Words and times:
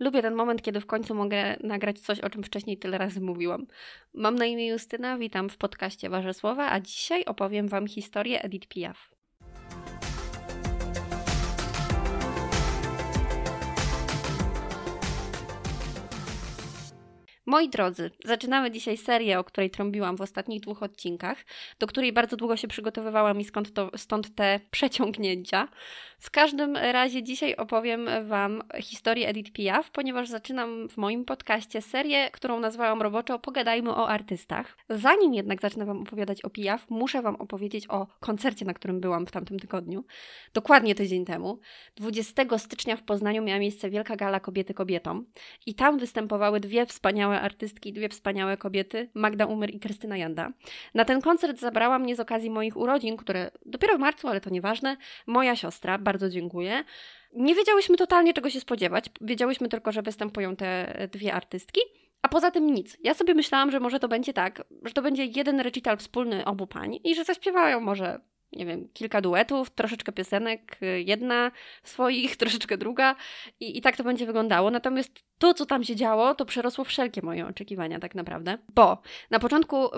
Lubię 0.00 0.22
ten 0.22 0.34
moment, 0.34 0.62
kiedy 0.62 0.80
w 0.80 0.86
końcu 0.86 1.14
mogę 1.14 1.56
nagrać 1.60 1.98
coś, 2.00 2.20
o 2.20 2.30
czym 2.30 2.42
wcześniej 2.42 2.78
tyle 2.78 2.98
razy 2.98 3.20
mówiłam. 3.20 3.66
Mam 4.14 4.34
na 4.34 4.46
imię 4.46 4.68
Justyna, 4.68 5.18
witam 5.18 5.48
w 5.48 5.56
podcaście 5.56 6.10
Wasze 6.10 6.34
Słowa, 6.34 6.70
a 6.70 6.80
dzisiaj 6.80 7.24
opowiem 7.24 7.68
Wam 7.68 7.86
historię 7.86 8.42
Edith 8.42 8.68
Piaf. 8.68 9.17
Moi 17.48 17.68
drodzy, 17.68 18.10
zaczynamy 18.24 18.70
dzisiaj 18.70 18.96
serię, 18.96 19.38
o 19.38 19.44
której 19.44 19.70
trąbiłam 19.70 20.16
w 20.16 20.20
ostatnich 20.20 20.60
dwóch 20.60 20.82
odcinkach, 20.82 21.44
do 21.78 21.86
której 21.86 22.12
bardzo 22.12 22.36
długo 22.36 22.56
się 22.56 22.68
przygotowywałam 22.68 23.40
i 23.40 23.44
skąd 23.44 23.72
to, 23.74 23.90
stąd 23.96 24.34
te 24.34 24.60
przeciągnięcia. 24.70 25.68
W 26.18 26.30
każdym 26.30 26.76
razie 26.76 27.22
dzisiaj 27.22 27.56
opowiem 27.56 28.08
Wam 28.26 28.62
historię 28.80 29.28
Edith 29.28 29.52
Piaf, 29.52 29.90
ponieważ 29.90 30.28
zaczynam 30.28 30.88
w 30.88 30.96
moim 30.96 31.24
podcaście 31.24 31.82
serię, 31.82 32.30
którą 32.32 32.60
nazwałam 32.60 33.02
roboczo 33.02 33.38
Pogadajmy 33.38 33.90
o 33.90 34.08
artystach. 34.08 34.76
Zanim 34.88 35.34
jednak 35.34 35.60
zacznę 35.60 35.86
Wam 35.86 36.02
opowiadać 36.02 36.44
o 36.44 36.50
Piaf, 36.50 36.90
muszę 36.90 37.22
Wam 37.22 37.36
opowiedzieć 37.36 37.90
o 37.90 38.06
koncercie, 38.20 38.64
na 38.64 38.74
którym 38.74 39.00
byłam 39.00 39.26
w 39.26 39.30
tamtym 39.30 39.58
tygodniu. 39.58 40.04
Dokładnie 40.54 40.94
tydzień 40.94 41.24
temu. 41.24 41.60
20 41.96 42.58
stycznia 42.58 42.96
w 42.96 43.02
Poznaniu 43.02 43.42
miała 43.42 43.60
miejsce 43.60 43.90
Wielka 43.90 44.16
Gala 44.16 44.40
Kobiety 44.40 44.74
Kobietom 44.74 45.26
i 45.66 45.74
tam 45.74 45.98
występowały 45.98 46.60
dwie 46.60 46.86
wspaniałe 46.86 47.37
artystki, 47.40 47.92
dwie 47.92 48.08
wspaniałe 48.08 48.56
kobiety, 48.56 49.10
Magda 49.14 49.46
Umer 49.46 49.74
i 49.74 49.80
Krystyna 49.80 50.16
Janda. 50.16 50.52
Na 50.94 51.04
ten 51.04 51.20
koncert 51.20 51.58
zabrała 51.58 51.98
mnie 51.98 52.16
z 52.16 52.20
okazji 52.20 52.50
moich 52.50 52.76
urodzin, 52.76 53.16
które 53.16 53.50
dopiero 53.66 53.96
w 53.96 54.00
marcu, 54.00 54.28
ale 54.28 54.40
to 54.40 54.50
nieważne, 54.50 54.96
moja 55.26 55.56
siostra, 55.56 55.98
bardzo 55.98 56.28
dziękuję. 56.28 56.84
Nie 57.32 57.54
wiedziałyśmy 57.54 57.96
totalnie 57.96 58.34
czego 58.34 58.50
się 58.50 58.60
spodziewać. 58.60 59.04
Wiedziałyśmy 59.20 59.68
tylko, 59.68 59.92
że 59.92 60.02
występują 60.02 60.56
te 60.56 60.94
dwie 61.12 61.34
artystki. 61.34 61.80
A 62.22 62.28
poza 62.28 62.50
tym 62.50 62.66
nic. 62.66 62.96
Ja 63.04 63.14
sobie 63.14 63.34
myślałam, 63.34 63.70
że 63.70 63.80
może 63.80 64.00
to 64.00 64.08
będzie 64.08 64.32
tak, 64.32 64.64
że 64.84 64.92
to 64.92 65.02
będzie 65.02 65.24
jeden 65.24 65.60
recital 65.60 65.96
wspólny 65.96 66.44
obu 66.44 66.66
pań 66.66 66.98
i 67.04 67.14
że 67.14 67.24
zaśpiewają 67.24 67.80
może 67.80 68.20
nie 68.52 68.66
wiem, 68.66 68.88
kilka 68.92 69.20
duetów, 69.20 69.70
troszeczkę 69.70 70.12
piosenek, 70.12 70.78
jedna 71.04 71.50
swoich, 71.82 72.36
troszeczkę 72.42 72.78
druga 72.78 73.16
i, 73.60 73.78
i 73.78 73.80
tak 73.80 73.96
to 73.96 74.04
będzie 74.04 74.26
wyglądało. 74.26 74.70
Natomiast 74.70 75.10
to, 75.38 75.54
co 75.54 75.66
tam 75.66 75.84
się 75.84 75.96
działo, 75.96 76.34
to 76.34 76.44
przerosło 76.44 76.84
wszelkie 76.84 77.22
moje 77.22 77.46
oczekiwania 77.46 77.98
tak 77.98 78.14
naprawdę, 78.14 78.58
bo 78.74 79.02
na 79.30 79.38
początku 79.38 79.88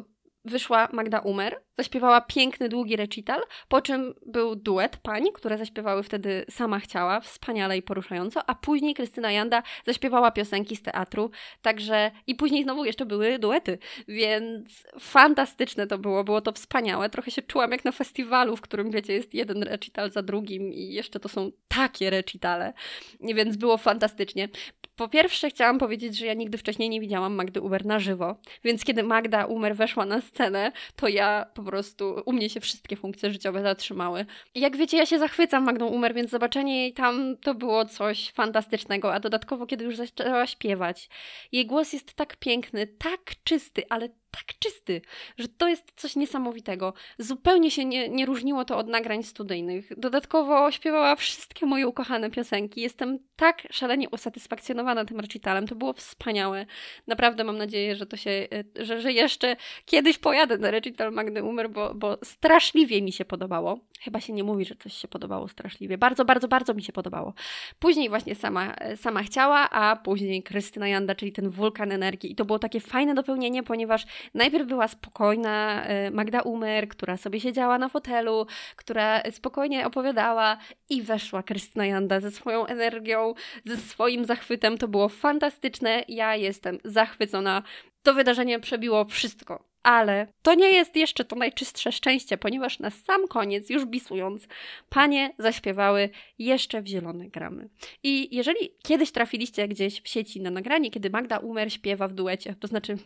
wyszła 0.45 0.89
Magda 0.93 1.19
Umer, 1.19 1.61
zaśpiewała 1.79 2.21
piękny, 2.21 2.69
długi 2.69 2.97
recital, 2.97 3.41
po 3.69 3.83
czym 3.83 4.15
był 4.27 4.57
duet 4.57 4.97
pań, 4.97 5.25
które 5.35 5.59
zaśpiewały 5.59 6.03
wtedy 6.03 6.45
Sama 6.51 6.81
Chciała, 6.81 7.21
wspaniale 7.21 7.77
i 7.77 7.83
poruszająco, 7.83 8.41
a 8.47 8.55
później 8.55 8.95
Krystyna 8.95 9.33
Janda 9.33 9.63
zaśpiewała 9.87 10.31
piosenki 10.31 10.77
z 10.77 10.83
teatru, 10.83 11.31
także 11.63 12.11
i 12.27 12.35
później 12.35 12.63
znowu 12.63 12.85
jeszcze 12.85 13.07
były 13.07 13.39
duety, 13.39 13.79
więc 14.09 14.85
fantastyczne 15.01 15.87
to 15.87 15.99
było, 15.99 16.25
było 16.25 16.41
to 16.41 16.53
wspaniałe, 16.53 17.11
trochę 17.11 17.31
się 17.31 17.43
czułam 17.43 17.73
jak 17.73 17.85
na 17.85 17.93
festiwalu, 17.93 18.57
w 18.57 18.61
którym 18.61 18.91
wiecie, 18.91 19.13
jest 19.13 19.35
jeden 19.35 19.63
recital 19.63 20.11
za 20.11 20.23
drugim 20.23 20.73
i 20.73 20.93
jeszcze 20.93 21.21
to 21.21 21.29
są 21.29 21.51
takie 21.69 22.11
recitale, 22.11 22.73
więc 23.21 23.57
było 23.57 23.77
fantastycznie. 23.77 24.49
Po 24.97 25.09
pierwsze 25.09 25.51
chciałam 25.51 25.79
powiedzieć, 25.79 26.19
że 26.19 26.27
ja 26.27 26.35
nigdy 26.35 26.59
wcześniej 26.59 26.89
nie 26.89 27.01
widziałam 27.01 27.35
Magdy 27.35 27.61
Umer 27.61 27.87
na 27.87 27.99
żywo, 27.99 28.37
więc 28.65 28.85
kiedy 28.85 29.03
Magda 29.03 29.45
Umer 29.47 29.77
weszła 29.77 30.07
na 30.07 30.21
scenę, 30.31 30.73
to 30.97 31.09
ja 31.09 31.47
po 31.55 31.63
prostu, 31.63 32.23
u 32.27 32.33
mnie 32.33 32.51
się 32.51 32.61
wszystkie 32.61 32.97
funkcje 32.97 33.31
życiowe 33.31 33.63
zatrzymały. 33.63 34.27
I 34.55 34.61
jak 34.61 34.77
wiecie, 34.77 34.97
ja 34.97 35.07
się 35.07 35.19
zachwycam 35.19 35.65
Magdą 35.65 35.87
Umer, 35.87 36.15
więc 36.15 36.31
zobaczenie 36.31 36.83
jej 36.83 36.93
tam 36.93 37.37
to 37.37 37.55
było 37.55 37.85
coś 37.85 38.31
fantastycznego, 38.31 39.15
a 39.15 39.21
dodatkowo 39.21 39.67
kiedy 39.67 39.85
już 39.85 39.97
zaczęła 39.97 40.47
śpiewać. 40.47 41.09
Jej 41.53 41.67
głos 41.67 41.93
jest 41.93 42.15
tak 42.15 42.37
piękny, 42.37 42.87
tak 42.87 43.21
czysty, 43.45 43.83
ale 43.89 44.09
tak 44.31 44.59
czysty, 44.59 45.01
że 45.39 45.49
to 45.49 45.69
jest 45.69 45.93
coś 45.97 46.17
niesamowitego. 46.17 46.95
Zupełnie 47.19 47.71
się 47.71 47.85
nie, 47.85 48.09
nie 48.09 48.27
różniło 48.27 48.65
to 48.65 48.79
od 48.79 48.89
nagrań 48.89 49.23
studyjnych. 49.23 49.99
Dodatkowo 49.99 50.71
śpiewała 50.71 51.17
wszystkie 51.17 51.67
moje 51.67 51.89
ukochane 51.89 52.31
piosenki. 52.31 52.81
Jestem 52.81 53.19
tak 53.37 53.63
szalenie 53.71 54.11
usatysfakcjonowana 54.11 55.05
tym 55.05 55.21
recitalem. 55.21 55.67
To 55.67 55.75
było 55.75 55.93
wspaniałe. 55.93 56.67
Naprawdę 57.07 57.45
mam 57.45 57.59
nadzieję, 57.59 57.97
że 57.97 58.07
to 58.07 58.17
się, 58.17 58.31
e, 58.31 58.85
że, 58.85 59.01
że 59.01 59.13
jeszcze 59.13 59.57
kiedyś 59.85 60.19
pojadę 60.19 60.59
na 60.59 60.71
recital 60.71 61.13
Magdy 61.13 61.43
Umer, 61.43 61.71
bo, 61.71 61.95
bo 61.95 62.19
straszliwie 62.25 63.03
mi 63.03 63.13
się 63.13 63.25
podobało. 63.25 63.79
Chyba 64.01 64.21
się 64.21 64.33
nie 64.33 64.45
mówi, 64.45 64.65
że 64.65 64.75
coś 64.75 64.93
się 64.93 65.09
podobało 65.09 65.49
straszliwie. 65.49 65.99
Bardzo, 65.99 66.25
bardzo, 66.25 66.49
bardzo 66.49 66.75
mi 66.75 66.83
się 66.83 66.93
podobało. 66.93 67.35
Później 67.79 68.09
właśnie 68.09 68.35
sama, 68.35 68.75
e, 68.75 68.97
sama 68.97 69.23
chciała, 69.23 69.71
a 69.71 69.97
później 69.97 70.43
Krystyna 70.43 70.89
Janda, 70.89 71.15
czyli 71.15 71.33
ten 71.33 71.51
wulkan 71.51 71.93
energii. 71.93 72.33
I 72.33 72.35
to 72.35 72.45
było 72.45 72.59
takie 72.59 72.81
fajne 72.81 73.15
dopełnienie, 73.15 73.63
ponieważ 73.63 74.07
Najpierw 74.35 74.69
była 74.69 74.89
spokojna 74.89 75.85
e, 75.85 76.11
Magda 76.11 76.41
Umer, 76.41 76.89
która 76.89 77.17
sobie 77.17 77.41
siedziała 77.41 77.79
na 77.79 77.89
fotelu, 77.89 78.47
która 78.77 79.23
spokojnie 79.31 79.87
opowiadała 79.87 80.57
i 80.91 81.03
weszła 81.03 81.43
Krystyna 81.43 81.87
Janda 81.87 82.21
ze 82.21 82.31
swoją 82.31 82.67
energią, 82.67 83.35
ze 83.65 83.77
swoim 83.77 84.25
zachwytem. 84.25 84.79
To 84.79 84.89
było 84.89 85.09
fantastyczne. 85.09 86.05
Ja 86.09 86.37
jestem 86.37 86.79
zachwycona. 86.85 87.63
To 88.03 88.15
wydarzenie 88.15 88.61
przebiło 88.61 89.05
wszystko. 89.05 89.70
Ale 89.83 90.27
to 90.43 90.55
nie 90.55 90.71
jest 90.71 90.97
jeszcze 90.97 91.25
to 91.25 91.37
najczystsze 91.37 91.93
szczęście, 91.93 92.39
ponieważ 92.39 92.79
na 92.79 92.91
sam 92.91 93.29
koniec, 93.29 93.71
już 93.71 93.85
bisując, 93.85 94.49
panie 94.89 95.35
zaśpiewały 95.39 96.11
jeszcze 96.39 96.83
w 96.83 96.87
zielone 96.87 97.29
gramy. 97.29 97.69
I 98.03 98.37
jeżeli 98.37 98.71
kiedyś 98.83 99.11
trafiliście 99.11 99.69
gdzieś 99.69 100.01
w 100.01 100.09
sieci 100.09 100.41
na 100.41 100.51
nagranie, 100.51 100.91
kiedy 100.91 101.11
Magda 101.11 101.39
Umer 101.39 101.73
śpiewa 101.73 102.09
w 102.09 102.13
duecie, 102.13 102.55
to 102.61 102.69
znaczy 102.69 102.99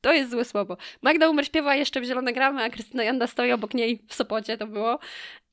to 0.00 0.12
jest 0.12 0.30
złe 0.30 0.44
słowo. 0.44 0.76
Magda 1.02 1.28
Umer 1.28 1.46
śpiewa 1.46 1.76
jeszcze 1.76 2.00
w 2.00 2.04
zielone 2.04 2.32
gramy, 2.32 2.62
a 2.62 2.70
Krystyna 2.70 3.04
Janda 3.04 3.26
stoi 3.26 3.52
obok 3.52 3.74
niej 3.74 4.02
w 4.08 4.14
Sopocie, 4.14 4.58
to 4.58 4.66
było, 4.66 4.98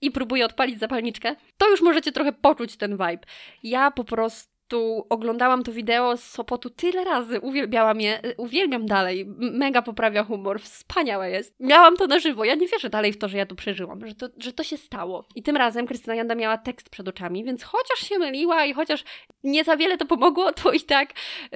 i 0.02 0.12
próbuje 0.12 0.46
odpalić 0.46 0.80
zapalniczkę, 0.80 1.36
to 1.58 1.70
już 1.70 1.81
możecie 1.81 2.12
trochę 2.12 2.34
poczuć 2.34 2.78
ten 2.78 2.92
vibe. 2.92 3.28
Ja 3.64 3.92
po 3.92 4.04
prostu 4.04 4.50
prostu 4.72 5.08
oglądałam 5.09 5.64
to 5.64 5.72
wideo 5.72 6.18
z 6.18 6.24
Sopotu 6.24 6.70
tyle 6.70 7.04
razy, 7.04 7.40
uwielbiałam 7.40 8.02
je, 8.02 8.22
uwielbiam 8.38 8.86
dalej, 8.86 9.26
mega 9.38 9.82
poprawia 9.82 10.24
humor, 10.24 10.62
wspaniałe 10.62 11.32
jest. 11.32 11.56
Miałam 11.59 11.98
to 11.98 12.08
na 12.08 12.20
żywo, 12.20 12.46
ja 12.46 12.56
nie 12.56 12.68
wierzę 12.68 12.90
dalej 12.90 13.14
w 13.14 13.18
to, 13.18 13.28
że 13.28 13.38
ja 13.38 13.46
to 13.46 13.56
przeżyłam, 13.56 14.08
że 14.08 14.16
to, 14.16 14.30
że 14.38 14.54
to 14.54 14.64
się 14.64 14.78
stało. 14.78 15.26
I 15.36 15.44
tym 15.44 15.58
razem 15.58 15.88
Krystyna 15.88 16.16
Janda 16.16 16.36
miała 16.36 16.58
tekst 16.58 16.90
przed 16.90 17.08
oczami, 17.08 17.44
więc 17.44 17.64
chociaż 17.64 18.00
się 18.00 18.20
myliła 18.20 18.66
i 18.66 18.74
chociaż 18.74 19.04
nie 19.44 19.64
za 19.64 19.78
wiele 19.78 19.98
to 19.98 20.06
pomogło, 20.06 20.52
to 20.52 20.72
i 20.72 20.81
tak 20.81 21.14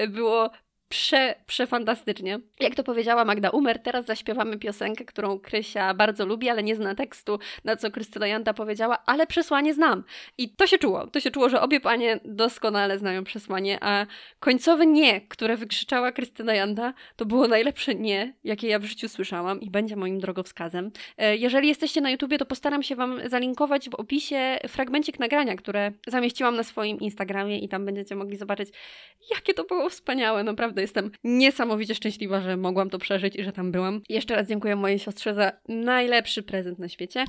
było 0.08 0.50
prze, 0.96 1.36
przefantastycznie. 1.48 2.40
Jak 2.60 2.76
to 2.76 2.84
powiedziała 2.84 3.26
Magda 3.26 3.50
Umer, 3.50 3.80
teraz 3.80 4.06
zaśpiewamy 4.06 4.58
piosenkę, 4.58 5.06
którą 5.06 5.40
Krysia 5.40 5.94
bardzo 5.94 6.26
lubi, 6.26 6.50
ale 6.50 6.64
nie 6.64 6.76
zna 6.76 6.96
tekstu, 6.96 7.40
na 7.64 7.76
co 7.76 7.92
Krystyna 7.92 8.28
Janta 8.28 8.54
powiedziała, 8.54 8.98
ale 9.06 9.28
przesłanie 9.28 9.74
znam. 9.74 10.04
I 10.38 10.50
to 10.50 10.68
się 10.68 10.78
czuło. 10.78 11.08
To 11.08 11.20
się 11.20 11.32
czuło, 11.32 11.50
że 11.50 11.62
obie 11.62 11.80
panie 11.80 12.20
doskonale 12.26 13.00
znają 13.00 13.24
przesłanie, 13.24 13.78
a 13.82 14.06
końcowe 14.40 14.86
nie, 14.86 15.22
które 15.22 15.58
wykrzyczała 15.58 16.12
Krystyna 16.12 16.54
Janta, 16.54 16.94
to 17.16 17.26
było 17.26 17.48
najlepsze 17.48 17.96
nie, 17.96 18.34
jakie 18.44 18.68
ja 18.68 18.80
w 18.80 18.84
życiu 18.84 19.10
słyszałam 19.10 19.62
i 19.62 19.70
będzie 19.70 19.96
moim 19.96 20.20
drogowskazem. 20.20 20.92
E, 21.18 21.38
jeżeli 21.38 21.68
jesteście 21.68 22.02
na 22.02 22.10
YouTubie, 22.10 22.38
to 22.38 22.46
postaram 22.46 22.84
się 22.84 22.96
Wam 22.96 23.30
zalinkować 23.30 23.90
w 23.90 23.96
opisie 23.96 24.58
fragmencik 24.68 25.20
nagrania, 25.20 25.56
które 25.56 25.92
zamieściłam 26.08 26.56
na 26.56 26.64
swoim 26.64 27.00
Instagramie 27.00 27.60
i 27.60 27.70
tam 27.70 27.86
będziecie 27.86 28.16
mogli 28.16 28.38
zobaczyć, 28.38 28.70
jakie 29.32 29.54
to 29.54 29.64
było 29.64 29.90
wspaniałe, 29.90 30.44
naprawdę 30.44 30.85
jestem 30.86 31.12
niesamowicie 31.24 31.96
szczęśliwa, 31.96 32.42
że 32.42 32.58
mogłam 32.58 32.90
to 32.90 32.98
przeżyć 32.98 33.36
i 33.36 33.44
że 33.44 33.52
tam 33.52 33.72
byłam. 33.72 34.02
Jeszcze 34.10 34.36
raz 34.36 34.48
dziękuję 34.48 34.76
mojej 34.76 35.00
siostrze 35.00 35.34
za 35.34 35.52
najlepszy 35.68 36.44
prezent 36.44 36.80
na 36.80 36.90
świecie. 36.90 37.26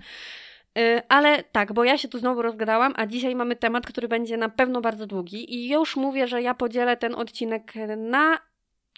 Y, 0.79 1.03
ale 1.09 1.43
tak, 1.43 1.73
bo 1.73 1.85
ja 1.85 1.99
się 1.99 2.09
tu 2.09 2.19
znowu 2.19 2.43
rozgadałam, 2.43 2.93
a 2.97 3.07
dzisiaj 3.07 3.35
mamy 3.35 3.57
temat, 3.57 3.87
który 3.87 4.09
będzie 4.09 4.37
na 4.37 4.49
pewno 4.49 4.81
bardzo 4.81 5.07
długi 5.07 5.55
i 5.55 5.69
już 5.69 5.97
mówię, 5.97 6.29
że 6.29 6.43
ja 6.43 6.55
podzielę 6.55 6.97
ten 6.97 7.15
odcinek 7.15 7.73
na 7.97 8.39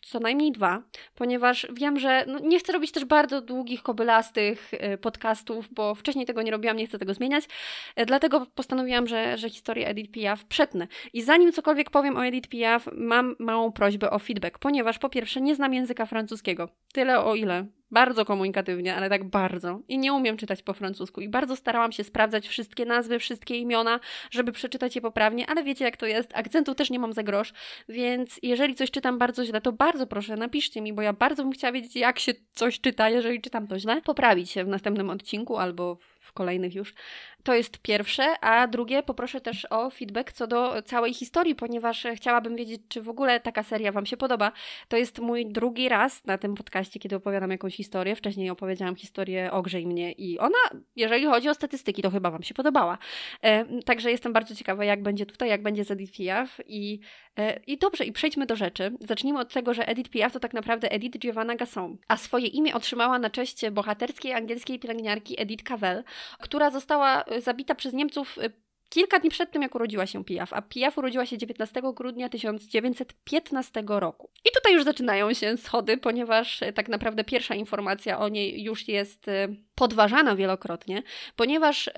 co 0.08 0.20
najmniej 0.20 0.52
dwa, 0.52 0.82
ponieważ 1.14 1.66
wiem, 1.72 1.98
że 1.98 2.24
no 2.26 2.38
nie 2.38 2.58
chcę 2.58 2.72
robić 2.72 2.92
też 2.92 3.04
bardzo 3.04 3.40
długich, 3.40 3.82
kobylastych 3.82 4.74
y, 4.74 4.98
podcastów, 4.98 5.68
bo 5.74 5.94
wcześniej 5.94 6.26
tego 6.26 6.42
nie 6.42 6.50
robiłam, 6.50 6.76
nie 6.76 6.86
chcę 6.86 6.98
tego 6.98 7.14
zmieniać. 7.14 7.44
Y, 8.00 8.06
dlatego 8.06 8.46
postanowiłam, 8.54 9.06
że, 9.06 9.38
że 9.38 9.50
historię 9.50 9.88
Edith 9.88 10.10
Piaf 10.10 10.44
przetnę. 10.44 10.88
I 11.12 11.22
zanim 11.22 11.52
cokolwiek 11.52 11.90
powiem 11.90 12.16
o 12.16 12.26
Edith 12.26 12.48
Piaf, 12.48 12.88
mam 12.92 13.36
małą 13.38 13.72
prośbę 13.72 14.10
o 14.10 14.18
feedback, 14.18 14.58
ponieważ 14.58 14.98
po 14.98 15.08
pierwsze 15.08 15.40
nie 15.40 15.54
znam 15.54 15.74
języka 15.74 16.06
francuskiego. 16.06 16.68
Tyle 16.92 17.24
o 17.24 17.34
ile 17.34 17.66
bardzo 17.90 18.24
komunikatywnie, 18.24 18.94
ale 18.94 19.08
tak 19.08 19.24
bardzo. 19.24 19.80
I 19.88 19.98
nie 19.98 20.12
umiem 20.12 20.36
czytać 20.36 20.62
po 20.62 20.72
francusku. 20.72 21.20
I 21.20 21.28
bardzo 21.28 21.56
starałam 21.56 21.92
się 21.92 22.04
sprawdzać 22.04 22.48
wszystkie 22.48 22.84
nazwy, 22.84 23.18
wszystkie 23.18 23.56
imiona, 23.56 24.00
żeby 24.30 24.52
przeczytać 24.52 24.94
je 24.96 25.00
poprawnie, 25.00 25.46
ale 25.46 25.62
wiecie 25.64 25.84
jak 25.84 25.96
to 25.96 26.06
jest. 26.06 26.30
Akcentu 26.34 26.74
też 26.74 26.90
nie 26.90 26.98
mam 26.98 27.12
za 27.12 27.22
grosz, 27.22 27.52
więc 27.88 28.40
jeżeli 28.42 28.74
coś 28.74 28.90
czytam 28.90 29.18
bardzo 29.18 29.44
źle, 29.44 29.60
to 29.60 29.72
bardzo 29.72 30.06
proszę, 30.06 30.36
napiszcie 30.36 30.80
mi, 30.80 30.92
bo 30.92 31.02
ja 31.02 31.12
bardzo 31.12 31.42
bym 31.42 31.52
chciała 31.52 31.72
wiedzieć, 31.72 31.96
jak 31.96 32.18
się 32.18 32.32
coś 32.54 32.80
czyta, 32.80 33.10
jeżeli 33.10 33.40
czytam 33.40 33.66
to 33.66 33.78
źle. 33.78 34.02
Poprawić 34.02 34.50
się 34.50 34.64
w 34.64 34.68
następnym 34.68 35.10
odcinku 35.10 35.56
albo 35.56 35.98
w 36.17 36.17
kolejnych 36.32 36.74
już. 36.74 36.94
To 37.42 37.54
jest 37.54 37.78
pierwsze, 37.78 38.40
a 38.40 38.66
drugie 38.66 39.02
poproszę 39.02 39.40
też 39.40 39.66
o 39.70 39.90
feedback 39.90 40.32
co 40.32 40.46
do 40.46 40.82
całej 40.82 41.14
historii, 41.14 41.54
ponieważ 41.54 42.06
chciałabym 42.16 42.56
wiedzieć, 42.56 42.80
czy 42.88 43.02
w 43.02 43.08
ogóle 43.08 43.40
taka 43.40 43.62
seria 43.62 43.92
Wam 43.92 44.06
się 44.06 44.16
podoba. 44.16 44.52
To 44.88 44.96
jest 44.96 45.18
mój 45.18 45.46
drugi 45.46 45.88
raz 45.88 46.24
na 46.24 46.38
tym 46.38 46.54
podcaście, 46.54 47.00
kiedy 47.00 47.16
opowiadam 47.16 47.50
jakąś 47.50 47.76
historię. 47.76 48.16
Wcześniej 48.16 48.50
opowiedziałam 48.50 48.96
historię 48.96 49.52
Ogrzej 49.52 49.86
mnie 49.86 50.12
i 50.12 50.38
ona, 50.38 50.82
jeżeli 50.96 51.26
chodzi 51.26 51.48
o 51.48 51.54
statystyki, 51.54 52.02
to 52.02 52.10
chyba 52.10 52.30
Wam 52.30 52.42
się 52.42 52.54
podobała. 52.54 52.98
E, 53.42 53.82
także 53.82 54.10
jestem 54.10 54.32
bardzo 54.32 54.54
ciekawa, 54.54 54.84
jak 54.84 55.02
będzie 55.02 55.26
tutaj, 55.26 55.48
jak 55.48 55.62
będzie 55.62 55.84
z 55.84 55.90
Edith 55.90 56.16
Piaf 56.16 56.60
i, 56.66 57.00
i 57.66 57.78
dobrze, 57.78 58.04
i 58.04 58.12
przejdźmy 58.12 58.46
do 58.46 58.56
rzeczy. 58.56 58.92
Zacznijmy 59.00 59.40
od 59.40 59.52
tego, 59.52 59.74
że 59.74 59.88
Edith 59.88 60.10
Piaf 60.10 60.32
to 60.32 60.40
tak 60.40 60.54
naprawdę 60.54 60.92
Edith 60.92 61.18
Giovanna 61.18 61.54
Gasson, 61.54 61.96
a 62.08 62.16
swoje 62.16 62.46
imię 62.46 62.74
otrzymała 62.74 63.18
na 63.18 63.30
cześć 63.30 63.70
bohaterskiej 63.70 64.32
angielskiej 64.32 64.78
pielęgniarki 64.78 65.40
Edith 65.40 65.64
Cavell, 65.64 66.04
która 66.40 66.70
została 66.70 67.24
e, 67.24 67.40
zabita 67.40 67.74
przez 67.74 67.92
Niemców 67.92 68.38
e, 68.38 68.50
kilka 68.88 69.18
dni 69.18 69.30
przed 69.30 69.50
tym, 69.50 69.62
jak 69.62 69.74
urodziła 69.74 70.06
się 70.06 70.24
Piaf, 70.24 70.52
a 70.52 70.62
Piaf 70.62 70.98
urodziła 70.98 71.26
się 71.26 71.38
19 71.38 71.82
grudnia 71.94 72.28
1915 72.28 73.82
roku. 73.86 74.30
I 74.44 74.48
tutaj 74.54 74.74
już 74.74 74.84
zaczynają 74.84 75.34
się 75.34 75.56
schody, 75.56 75.96
ponieważ 75.96 76.62
e, 76.62 76.72
tak 76.72 76.88
naprawdę 76.88 77.24
pierwsza 77.24 77.54
informacja 77.54 78.18
o 78.18 78.28
niej 78.28 78.62
już 78.62 78.88
jest 78.88 79.26
podważana 79.74 80.36
wielokrotnie, 80.36 81.02
ponieważ 81.36 81.90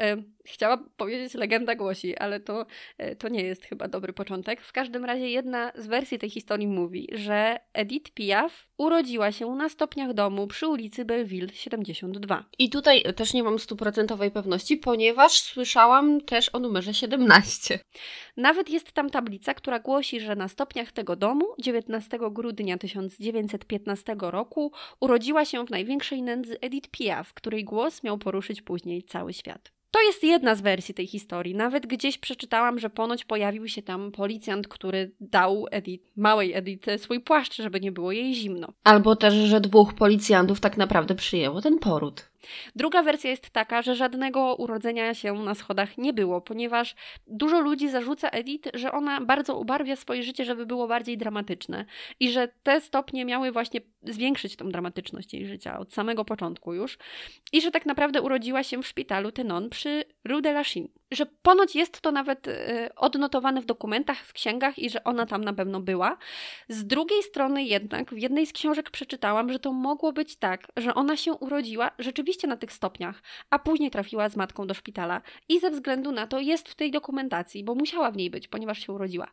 Chciała 0.52 0.84
powiedzieć 0.96 1.34
legenda 1.34 1.74
głosi, 1.74 2.16
ale 2.16 2.40
to, 2.40 2.66
e, 2.98 3.16
to 3.16 3.28
nie 3.28 3.42
jest 3.42 3.64
chyba 3.64 3.88
dobry 3.88 4.12
początek. 4.12 4.60
W 4.60 4.72
każdym 4.72 5.04
razie 5.04 5.28
jedna 5.28 5.72
z 5.74 5.86
wersji 5.86 6.18
tej 6.18 6.30
historii 6.30 6.66
mówi, 6.66 7.08
że 7.12 7.56
Edith 7.72 8.10
Piaf 8.10 8.68
urodziła 8.76 9.32
się 9.32 9.46
na 9.46 9.68
stopniach 9.68 10.14
domu 10.14 10.46
przy 10.46 10.68
ulicy 10.68 11.04
Belleville 11.04 11.48
72. 11.52 12.44
I 12.58 12.70
tutaj 12.70 13.02
też 13.16 13.34
nie 13.34 13.42
mam 13.42 13.58
stuprocentowej 13.58 14.30
pewności, 14.30 14.76
ponieważ 14.76 15.32
słyszałam 15.32 16.20
też 16.20 16.50
o 16.52 16.58
numerze 16.58 16.94
17. 16.94 17.78
Nawet 18.36 18.70
jest 18.70 18.92
tam 18.92 19.10
tablica, 19.10 19.54
która 19.54 19.78
głosi, 19.78 20.20
że 20.20 20.36
na 20.36 20.48
stopniach 20.48 20.92
tego 20.92 21.16
domu 21.16 21.44
19 21.58 22.18
grudnia 22.30 22.78
1915 22.78 24.16
roku 24.20 24.72
urodziła 25.00 25.44
się 25.44 25.66
w 25.66 25.70
największej 25.70 26.22
nędzy 26.22 26.60
Edith 26.60 26.90
Piaf, 26.90 27.34
której 27.34 27.64
głos 27.64 28.02
miał 28.02 28.18
poruszyć 28.18 28.62
później 28.62 29.02
cały 29.02 29.32
świat. 29.32 29.79
To 29.90 30.02
jest 30.02 30.24
jedna 30.24 30.54
z 30.54 30.60
wersji 30.60 30.94
tej 30.94 31.06
historii. 31.06 31.54
Nawet 31.54 31.86
gdzieś 31.86 32.18
przeczytałam, 32.18 32.78
że 32.78 32.90
ponoć 32.90 33.24
pojawił 33.24 33.68
się 33.68 33.82
tam 33.82 34.12
policjant, 34.12 34.68
który 34.68 35.10
dał 35.20 35.66
Edith, 35.70 36.04
małej 36.16 36.54
Edith 36.54 36.88
swój 36.96 37.20
płaszcz, 37.20 37.56
żeby 37.56 37.80
nie 37.80 37.92
było 37.92 38.12
jej 38.12 38.34
zimno. 38.34 38.72
Albo 38.84 39.16
też, 39.16 39.34
że 39.34 39.60
dwóch 39.60 39.94
policjantów 39.94 40.60
tak 40.60 40.76
naprawdę 40.76 41.14
przyjęło 41.14 41.60
ten 41.60 41.78
poród. 41.78 42.29
Druga 42.76 43.02
wersja 43.02 43.30
jest 43.30 43.50
taka, 43.50 43.82
że 43.82 43.94
żadnego 43.94 44.54
urodzenia 44.54 45.14
się 45.14 45.34
na 45.34 45.54
schodach 45.54 45.98
nie 45.98 46.12
było, 46.12 46.40
ponieważ 46.40 46.94
dużo 47.26 47.60
ludzi 47.60 47.88
zarzuca 47.88 48.28
Edith, 48.28 48.68
że 48.74 48.92
ona 48.92 49.20
bardzo 49.20 49.58
ubarwia 49.58 49.96
swoje 49.96 50.22
życie, 50.22 50.44
żeby 50.44 50.66
było 50.66 50.88
bardziej 50.88 51.18
dramatyczne 51.18 51.84
i 52.20 52.30
że 52.30 52.48
te 52.62 52.80
stopnie 52.80 53.24
miały 53.24 53.52
właśnie 53.52 53.80
zwiększyć 54.02 54.56
tą 54.56 54.68
dramatyczność 54.68 55.34
jej 55.34 55.46
życia 55.46 55.78
od 55.78 55.94
samego 55.94 56.24
początku 56.24 56.74
już 56.74 56.98
i 57.52 57.60
że 57.60 57.70
tak 57.70 57.86
naprawdę 57.86 58.22
urodziła 58.22 58.62
się 58.62 58.82
w 58.82 58.86
szpitalu 58.86 59.32
Tenon 59.32 59.70
przy 59.70 60.04
Rue 60.24 60.40
de 60.40 60.50
la 60.50 60.64
Chine 60.64 60.88
że 61.10 61.26
ponoć 61.26 61.76
jest 61.76 62.00
to 62.00 62.12
nawet 62.12 62.48
y, 62.48 62.90
odnotowane 62.96 63.60
w 63.60 63.66
dokumentach, 63.66 64.18
w 64.18 64.32
księgach 64.32 64.78
i 64.78 64.90
że 64.90 65.04
ona 65.04 65.26
tam 65.26 65.44
na 65.44 65.52
pewno 65.52 65.80
była. 65.80 66.16
Z 66.68 66.86
drugiej 66.86 67.22
strony 67.22 67.64
jednak 67.64 68.14
w 68.14 68.18
jednej 68.18 68.46
z 68.46 68.52
książek 68.52 68.90
przeczytałam, 68.90 69.52
że 69.52 69.58
to 69.58 69.72
mogło 69.72 70.12
być 70.12 70.36
tak, 70.36 70.66
że 70.76 70.94
ona 70.94 71.16
się 71.16 71.32
urodziła 71.32 71.90
rzeczywiście 71.98 72.29
na 72.46 72.56
tych 72.56 72.72
stopniach, 72.72 73.22
a 73.50 73.58
później 73.58 73.90
trafiła 73.90 74.28
z 74.28 74.36
matką 74.36 74.66
do 74.66 74.74
szpitala 74.74 75.22
i 75.48 75.60
ze 75.60 75.70
względu 75.70 76.12
na 76.12 76.26
to 76.26 76.40
jest 76.40 76.68
w 76.68 76.74
tej 76.74 76.90
dokumentacji, 76.90 77.64
bo 77.64 77.74
musiała 77.74 78.10
w 78.10 78.16
niej 78.16 78.30
być, 78.30 78.48
ponieważ 78.48 78.86
się 78.86 78.92
urodziła. 78.92 79.30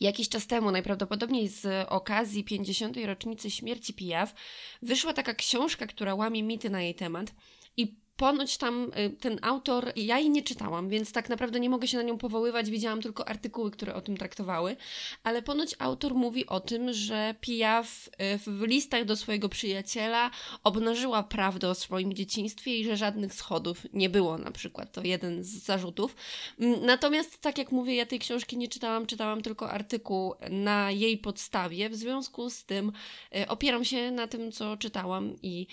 Jakiś 0.00 0.28
czas 0.28 0.46
temu, 0.46 0.70
najprawdopodobniej 0.70 1.48
z 1.48 1.88
okazji 1.88 2.44
50. 2.44 2.96
rocznicy 3.06 3.50
śmierci 3.50 3.94
Pijaw, 3.94 4.34
wyszła 4.82 5.12
taka 5.12 5.34
książka, 5.34 5.86
która 5.86 6.14
łamie 6.14 6.42
mity 6.42 6.70
na 6.70 6.82
jej 6.82 6.94
temat 6.94 7.34
i 7.76 8.05
ponoć 8.16 8.56
tam 8.56 8.90
y, 8.98 9.10
ten 9.10 9.38
autor, 9.42 9.92
ja 9.96 10.18
jej 10.18 10.30
nie 10.30 10.42
czytałam, 10.42 10.88
więc 10.88 11.12
tak 11.12 11.28
naprawdę 11.28 11.60
nie 11.60 11.70
mogę 11.70 11.88
się 11.88 11.96
na 11.96 12.02
nią 12.02 12.18
powoływać, 12.18 12.70
widziałam 12.70 13.02
tylko 13.02 13.28
artykuły, 13.28 13.70
które 13.70 13.94
o 13.94 14.00
tym 14.00 14.16
traktowały, 14.16 14.76
ale 15.24 15.42
ponoć 15.42 15.74
autor 15.78 16.14
mówi 16.14 16.46
o 16.46 16.60
tym, 16.60 16.92
że 16.92 17.34
Piaf 17.40 18.08
y, 18.08 18.38
w 18.38 18.62
listach 18.62 19.04
do 19.04 19.16
swojego 19.16 19.48
przyjaciela 19.48 20.30
obnażyła 20.64 21.22
prawdę 21.22 21.68
o 21.68 21.74
swoim 21.74 22.14
dzieciństwie 22.14 22.78
i 22.78 22.84
że 22.84 22.96
żadnych 22.96 23.34
schodów 23.34 23.86
nie 23.92 24.10
było 24.10 24.38
na 24.38 24.50
przykład, 24.50 24.92
to 24.92 25.02
jeden 25.02 25.44
z 25.44 25.48
zarzutów. 25.48 26.16
Mm, 26.60 26.86
natomiast 26.86 27.40
tak 27.40 27.58
jak 27.58 27.72
mówię, 27.72 27.94
ja 27.94 28.06
tej 28.06 28.18
książki 28.18 28.56
nie 28.56 28.68
czytałam, 28.68 29.06
czytałam 29.06 29.42
tylko 29.42 29.70
artykuł 29.70 30.34
na 30.50 30.90
jej 30.90 31.18
podstawie, 31.18 31.90
w 31.90 31.94
związku 31.94 32.50
z 32.50 32.64
tym 32.64 32.92
y, 33.36 33.48
opieram 33.48 33.84
się 33.84 34.10
na 34.10 34.26
tym, 34.26 34.52
co 34.52 34.76
czytałam 34.76 35.36
i 35.42 35.66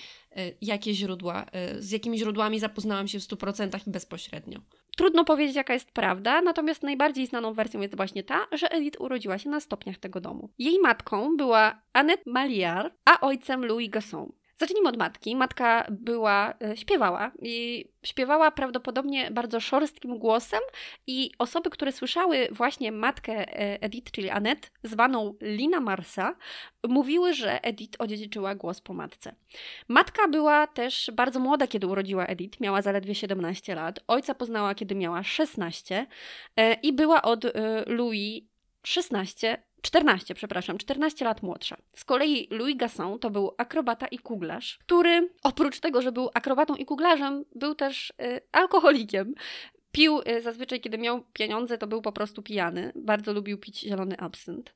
jakie 0.61 0.93
źródła, 0.93 1.45
z 1.79 1.91
jakimi 1.91 2.17
źródłami 2.17 2.33
źródłami 2.33 2.59
zapoznałam 2.59 3.07
się 3.07 3.19
w 3.19 3.23
100% 3.23 3.87
i 3.87 3.91
bezpośrednio. 3.91 4.59
Trudno 4.97 5.25
powiedzieć, 5.25 5.55
jaka 5.55 5.73
jest 5.73 5.91
prawda, 5.91 6.41
natomiast 6.41 6.83
najbardziej 6.83 7.27
znaną 7.27 7.53
wersją 7.53 7.81
jest 7.81 7.95
właśnie 7.95 8.23
ta, 8.23 8.47
że 8.51 8.71
Edith 8.71 9.01
urodziła 9.01 9.37
się 9.37 9.49
na 9.49 9.59
stopniach 9.59 9.97
tego 9.97 10.21
domu. 10.21 10.49
Jej 10.59 10.79
matką 10.79 11.37
była 11.37 11.81
Annette 11.93 12.31
Maliar, 12.31 12.93
a 13.05 13.19
ojcem 13.19 13.65
Louis 13.65 13.89
Gasson. 13.89 14.31
Zacznijmy 14.57 14.89
od 14.89 14.97
matki. 14.97 15.35
Matka 15.35 15.87
była, 15.89 16.53
e, 16.61 16.77
śpiewała 16.77 17.31
i 17.41 17.85
śpiewała 18.03 18.51
prawdopodobnie 18.51 19.31
bardzo 19.31 19.59
szorstkim 19.59 20.17
głosem 20.17 20.59
i 21.07 21.31
osoby, 21.39 21.69
które 21.69 21.91
słyszały 21.91 22.47
właśnie 22.51 22.91
matkę 22.91 23.33
e, 23.33 23.81
Edith, 23.81 24.11
czyli 24.11 24.29
Annette, 24.29 24.69
zwaną 24.83 25.35
Lina 25.41 25.79
Marsa, 25.79 26.35
mówiły, 26.87 27.33
że 27.33 27.63
Edith 27.63 28.01
odziedziczyła 28.01 28.55
głos 28.55 28.81
po 28.81 28.93
matce. 28.93 29.35
Matka 29.87 30.27
była 30.27 30.67
też 30.67 31.11
bardzo 31.13 31.39
młoda, 31.39 31.67
kiedy 31.67 31.87
urodziła 31.87 32.25
Edith, 32.25 32.59
miała 32.59 32.81
zaledwie 32.81 33.15
17 33.15 33.75
lat. 33.75 33.99
Ojca 34.07 34.35
poznała, 34.35 34.75
kiedy 34.75 34.95
miała 34.95 35.23
16 35.23 36.05
e, 36.55 36.73
i 36.73 36.93
była 36.93 37.21
od 37.21 37.45
Louis 37.87 38.43
16 38.85 39.63
14, 39.83 40.35
przepraszam, 40.35 40.77
14 40.77 41.25
lat 41.25 41.43
młodsza. 41.43 41.77
Z 41.95 42.03
kolei 42.03 42.47
Louis 42.51 42.77
Gasson 42.77 43.19
to 43.19 43.29
był 43.29 43.51
akrobata 43.57 44.07
i 44.07 44.17
kuglarz, 44.17 44.77
który 44.77 45.29
oprócz 45.43 45.79
tego, 45.79 46.01
że 46.01 46.11
był 46.11 46.29
akrobatą 46.33 46.75
i 46.75 46.85
kuglarzem, 46.85 47.45
był 47.55 47.75
też 47.75 48.13
y, 48.21 48.41
alkoholikiem. 48.51 49.33
Pił 49.93 50.21
y, 50.27 50.41
zazwyczaj, 50.41 50.81
kiedy 50.81 50.97
miał 50.97 51.23
pieniądze, 51.33 51.77
to 51.77 51.87
był 51.87 52.01
po 52.01 52.11
prostu 52.11 52.43
pijany. 52.43 52.91
Bardzo 52.95 53.33
lubił 53.33 53.57
pić 53.57 53.79
zielony 53.79 54.17
absynt, 54.17 54.73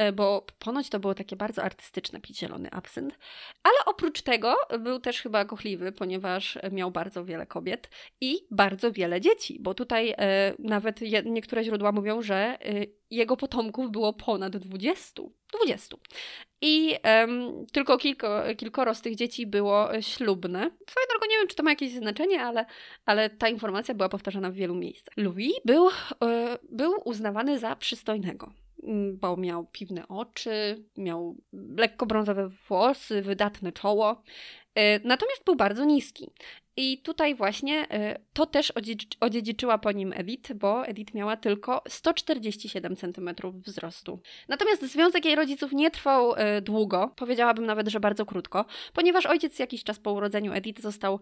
y, 0.00 0.12
bo 0.12 0.46
ponoć 0.58 0.88
to 0.90 1.00
było 1.00 1.14
takie 1.14 1.36
bardzo 1.36 1.62
artystyczne 1.62 2.20
pić 2.20 2.38
zielony 2.38 2.70
absynt. 2.70 3.18
Ale 3.62 3.76
oprócz 3.86 4.22
tego 4.22 4.56
był 4.80 5.00
też 5.00 5.22
chyba 5.22 5.44
kochliwy, 5.44 5.92
ponieważ 5.92 6.58
miał 6.72 6.90
bardzo 6.90 7.24
wiele 7.24 7.46
kobiet 7.46 7.90
i 8.20 8.46
bardzo 8.50 8.92
wiele 8.92 9.20
dzieci, 9.20 9.58
bo 9.60 9.74
tutaj 9.74 10.10
y, 10.10 10.14
nawet 10.58 11.00
niektóre 11.24 11.64
źródła 11.64 11.92
mówią, 11.92 12.22
że 12.22 12.58
jego 13.10 13.36
potomków 13.36 13.90
było 13.90 14.12
ponad 14.12 14.56
20. 14.56 15.22
20. 15.52 15.96
I 16.62 16.96
um, 17.04 17.66
tylko 17.72 17.98
kilko, 17.98 18.42
kilkoro 18.56 18.94
z 18.94 19.00
tych 19.00 19.16
dzieci 19.16 19.46
było 19.46 19.88
ślubne. 20.00 20.58
Swoją 20.90 21.06
drogą 21.10 21.26
nie 21.30 21.38
wiem, 21.38 21.48
czy 21.48 21.56
to 21.56 21.62
ma 21.62 21.70
jakieś 21.70 21.92
znaczenie, 21.92 22.42
ale, 22.42 22.66
ale 23.06 23.30
ta 23.30 23.48
informacja 23.48 23.94
była 23.94 24.08
powtarzana 24.08 24.50
w 24.50 24.54
wielu 24.54 24.74
miejscach. 24.74 25.14
Louis 25.16 25.52
był, 25.64 25.88
e, 26.24 26.58
był 26.70 26.92
uznawany 27.04 27.58
za 27.58 27.76
przystojnego 27.76 28.52
bo 29.12 29.36
miał 29.36 29.66
piwne 29.66 30.08
oczy, 30.08 30.84
miał 30.96 31.36
lekko 31.52 32.06
brązowe 32.06 32.48
włosy, 32.68 33.22
wydatne 33.22 33.72
czoło. 33.72 34.22
E, 34.74 34.98
natomiast 35.08 35.44
był 35.44 35.56
bardzo 35.56 35.84
niski. 35.84 36.30
I 36.82 36.98
tutaj 36.98 37.34
właśnie 37.34 37.90
e, 37.90 38.20
to 38.32 38.46
też 38.46 38.72
odziedziczyła 39.20 39.78
po 39.78 39.92
nim 39.92 40.12
Edith, 40.16 40.52
bo 40.52 40.86
Edith 40.86 41.14
miała 41.14 41.36
tylko 41.36 41.82
147 41.88 42.96
cm 42.96 43.30
wzrostu. 43.54 44.20
Natomiast 44.48 44.82
związek 44.82 45.24
jej 45.24 45.34
rodziców 45.34 45.72
nie 45.72 45.90
trwał 45.90 46.34
e, 46.34 46.60
długo, 46.62 47.14
powiedziałabym 47.16 47.66
nawet, 47.66 47.88
że 47.88 48.00
bardzo 48.00 48.26
krótko, 48.26 48.64
ponieważ 48.92 49.26
ojciec 49.26 49.58
jakiś 49.58 49.84
czas 49.84 49.98
po 49.98 50.12
urodzeniu 50.12 50.52
Edith 50.52 50.80
został 50.82 51.20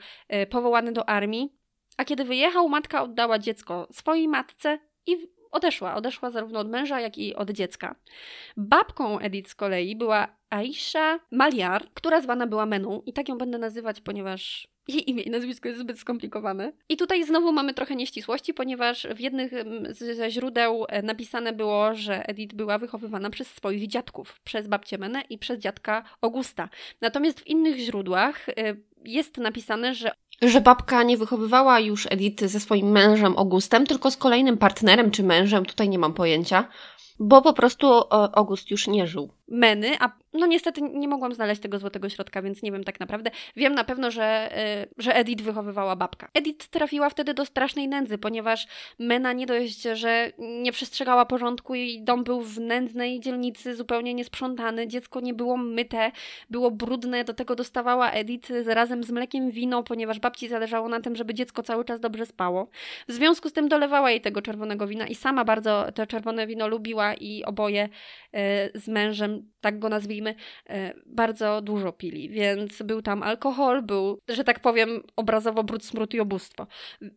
powołany 0.50 0.92
do 0.92 1.08
armii, 1.08 1.56
a 1.96 2.04
kiedy 2.04 2.24
wyjechał, 2.24 2.68
matka 2.68 3.02
oddała 3.02 3.38
dziecko 3.38 3.88
swojej 3.92 4.28
matce 4.28 4.78
i 5.06 5.16
odeszła. 5.50 5.94
Odeszła 5.94 6.30
zarówno 6.30 6.60
od 6.60 6.68
męża, 6.68 7.00
jak 7.00 7.18
i 7.18 7.34
od 7.34 7.50
dziecka. 7.50 7.96
Babką 8.56 9.18
Edith 9.18 9.50
z 9.50 9.54
kolei 9.54 9.96
była 9.96 10.36
Aisha 10.50 11.20
Maliar, 11.30 11.84
która 11.94 12.20
zwana 12.20 12.46
była 12.46 12.66
Menu 12.66 13.02
i 13.06 13.12
tak 13.12 13.28
ją 13.28 13.38
będę 13.38 13.58
nazywać, 13.58 14.00
ponieważ 14.00 14.68
jej 14.88 15.10
imię 15.10 15.22
i 15.22 15.30
nazwisko 15.30 15.68
jest 15.68 15.80
zbyt 15.80 16.00
skomplikowane. 16.00 16.72
I 16.88 16.96
tutaj 16.96 17.24
znowu 17.24 17.52
mamy 17.52 17.74
trochę 17.74 17.96
nieścisłości, 17.96 18.54
ponieważ 18.54 19.06
w 19.14 19.20
jednych 19.20 19.52
ze 19.90 20.30
źródeł 20.30 20.86
e, 20.88 21.02
napisane 21.02 21.52
było, 21.52 21.94
że 21.94 22.28
Edith 22.28 22.54
była 22.54 22.78
wychowywana 22.78 23.30
przez 23.30 23.48
swoich 23.48 23.86
dziadków, 23.86 24.40
przez 24.44 24.68
babcię 24.68 24.98
Menę 24.98 25.22
i 25.30 25.38
przez 25.38 25.58
dziadka 25.58 26.04
Augusta. 26.20 26.68
Natomiast 27.00 27.40
w 27.40 27.46
innych 27.46 27.78
źródłach 27.78 28.48
e, 28.48 28.52
jest 29.04 29.38
napisane, 29.38 29.94
że 29.94 30.12
że 30.42 30.60
babka 30.60 31.02
nie 31.02 31.16
wychowywała 31.16 31.80
już 31.80 32.06
Edith 32.10 32.44
ze 32.44 32.60
swoim 32.60 32.90
mężem 32.90 33.38
Augustem, 33.38 33.86
tylko 33.86 34.10
z 34.10 34.16
kolejnym 34.16 34.58
partnerem 34.58 35.10
czy 35.10 35.22
mężem, 35.22 35.66
tutaj 35.66 35.88
nie 35.88 35.98
mam 35.98 36.14
pojęcia, 36.14 36.68
bo 37.18 37.42
po 37.42 37.52
prostu 37.52 37.86
August 38.10 38.70
już 38.70 38.86
nie 38.86 39.06
żył. 39.06 39.30
Meny, 39.48 39.96
a 40.00 40.12
no 40.32 40.46
niestety 40.46 40.80
nie 40.82 41.08
mogłam 41.08 41.34
znaleźć 41.34 41.60
tego 41.60 41.78
złotego 41.78 42.08
środka, 42.08 42.42
więc 42.42 42.62
nie 42.62 42.72
wiem 42.72 42.84
tak 42.84 43.00
naprawdę. 43.00 43.30
Wiem 43.56 43.74
na 43.74 43.84
pewno, 43.84 44.10
że, 44.10 44.50
yy, 44.96 45.02
że 45.04 45.16
Edith 45.16 45.42
wychowywała 45.42 45.96
babka. 45.96 46.28
Edith 46.34 46.68
trafiła 46.68 47.10
wtedy 47.10 47.34
do 47.34 47.44
strasznej 47.44 47.88
nędzy, 47.88 48.18
ponieważ 48.18 48.66
Mena 48.98 49.32
nie 49.32 49.46
dość, 49.46 49.82
że 49.82 50.32
nie 50.38 50.72
przestrzegała 50.72 51.26
porządku 51.26 51.74
i 51.74 52.02
dom 52.02 52.24
był 52.24 52.42
w 52.42 52.60
nędznej 52.60 53.20
dzielnicy, 53.20 53.76
zupełnie 53.76 54.14
niesprzątany, 54.14 54.88
dziecko 54.88 55.20
nie 55.20 55.34
było 55.34 55.56
myte, 55.56 56.12
było 56.50 56.70
brudne, 56.70 57.24
do 57.24 57.34
tego 57.34 57.54
dostawała 57.54 58.10
Edith 58.10 58.50
razem 58.66 59.04
z 59.04 59.10
mlekiem 59.10 59.50
wino, 59.50 59.82
ponieważ 59.82 60.18
babci 60.18 60.48
zależało 60.48 60.88
na 60.88 61.00
tym, 61.00 61.16
żeby 61.16 61.34
dziecko 61.34 61.62
cały 61.62 61.84
czas 61.84 62.00
dobrze 62.00 62.26
spało. 62.26 62.68
W 63.08 63.12
związku 63.12 63.48
z 63.48 63.52
tym 63.52 63.68
dolewała 63.68 64.10
jej 64.10 64.20
tego 64.20 64.42
czerwonego 64.42 64.86
wina 64.86 65.06
i 65.06 65.14
sama 65.14 65.44
bardzo 65.44 65.92
to 65.94 66.06
czerwone 66.06 66.46
wino 66.46 66.68
lubiła 66.68 67.14
i 67.14 67.44
oboje 67.44 67.88
yy, 68.32 68.40
z 68.74 68.88
mężem, 68.88 69.50
tak 69.60 69.78
go 69.78 69.88
nazwijmy, 69.88 70.17
E, 70.66 70.94
bardzo 71.06 71.62
dużo 71.62 71.92
pili, 71.92 72.28
więc 72.28 72.82
był 72.82 73.02
tam 73.02 73.22
alkohol, 73.22 73.82
był, 73.82 74.18
że 74.28 74.44
tak 74.44 74.60
powiem, 74.60 75.02
obrazowo 75.16 75.64
brud, 75.64 75.84
smród 75.84 76.14
i 76.14 76.20
obóstwo. 76.20 76.66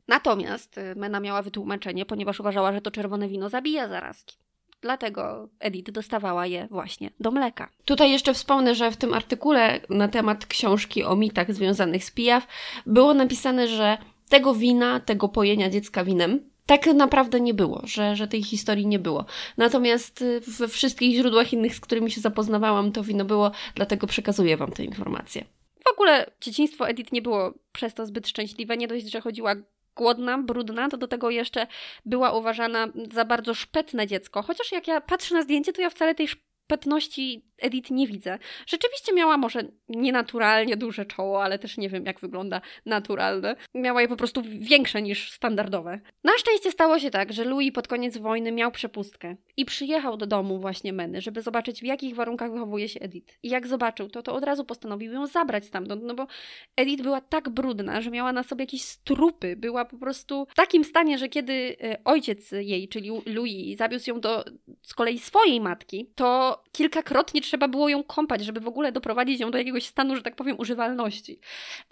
Natomiast 0.07 0.77
e, 0.77 0.95
Mena 0.95 1.19
miała 1.19 1.41
wytłumaczenie, 1.41 2.05
ponieważ 2.05 2.39
uważała, 2.39 2.73
że 2.73 2.81
to 2.81 2.91
czerwone 2.91 3.27
wino 3.27 3.49
zabija 3.49 3.87
zarazki. 3.87 4.37
Dlatego 4.81 5.49
Edith 5.59 5.91
dostawała 5.91 6.45
je 6.45 6.67
właśnie 6.67 7.09
do 7.19 7.31
mleka. 7.31 7.69
Tutaj 7.85 8.11
jeszcze 8.11 8.33
wspomnę, 8.33 8.75
że 8.75 8.91
w 8.91 8.97
tym 8.97 9.13
artykule 9.13 9.79
na 9.89 10.07
temat 10.07 10.45
książki 10.45 11.03
o 11.03 11.15
mitach 11.15 11.53
związanych 11.53 12.03
z 12.03 12.11
pijaw 12.11 12.47
było 12.85 13.13
napisane, 13.13 13.67
że 13.67 13.97
tego 14.29 14.53
wina, 14.55 14.99
tego 14.99 15.29
pojenia 15.29 15.69
dziecka 15.69 16.03
winem 16.03 16.50
tak 16.65 16.85
naprawdę 16.85 17.41
nie 17.41 17.53
było, 17.53 17.81
że, 17.83 18.15
że 18.15 18.27
tej 18.27 18.43
historii 18.43 18.87
nie 18.87 18.99
było. 18.99 19.25
Natomiast 19.57 20.21
y, 20.21 20.41
we 20.41 20.67
wszystkich 20.67 21.15
źródłach 21.15 21.53
innych, 21.53 21.75
z 21.75 21.79
którymi 21.79 22.11
się 22.11 22.21
zapoznawałam, 22.21 22.91
to 22.91 23.03
wino 23.03 23.25
było, 23.25 23.51
dlatego 23.75 24.07
przekazuję 24.07 24.57
Wam 24.57 24.71
te 24.71 24.83
informacje. 24.83 25.45
W 25.85 25.91
ogóle 25.91 26.31
dzieciństwo 26.41 26.89
Edith 26.89 27.11
nie 27.11 27.21
było 27.21 27.53
przez 27.71 27.93
to 27.93 28.05
zbyt 28.05 28.27
szczęśliwe. 28.27 28.77
Nie 28.77 28.87
dość, 28.87 29.11
że 29.11 29.21
chodziła 29.21 29.55
głodna, 29.95 30.37
brudna, 30.37 30.89
to 30.89 30.97
do 30.97 31.07
tego 31.07 31.29
jeszcze 31.29 31.67
była 32.05 32.31
uważana 32.31 32.87
za 33.11 33.25
bardzo 33.25 33.53
szpetne 33.53 34.07
dziecko. 34.07 34.41
Chociaż 34.41 34.71
jak 34.71 34.87
ja 34.87 35.01
patrzę 35.01 35.35
na 35.35 35.43
zdjęcie, 35.43 35.73
to 35.73 35.81
ja 35.81 35.89
wcale 35.89 36.15
tej 36.15 36.27
szpetności 36.27 37.45
Edith 37.61 37.91
nie 37.91 38.07
widzę. 38.07 38.39
Rzeczywiście 38.67 39.13
miała 39.13 39.37
może 39.37 39.63
nienaturalnie 39.89 40.77
duże 40.77 41.05
czoło, 41.05 41.43
ale 41.43 41.59
też 41.59 41.77
nie 41.77 41.89
wiem, 41.89 42.05
jak 42.05 42.19
wygląda 42.19 42.61
naturalne. 42.85 43.55
Miała 43.73 44.01
je 44.01 44.07
po 44.07 44.15
prostu 44.15 44.41
większe 44.45 45.01
niż 45.01 45.31
standardowe. 45.31 45.99
Na 46.23 46.31
szczęście 46.37 46.71
stało 46.71 46.99
się 46.99 47.11
tak, 47.11 47.33
że 47.33 47.43
Louis 47.43 47.73
pod 47.73 47.87
koniec 47.87 48.17
wojny 48.17 48.51
miał 48.51 48.71
przepustkę 48.71 49.35
i 49.57 49.65
przyjechał 49.65 50.17
do 50.17 50.27
domu 50.27 50.59
właśnie 50.59 50.93
Meny, 50.93 51.21
żeby 51.21 51.41
zobaczyć, 51.41 51.81
w 51.81 51.83
jakich 51.83 52.15
warunkach 52.15 52.51
wychowuje 52.51 52.89
się 52.89 52.99
Edith. 52.99 53.37
I 53.43 53.49
jak 53.49 53.67
zobaczył 53.67 54.09
to, 54.09 54.23
to 54.23 54.33
od 54.33 54.43
razu 54.43 54.65
postanowił 54.65 55.13
ją 55.13 55.27
zabrać 55.27 55.65
stamtąd, 55.65 56.03
no 56.03 56.15
bo 56.15 56.27
Edith 56.75 57.03
była 57.03 57.21
tak 57.21 57.49
brudna, 57.49 58.01
że 58.01 58.11
miała 58.11 58.33
na 58.33 58.43
sobie 58.43 58.63
jakieś 58.63 58.81
strupy. 58.81 59.55
Była 59.55 59.85
po 59.85 59.97
prostu 59.97 60.47
w 60.49 60.55
takim 60.55 60.83
stanie, 60.83 61.17
że 61.17 61.29
kiedy 61.29 61.75
e, 61.83 61.97
ojciec 62.05 62.51
jej, 62.51 62.87
czyli 62.87 63.11
Louis, 63.25 63.77
zawiózł 63.77 64.09
ją 64.09 64.19
do 64.19 64.45
z 64.81 64.93
kolei 64.93 65.19
swojej 65.19 65.61
matki, 65.61 66.11
to 66.15 66.63
kilkakrotnie 66.71 67.41
trzeba 67.51 67.67
było 67.67 67.89
ją 67.89 68.03
kąpać, 68.03 68.45
żeby 68.45 68.59
w 68.59 68.67
ogóle 68.67 68.91
doprowadzić 68.91 69.39
ją 69.39 69.51
do 69.51 69.57
jakiegoś 69.57 69.85
stanu, 69.85 70.15
że 70.15 70.21
tak 70.21 70.35
powiem, 70.35 70.55
używalności. 70.59 71.39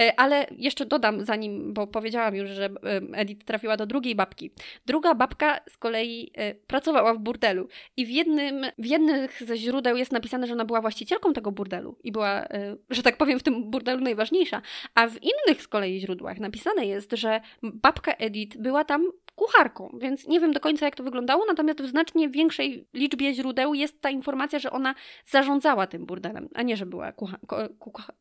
E, 0.02 0.20
ale 0.20 0.46
jeszcze 0.58 0.86
dodam, 0.86 1.26
zanim, 1.26 1.74
bo 1.74 1.88
powiedziałam 1.88 2.36
już, 2.36 2.50
że 2.50 2.70
Edith 3.14 3.46
trafiła 3.46 3.78
do 3.78 3.86
drugiej 3.86 4.16
babki. 4.16 4.52
Druga 4.86 5.16
babka 5.16 5.60
z 5.70 5.78
kolei 5.78 6.32
e, 6.34 6.56
pracowała 6.56 7.14
w 7.14 7.18
burdelu 7.18 7.68
i 7.98 8.06
w 8.06 8.10
jednym, 8.10 8.66
w 8.78 8.86
jednych 8.86 9.44
ze 9.44 9.58
źródeł 9.58 9.98
jest 9.98 10.12
napisane, 10.12 10.48
że 10.48 10.54
ona 10.54 10.66
była 10.66 10.82
właścicielką 10.82 11.34
tego 11.34 11.52
burdelu 11.52 11.98
i 12.04 12.12
była, 12.12 12.44
e, 12.44 12.76
że 12.90 13.04
tak 13.04 13.18
powiem, 13.18 13.40
w 13.40 13.44
tym 13.44 13.72
burdelu 13.72 14.02
najważniejsza, 14.02 14.62
a 14.96 15.08
w 15.08 15.18
innych 15.24 15.62
z 15.62 15.68
kolei 15.68 16.00
źródłach 16.00 16.40
napisane 16.40 16.86
jest, 16.86 17.12
że 17.14 17.42
babka 17.64 18.12
Edith 18.14 18.58
była 18.58 18.84
tam 18.84 19.12
kucharką, 19.40 19.98
więc 19.98 20.28
nie 20.28 20.40
wiem 20.40 20.52
do 20.52 20.60
końca 20.60 20.86
jak 20.86 20.96
to 20.96 21.04
wyglądało, 21.04 21.46
natomiast 21.46 21.82
w 21.82 21.90
znacznie 21.90 22.30
większej 22.30 22.88
liczbie 22.94 23.34
źródeł 23.34 23.74
jest 23.74 24.02
ta 24.02 24.10
informacja, 24.10 24.60
że 24.60 24.72
ona 24.72 24.96
zarządzała 25.26 25.88
tym 25.88 26.06
burdelem, 26.06 26.50
a 26.54 26.62
nie, 26.62 26.78
że 26.78 26.86
była 26.86 27.12
kucha, 27.12 27.38
kucha, 27.80 28.14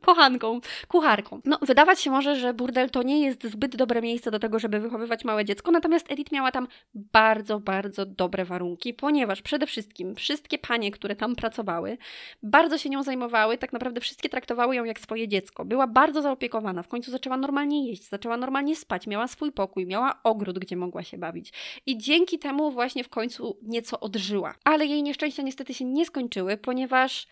kochanką, 0.00 0.60
kucharką. 0.88 1.40
No, 1.44 1.58
wydawać 1.62 2.00
się 2.00 2.10
może, 2.10 2.36
że 2.36 2.54
burdel 2.54 2.90
to 2.90 3.02
nie 3.02 3.20
jest 3.20 3.44
zbyt 3.44 3.76
dobre 3.76 4.02
miejsce 4.02 4.30
do 4.30 4.38
tego, 4.38 4.58
żeby 4.58 4.80
wychowywać 4.80 5.24
małe 5.24 5.44
dziecko, 5.44 5.70
natomiast 5.70 6.12
Edith 6.12 6.32
miała 6.32 6.50
tam 6.50 6.68
bardzo, 6.94 7.60
bardzo 7.60 8.06
dobre 8.06 8.44
warunki, 8.44 8.94
ponieważ 8.94 9.42
przede 9.42 9.66
wszystkim 9.66 10.14
wszystkie 10.14 10.58
panie, 10.58 10.90
które 10.90 11.16
tam 11.16 11.36
pracowały, 11.36 11.98
bardzo 12.42 12.78
się 12.78 12.90
nią 12.90 13.02
zajmowały, 13.02 13.58
tak 13.58 13.72
naprawdę 13.72 14.00
wszystkie 14.00 14.28
traktowały 14.28 14.76
ją 14.76 14.84
jak 14.84 15.00
swoje 15.00 15.28
dziecko. 15.28 15.64
Była 15.64 15.86
bardzo 15.86 16.22
zaopiekowana, 16.22 16.82
w 16.82 16.88
końcu 16.88 17.10
zaczęła 17.10 17.36
normalnie 17.36 17.88
jeść, 17.88 18.08
zaczęła 18.08 18.36
normalnie 18.36 18.76
spać, 18.76 19.06
miała 19.06 19.28
swój 19.28 19.52
pokój, 19.52 19.86
miała 19.86 20.20
ogród, 20.24 20.58
gdzie 20.58 20.76
mogła 20.76 21.02
się 21.02 21.18
bawić. 21.18 21.52
I 21.86 21.98
dzięki 21.98 22.38
temu 22.38 22.70
właśnie 22.70 23.04
w 23.04 23.08
końcu 23.08 23.58
nieco 23.62 24.00
odżyła. 24.00 24.54
Ale 24.64 24.86
jej 24.86 25.02
nieszczęścia 25.02 25.42
niestety 25.42 25.74
się 25.74 25.84
nie 25.84 26.06
skończyły, 26.06 26.56
ponieważ 26.56 27.26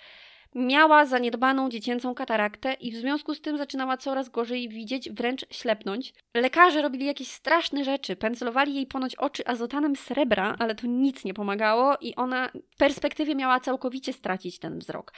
Miała 0.55 1.07
zaniedbaną 1.07 1.69
dziecięcą 1.69 2.15
kataraktę 2.15 2.73
i 2.73 2.93
w 2.93 2.97
związku 2.97 3.35
z 3.35 3.41
tym 3.41 3.59
zaczynała 3.59 3.97
coraz 3.97 4.29
gorzej 4.29 4.69
widzieć, 4.69 5.11
wręcz 5.11 5.47
ślepnąć. 5.51 6.15
Lekarze 6.35 6.83
robili 6.83 7.07
jakieś 7.07 7.29
straszne 7.29 7.85
rzeczy, 7.85 8.17
pędzlowali 8.17 8.75
jej 8.75 8.87
ponoć 8.87 9.17
oczy 9.17 9.47
azotanem 9.47 9.97
srebra, 9.97 10.57
ale 10.59 10.75
to 10.75 10.87
nic 10.87 11.25
nie 11.25 11.35
pomagało 11.35 11.97
i 12.01 12.15
ona 12.15 12.49
w 12.73 12.77
perspektywie 12.77 13.35
miała 13.35 13.61
całkowicie 13.61 14.13
stracić 14.13 14.59
ten 14.59 14.79
wzrok. 14.79 15.13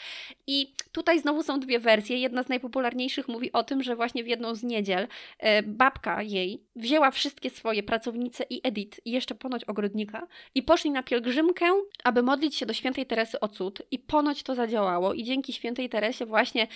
I 0.47 0.73
tutaj 0.93 1.21
znowu 1.21 1.43
są 1.43 1.61
dwie 1.61 1.79
wersje. 1.79 2.19
Jedna 2.19 2.43
z 2.43 2.49
najpopularniejszych 2.49 3.29
mówi 3.29 3.53
o 3.53 3.62
tym, 3.62 3.83
że 3.83 3.97
właśnie 3.97 4.25
w 4.25 4.26
jedną 4.26 4.55
z 4.55 4.62
niedziel 4.62 5.09
e, 5.38 5.62
babka 5.62 6.23
jej 6.23 6.62
wzięła 6.76 7.11
wszystkie 7.11 7.50
swoje 7.50 7.83
pracownice 7.83 8.45
i 8.50 8.61
Edith 8.62 9.00
i 9.05 9.11
jeszcze 9.11 9.35
ponoć 9.35 9.64
ogrodnika 9.64 10.26
i 10.55 10.62
poszli 10.62 10.91
na 10.91 11.03
pielgrzymkę, 11.03 11.67
aby 12.05 12.23
modlić 12.23 12.57
się 12.57 12.67
do 12.67 12.73
świętej 12.73 13.07
Teresy 13.07 13.41
o 13.41 13.49
cud 13.49 13.83
i 13.91 13.99
ponoć 13.99 14.43
to 14.43 14.55
zadziałało 14.55 15.14
dzięki 15.25 15.52
świętej 15.52 15.88
Teresie 15.88 16.26
właśnie 16.26 16.66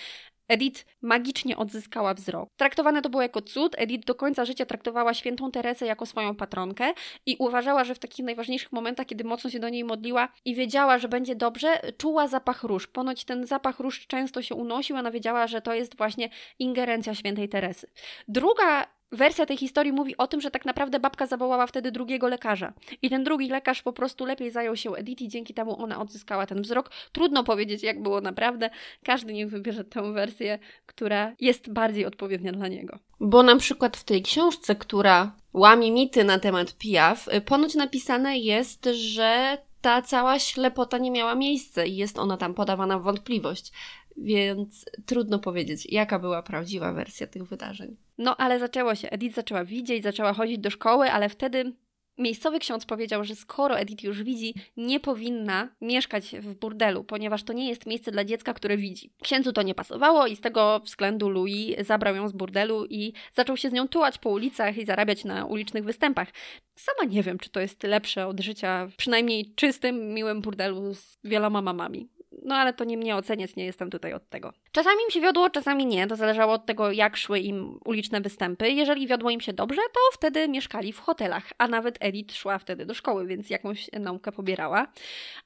Edith 0.49 0.85
magicznie 1.01 1.57
odzyskała 1.57 2.13
wzrok. 2.13 2.49
Traktowane 2.57 3.01
to 3.01 3.09
było 3.09 3.21
jako 3.21 3.41
cud. 3.41 3.75
Edith 3.77 4.05
do 4.05 4.15
końca 4.15 4.45
życia 4.45 4.65
traktowała 4.65 5.13
świętą 5.13 5.51
Teresę 5.51 5.85
jako 5.85 6.05
swoją 6.05 6.35
patronkę 6.35 6.93
i 7.25 7.35
uważała, 7.39 7.83
że 7.83 7.95
w 7.95 7.99
takich 7.99 8.25
najważniejszych 8.25 8.71
momentach, 8.71 9.05
kiedy 9.05 9.23
mocno 9.23 9.49
się 9.49 9.59
do 9.59 9.69
niej 9.69 9.83
modliła 9.83 10.29
i 10.45 10.55
wiedziała, 10.55 10.97
że 10.97 11.07
będzie 11.07 11.35
dobrze, 11.35 11.79
czuła 11.97 12.27
zapach 12.27 12.63
róż. 12.63 12.87
Ponoć 12.87 13.25
ten 13.25 13.45
zapach 13.45 13.79
róż 13.79 14.07
często 14.07 14.41
się 14.41 14.55
unosił, 14.55 14.95
ona 14.95 15.11
wiedziała, 15.11 15.47
że 15.47 15.61
to 15.61 15.73
jest 15.73 15.97
właśnie 15.97 16.29
ingerencja 16.59 17.15
świętej 17.15 17.49
Teresy. 17.49 17.87
Druga 18.27 18.87
wersja 19.11 19.45
tej 19.45 19.57
historii 19.57 19.91
mówi 19.91 20.17
o 20.17 20.27
tym, 20.27 20.41
że 20.41 20.51
tak 20.51 20.65
naprawdę 20.65 20.99
babka 20.99 21.25
zawołała 21.25 21.67
wtedy 21.67 21.91
drugiego 21.91 22.27
lekarza. 22.27 22.73
I 23.01 23.09
ten 23.09 23.23
drugi 23.23 23.49
lekarz 23.49 23.81
po 23.81 23.93
prostu 23.93 24.25
lepiej 24.25 24.51
zajął 24.51 24.75
się 24.75 24.95
Edith 24.95 25.21
i 25.21 25.27
dzięki 25.27 25.53
temu 25.53 25.81
ona 25.81 26.01
odzyskała 26.01 26.45
ten 26.45 26.61
wzrok. 26.61 26.91
Trudno 27.11 27.43
powiedzieć, 27.43 27.83
jak 27.83 28.01
było 28.01 28.21
naprawdę. 28.21 28.69
Każdy 29.03 29.33
niech 29.33 29.49
wybierze 29.49 29.83
tę 29.83 30.13
wersję, 30.13 30.38
która 30.85 31.35
jest 31.39 31.73
bardziej 31.73 32.05
odpowiednia 32.05 32.51
dla 32.51 32.67
niego. 32.67 32.99
Bo 33.19 33.43
na 33.43 33.55
przykład 33.55 33.97
w 33.97 34.03
tej 34.03 34.21
książce, 34.21 34.75
która 34.75 35.35
łamie 35.53 35.91
mity 35.91 36.23
na 36.23 36.39
temat 36.39 36.77
pijaw, 36.77 37.27
ponoć 37.45 37.75
napisane 37.75 38.37
jest, 38.37 38.89
że 38.93 39.57
ta 39.81 40.01
cała 40.01 40.39
ślepota 40.39 40.97
nie 40.97 41.11
miała 41.11 41.35
miejsca 41.35 41.83
i 41.83 41.95
jest 41.95 42.19
ona 42.19 42.37
tam 42.37 42.53
podawana 42.53 42.99
w 42.99 43.03
wątpliwość. 43.03 43.71
Więc 44.17 44.85
trudno 45.05 45.39
powiedzieć, 45.39 45.87
jaka 45.91 46.19
była 46.19 46.43
prawdziwa 46.43 46.93
wersja 46.93 47.27
tych 47.27 47.43
wydarzeń. 47.43 47.95
No 48.17 48.37
ale 48.37 48.59
zaczęło 48.59 48.95
się. 48.95 49.09
Edith 49.09 49.35
zaczęła 49.35 49.65
widzieć, 49.65 50.03
zaczęła 50.03 50.33
chodzić 50.33 50.57
do 50.57 50.69
szkoły, 50.69 51.11
ale 51.11 51.29
wtedy 51.29 51.73
miejscowy 52.19 52.59
ksiądz 52.59 52.85
powiedział, 52.85 53.23
że 53.23 53.35
skoro 53.35 53.79
Edith 53.79 54.03
już 54.03 54.23
widzi, 54.23 54.53
nie 54.77 54.99
powinna 54.99 55.69
mieszkać 55.81 56.35
w 56.39 56.55
burdelu, 56.55 57.03
ponieważ 57.03 57.43
to 57.43 57.53
nie 57.53 57.69
jest 57.69 57.85
miejsce 57.85 58.11
dla 58.11 58.23
dziecka, 58.23 58.53
które 58.53 58.77
widzi. 58.77 59.11
Księdzu 59.23 59.53
to 59.53 59.61
nie 59.61 59.75
pasowało 59.75 60.27
i 60.27 60.35
z 60.35 60.41
tego 60.41 60.79
względu 60.79 61.29
Louis 61.29 61.87
zabrał 61.87 62.15
ją 62.15 62.27
z 62.27 62.31
burdelu 62.31 62.85
i 62.85 63.13
zaczął 63.33 63.57
się 63.57 63.69
z 63.69 63.73
nią 63.73 63.87
tułać 63.87 64.17
po 64.17 64.29
ulicach 64.29 64.77
i 64.77 64.85
zarabiać 64.85 65.25
na 65.25 65.45
ulicznych 65.45 65.83
występach. 65.83 66.27
Sama 66.75 67.11
nie 67.11 67.23
wiem, 67.23 67.37
czy 67.37 67.49
to 67.49 67.59
jest 67.59 67.83
lepsze 67.83 68.27
od 68.27 68.39
życia 68.39 68.87
w 68.87 68.95
przynajmniej 68.95 69.53
czystym, 69.55 70.13
miłym 70.13 70.41
burdelu 70.41 70.93
z 70.93 71.17
wieloma 71.23 71.61
mamami. 71.61 72.18
No 72.43 72.55
ale 72.55 72.73
to 72.73 72.83
nie 72.83 72.97
mnie 72.97 73.15
oceniać, 73.15 73.55
nie 73.55 73.65
jestem 73.65 73.89
tutaj 73.89 74.13
od 74.13 74.29
tego. 74.29 74.53
Czasami 74.71 74.97
im 75.05 75.11
się 75.11 75.21
wiodło, 75.21 75.49
czasami 75.49 75.85
nie. 75.85 76.07
To 76.07 76.15
zależało 76.15 76.53
od 76.53 76.65
tego, 76.65 76.91
jak 76.91 77.17
szły 77.17 77.39
im 77.39 77.79
uliczne 77.85 78.21
występy. 78.21 78.69
Jeżeli 78.69 79.07
wiodło 79.07 79.29
im 79.29 79.41
się 79.41 79.53
dobrze, 79.53 79.81
to 79.93 79.99
wtedy 80.13 80.47
mieszkali 80.47 80.93
w 80.93 80.99
hotelach, 80.99 81.43
a 81.57 81.67
nawet 81.67 81.97
Edith 81.99 82.35
szła 82.35 82.57
wtedy 82.59 82.85
do 82.85 82.93
szkoły, 82.93 83.27
więc 83.27 83.49
jakąś 83.49 83.89
naukę 83.99 84.31
pobierała. 84.31 84.87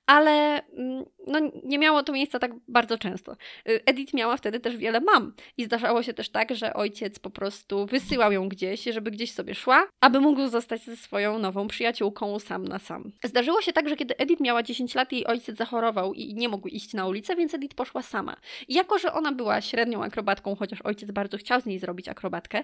Ale 0.05 0.63
mm, 0.67 1.05
no, 1.27 1.39
nie 1.63 1.79
miało 1.79 2.03
to 2.03 2.13
miejsca 2.13 2.39
tak 2.39 2.51
bardzo 2.67 2.97
często. 2.97 3.35
Y, 3.69 3.81
Edith 3.85 4.13
miała 4.13 4.37
wtedy 4.37 4.59
też 4.59 4.77
wiele 4.77 5.01
mam 5.01 5.33
i 5.57 5.65
zdarzało 5.65 6.03
się 6.03 6.13
też 6.13 6.29
tak, 6.29 6.55
że 6.55 6.73
ojciec 6.73 7.19
po 7.19 7.29
prostu 7.29 7.85
wysyłał 7.85 8.31
ją 8.31 8.49
gdzieś, 8.49 8.83
żeby 8.83 9.11
gdzieś 9.11 9.31
sobie 9.31 9.55
szła, 9.55 9.87
aby 10.01 10.19
mógł 10.19 10.47
zostać 10.47 10.81
ze 10.81 10.97
swoją 10.97 11.39
nową 11.39 11.67
przyjaciółką 11.67 12.39
sam 12.39 12.67
na 12.67 12.79
sam. 12.79 13.11
Zdarzyło 13.23 13.61
się 13.61 13.73
tak, 13.73 13.89
że 13.89 13.95
kiedy 13.95 14.17
Edith 14.17 14.41
miała 14.41 14.63
10 14.63 14.95
lat, 14.95 15.11
jej 15.11 15.27
ojciec 15.27 15.57
zachorował 15.57 16.13
i 16.13 16.33
nie 16.33 16.49
mógł 16.49 16.67
iść 16.67 16.82
na 16.93 17.05
ulicę, 17.05 17.35
więc 17.35 17.53
Edith 17.53 17.75
poszła 17.75 18.01
sama. 18.01 18.35
I 18.67 18.73
jako, 18.73 18.99
że 18.99 19.13
ona 19.13 19.31
była 19.31 19.61
średnią 19.61 20.03
akrobatką, 20.03 20.55
chociaż 20.55 20.81
ojciec 20.81 21.11
bardzo 21.11 21.37
chciał 21.37 21.61
z 21.61 21.65
niej 21.65 21.79
zrobić 21.79 22.07
akrobatkę, 22.07 22.63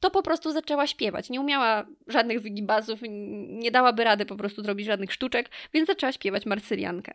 to 0.00 0.10
po 0.10 0.22
prostu 0.22 0.52
zaczęła 0.52 0.86
śpiewać. 0.86 1.30
Nie 1.30 1.40
umiała 1.40 1.86
żadnych 2.06 2.40
wygibazów, 2.40 3.00
nie 3.48 3.70
dałaby 3.70 4.04
rady 4.04 4.26
po 4.26 4.36
prostu 4.36 4.62
zrobić 4.62 4.86
żadnych 4.86 5.12
sztuczek, 5.12 5.50
więc 5.72 5.86
zaczęła 5.86 6.12
śpiewać 6.12 6.46
marsyliankę. 6.46 7.14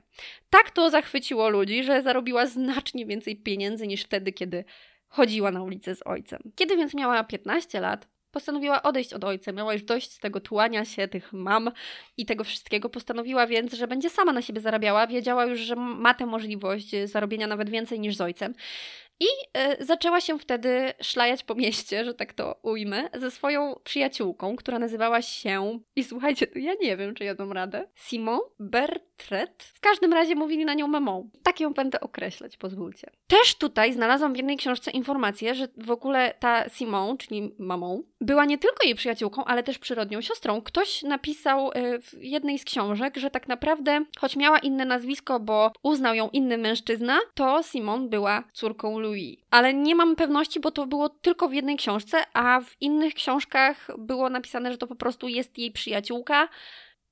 Tak 0.50 0.72
to 0.72 0.90
zachwyciło 0.90 1.50
ludzi, 1.50 1.84
że 1.84 2.02
zarobiła 2.02 2.46
znacznie 2.46 3.06
więcej 3.06 3.36
pieniędzy 3.36 3.88
niż 3.88 4.04
wtedy, 4.04 4.32
kiedy 4.32 4.66
chodziła 5.08 5.52
na 5.52 5.64
ulicę 5.64 5.96
z 5.96 6.08
ojcem. 6.08 6.52
Kiedy 6.56 6.78
więc 6.78 6.94
miała 6.94 7.24
15 7.24 7.80
lat, 7.80 8.08
postanowiła 8.36 8.84
odejść 8.84 9.14
od 9.14 9.24
ojca. 9.24 9.52
Miała 9.52 9.74
już 9.74 9.84
dość 9.84 10.18
tego 10.18 10.40
tułania 10.40 10.86
się, 10.86 11.08
tych 11.08 11.34
mam 11.34 11.72
i 12.18 12.26
tego 12.26 12.44
wszystkiego. 12.44 12.90
Postanowiła 12.90 13.48
więc, 13.48 13.74
że 13.74 13.88
będzie 13.88 14.10
sama 14.10 14.34
na 14.34 14.42
siebie 14.42 14.62
zarabiała. 14.62 15.08
Wiedziała 15.08 15.46
już, 15.46 15.60
że 15.60 15.76
ma 15.76 16.14
tę 16.14 16.26
możliwość 16.26 16.92
zarobienia 17.06 17.48
nawet 17.48 17.70
więcej 17.70 18.00
niż 18.00 18.16
z 18.16 18.22
ojcem. 18.22 18.54
I 19.20 19.26
y, 19.80 19.86
zaczęła 19.86 20.22
się 20.22 20.40
wtedy 20.40 20.94
szlajać 21.02 21.44
po 21.44 21.56
mieście, 21.56 22.06
że 22.06 22.14
tak 22.14 22.34
to 22.34 22.60
ujmę, 22.62 23.10
ze 23.14 23.32
swoją 23.32 23.80
przyjaciółką, 23.84 24.56
która 24.56 24.80
nazywała 24.80 25.22
się, 25.22 25.80
i 25.96 26.04
słuchajcie, 26.04 26.48
ja 26.56 26.74
nie 26.82 26.98
wiem, 26.98 27.16
czy 27.16 27.24
ja 27.24 27.36
dam 27.36 27.52
radę, 27.52 27.88
Simon 27.96 28.40
Bertret. 28.60 29.64
W 29.64 29.80
każdym 29.80 30.14
razie 30.14 30.36
mówili 30.36 30.66
na 30.66 30.74
nią 30.74 30.88
mamą. 30.88 31.30
Tak 31.44 31.60
ją 31.60 31.74
będę 31.74 32.00
określać, 32.00 32.58
pozwólcie. 32.58 33.12
Też 33.28 33.56
tutaj 33.56 33.94
znalazłam 33.94 34.34
w 34.34 34.38
jednej 34.38 34.58
książce 34.58 34.92
informację, 34.92 35.56
że 35.56 35.68
w 35.78 35.92
ogóle 35.92 36.34
ta 36.40 36.70
Simon, 36.70 37.18
czyli 37.18 37.56
mamą, 37.60 38.04
była 38.22 38.46
nie 38.46 38.58
tylko 38.58 38.86
jej 38.86 38.96
przyjaciółką, 38.96 39.46
ale 39.46 39.64
też 39.64 39.80
przyrodnią 39.80 40.22
siostrą. 40.22 40.62
Ktoś 40.62 41.04
napisał 41.04 41.72
y, 41.72 42.02
w 42.02 42.14
jednej 42.24 42.60
z 42.60 42.66
książek, 42.66 43.18
że 43.18 43.30
tak 43.30 43.48
naprawdę, 43.48 44.06
choć 44.20 44.36
miała 44.36 44.60
inne 44.60 44.86
nazwisko, 44.86 45.40
bo 45.40 45.72
uznał 45.84 46.16
ją 46.16 46.30
inny 46.30 46.58
mężczyzna, 46.58 47.18
to 47.34 47.64
Simon 47.64 48.10
była 48.10 48.44
córką 48.54 49.00
Louis. 49.06 49.38
Ale 49.52 49.74
nie 49.74 49.96
mam 49.96 50.16
pewności, 50.16 50.60
bo 50.60 50.72
to 50.72 50.88
było 50.88 51.10
tylko 51.10 51.50
w 51.50 51.54
jednej 51.54 51.78
książce, 51.78 52.24
a 52.34 52.62
w 52.62 52.82
innych 52.82 53.14
książkach 53.14 53.88
było 53.98 54.30
napisane, 54.30 54.72
że 54.72 54.78
to 54.78 54.88
po 54.88 54.96
prostu 54.96 55.28
jest 55.28 55.58
jej 55.58 55.72
przyjaciółka. 55.72 56.48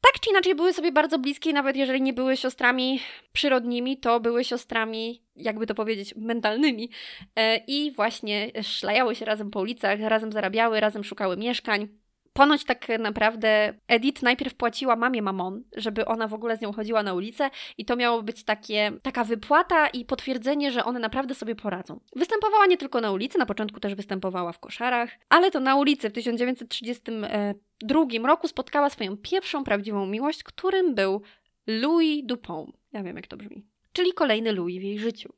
Tak 0.01 0.19
czy 0.19 0.29
inaczej 0.29 0.55
były 0.55 0.73
sobie 0.73 0.91
bardzo 0.91 1.19
bliskie, 1.19 1.53
nawet 1.53 1.75
jeżeli 1.75 2.01
nie 2.01 2.13
były 2.13 2.38
siostrami 2.38 3.00
przyrodnimi, 3.33 3.97
to 3.97 4.19
były 4.19 4.43
siostrami, 4.43 5.23
jakby 5.35 5.67
to 5.67 5.75
powiedzieć, 5.75 6.13
mentalnymi. 6.15 6.89
E, 7.35 7.57
I 7.57 7.91
właśnie 7.91 8.51
szlajały 8.62 9.15
się 9.15 9.25
razem 9.25 9.51
po 9.51 9.59
ulicach, 9.59 10.00
razem 10.00 10.31
zarabiały, 10.31 10.79
razem 10.79 11.03
szukały 11.03 11.38
mieszkań. 11.38 12.02
Ponoć 12.33 12.63
tak 12.63 12.87
naprawdę 12.99 13.73
Edith 13.87 14.23
najpierw 14.23 14.55
płaciła 14.55 14.95
mamie 14.95 15.21
mamon, 15.21 15.63
żeby 15.75 16.05
ona 16.05 16.27
w 16.27 16.33
ogóle 16.33 16.57
z 16.57 16.61
nią 16.61 16.73
chodziła 16.73 17.03
na 17.03 17.13
ulicę 17.13 17.49
i 17.77 17.85
to 17.85 17.95
miało 17.95 18.23
być 18.23 18.43
takie, 18.43 18.91
taka 19.01 19.23
wypłata 19.23 19.87
i 19.87 20.05
potwierdzenie, 20.05 20.71
że 20.71 20.85
one 20.85 20.99
naprawdę 20.99 21.35
sobie 21.35 21.55
poradzą. 21.55 21.99
Występowała 22.15 22.65
nie 22.65 22.77
tylko 22.77 23.01
na 23.01 23.11
ulicy, 23.11 23.37
na 23.37 23.45
początku 23.45 23.79
też 23.79 23.95
występowała 23.95 24.51
w 24.51 24.59
koszarach, 24.59 25.09
ale 25.29 25.51
to 25.51 25.59
na 25.59 25.75
ulicy 25.75 26.09
w 26.09 26.13
1932 26.13 28.27
roku 28.27 28.47
spotkała 28.47 28.89
swoją 28.89 29.17
pierwszą 29.17 29.63
prawdziwą 29.63 30.05
miłość, 30.05 30.43
którym 30.43 30.95
był 30.95 31.21
Louis 31.67 32.25
Dupont. 32.25 32.75
Ja 32.93 33.03
wiem, 33.03 33.15
jak 33.15 33.27
to 33.27 33.37
brzmi 33.37 33.65
czyli 33.93 34.13
kolejny 34.13 34.51
Louis 34.51 34.79
w 34.79 34.83
jej 34.83 35.00
życiu. 35.00 35.33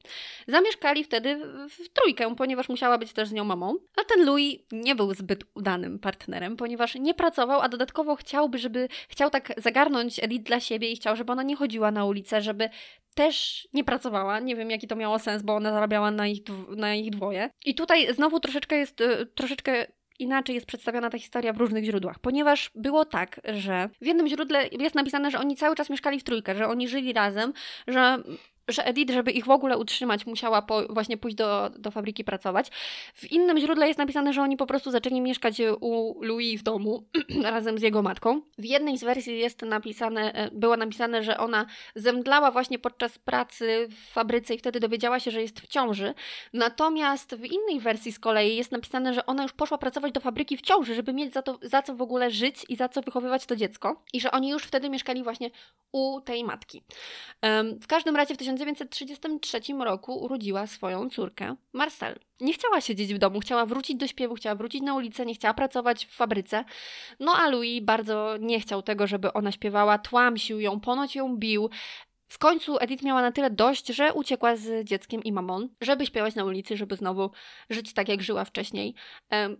Zamieszkali 0.47 1.03
wtedy 1.03 1.39
w 1.69 1.89
trójkę, 1.89 2.35
ponieważ 2.35 2.69
musiała 2.69 2.97
być 2.97 3.13
też 3.13 3.29
z 3.29 3.33
nią 3.33 3.43
mamą, 3.43 3.75
a 4.01 4.03
ten 4.03 4.25
Louis 4.25 4.59
nie 4.71 4.95
był 4.95 5.13
zbyt 5.13 5.43
udanym 5.55 5.99
partnerem, 5.99 6.55
ponieważ 6.57 6.95
nie 6.95 7.13
pracował, 7.13 7.61
a 7.61 7.69
dodatkowo 7.69 8.15
chciałby, 8.15 8.57
żeby 8.57 8.87
chciał 9.09 9.29
tak 9.29 9.53
zagarnąć 9.57 10.23
Edith 10.23 10.43
dla 10.43 10.59
siebie 10.59 10.91
i 10.91 10.95
chciał, 10.95 11.15
żeby 11.15 11.31
ona 11.31 11.43
nie 11.43 11.55
chodziła 11.55 11.91
na 11.91 12.05
ulicę, 12.05 12.41
żeby 12.41 12.69
też 13.15 13.67
nie 13.73 13.83
pracowała. 13.83 14.39
Nie 14.39 14.55
wiem, 14.55 14.71
jaki 14.71 14.87
to 14.87 14.95
miało 14.95 15.19
sens, 15.19 15.43
bo 15.43 15.55
ona 15.55 15.71
zarabiała 15.71 16.11
na 16.11 16.27
ich, 16.27 16.41
na 16.69 16.95
ich 16.95 17.11
dwoje. 17.11 17.49
I 17.65 17.75
tutaj 17.75 18.13
znowu 18.13 18.39
troszeczkę 18.39 18.75
jest, 18.75 19.01
y, 19.01 19.25
troszeczkę 19.25 19.87
inaczej 20.19 20.55
jest 20.55 20.67
przedstawiona 20.67 21.09
ta 21.09 21.17
historia 21.17 21.53
w 21.53 21.57
różnych 21.57 21.83
źródłach, 21.83 22.19
ponieważ 22.19 22.71
było 22.75 23.05
tak, 23.05 23.41
że 23.53 23.89
w 24.01 24.05
jednym 24.05 24.27
źródle 24.27 24.67
jest 24.71 24.95
napisane, 24.95 25.31
że 25.31 25.39
oni 25.39 25.55
cały 25.55 25.75
czas 25.75 25.89
mieszkali 25.89 26.19
w 26.19 26.23
trójkę, 26.23 26.55
że 26.55 26.67
oni 26.67 26.87
żyli 26.87 27.13
razem, 27.13 27.53
że 27.87 28.23
że 28.67 28.85
Edith, 28.85 29.13
żeby 29.13 29.31
ich 29.31 29.45
w 29.45 29.49
ogóle 29.49 29.77
utrzymać, 29.77 30.25
musiała 30.25 30.61
po, 30.61 30.87
właśnie 30.89 31.17
pójść 31.17 31.37
do, 31.37 31.71
do 31.77 31.91
fabryki 31.91 32.23
pracować. 32.23 32.69
W 33.13 33.31
innym 33.31 33.59
źródle 33.59 33.87
jest 33.87 33.99
napisane, 33.99 34.33
że 34.33 34.41
oni 34.41 34.57
po 34.57 34.65
prostu 34.65 34.91
zaczęli 34.91 35.21
mieszkać 35.21 35.61
u 35.81 36.23
Louis 36.23 36.59
w 36.59 36.63
domu 36.63 37.03
razem 37.43 37.79
z 37.79 37.81
jego 37.81 38.01
matką. 38.01 38.41
W 38.57 38.65
jednej 38.65 38.97
z 38.97 39.03
wersji 39.03 39.39
jest 39.39 39.61
napisane, 39.61 40.33
e, 40.33 40.51
było 40.51 40.77
napisane, 40.77 41.23
że 41.23 41.37
ona 41.37 41.65
zemdlała 41.95 42.51
właśnie 42.51 42.79
podczas 42.79 43.17
pracy 43.17 43.87
w 43.89 44.11
fabryce 44.11 44.53
i 44.55 44.57
wtedy 44.57 44.79
dowiedziała 44.79 45.19
się, 45.19 45.31
że 45.31 45.41
jest 45.41 45.59
w 45.59 45.67
ciąży. 45.67 46.13
Natomiast 46.53 47.35
w 47.35 47.45
innej 47.45 47.79
wersji 47.79 48.11
z 48.11 48.19
kolei 48.19 48.55
jest 48.55 48.71
napisane, 48.71 49.13
że 49.13 49.25
ona 49.25 49.43
już 49.43 49.53
poszła 49.53 49.77
pracować 49.77 50.11
do 50.11 50.19
fabryki 50.19 50.57
w 50.57 50.61
ciąży, 50.61 50.95
żeby 50.95 51.13
mieć 51.13 51.33
za, 51.33 51.41
to, 51.41 51.59
za 51.61 51.81
co 51.81 51.95
w 51.95 52.01
ogóle 52.01 52.31
żyć 52.31 52.65
i 52.69 52.75
za 52.75 52.89
co 52.89 53.01
wychowywać 53.01 53.45
to 53.45 53.55
dziecko. 53.55 54.03
I 54.13 54.21
że 54.21 54.31
oni 54.31 54.49
już 54.49 54.63
wtedy 54.63 54.89
mieszkali 54.89 55.23
właśnie 55.23 55.51
u 55.91 56.21
tej 56.21 56.43
matki. 56.43 56.83
W 57.81 57.87
każdym 57.87 58.15
razie 58.15 58.33
w 58.35 58.37
1933 58.57 59.59
roku 59.79 60.23
urodziła 60.23 60.67
swoją 60.67 61.09
córkę, 61.09 61.55
Marcel. 61.73 62.19
Nie 62.41 62.53
chciała 62.53 62.81
siedzieć 62.81 63.13
w 63.13 63.17
domu, 63.17 63.39
chciała 63.39 63.65
wrócić 63.65 63.97
do 63.97 64.07
śpiewu, 64.07 64.35
chciała 64.35 64.55
wrócić 64.55 64.81
na 64.81 64.95
ulicę, 64.95 65.25
nie 65.25 65.33
chciała 65.33 65.53
pracować 65.53 66.05
w 66.05 66.11
fabryce. 66.11 66.65
No 67.19 67.35
a 67.35 67.49
Louis 67.49 67.83
bardzo 67.83 68.37
nie 68.39 68.59
chciał 68.59 68.81
tego, 68.81 69.07
żeby 69.07 69.33
ona 69.33 69.51
śpiewała, 69.51 69.97
tłamsił 69.97 70.59
ją, 70.59 70.79
ponoć 70.79 71.15
ją 71.15 71.37
bił. 71.37 71.69
W 72.27 72.37
końcu 72.37 72.77
Edith 72.79 73.03
miała 73.03 73.21
na 73.21 73.31
tyle 73.31 73.49
dość, 73.49 73.87
że 73.87 74.13
uciekła 74.13 74.55
z 74.55 74.87
dzieckiem 74.87 75.23
i 75.23 75.31
mamon, 75.31 75.69
żeby 75.81 76.05
śpiewać 76.05 76.35
na 76.35 76.43
ulicy, 76.43 76.77
żeby 76.77 76.95
znowu 76.95 77.31
żyć 77.69 77.93
tak, 77.93 78.09
jak 78.09 78.21
żyła 78.21 78.45
wcześniej. 78.45 78.95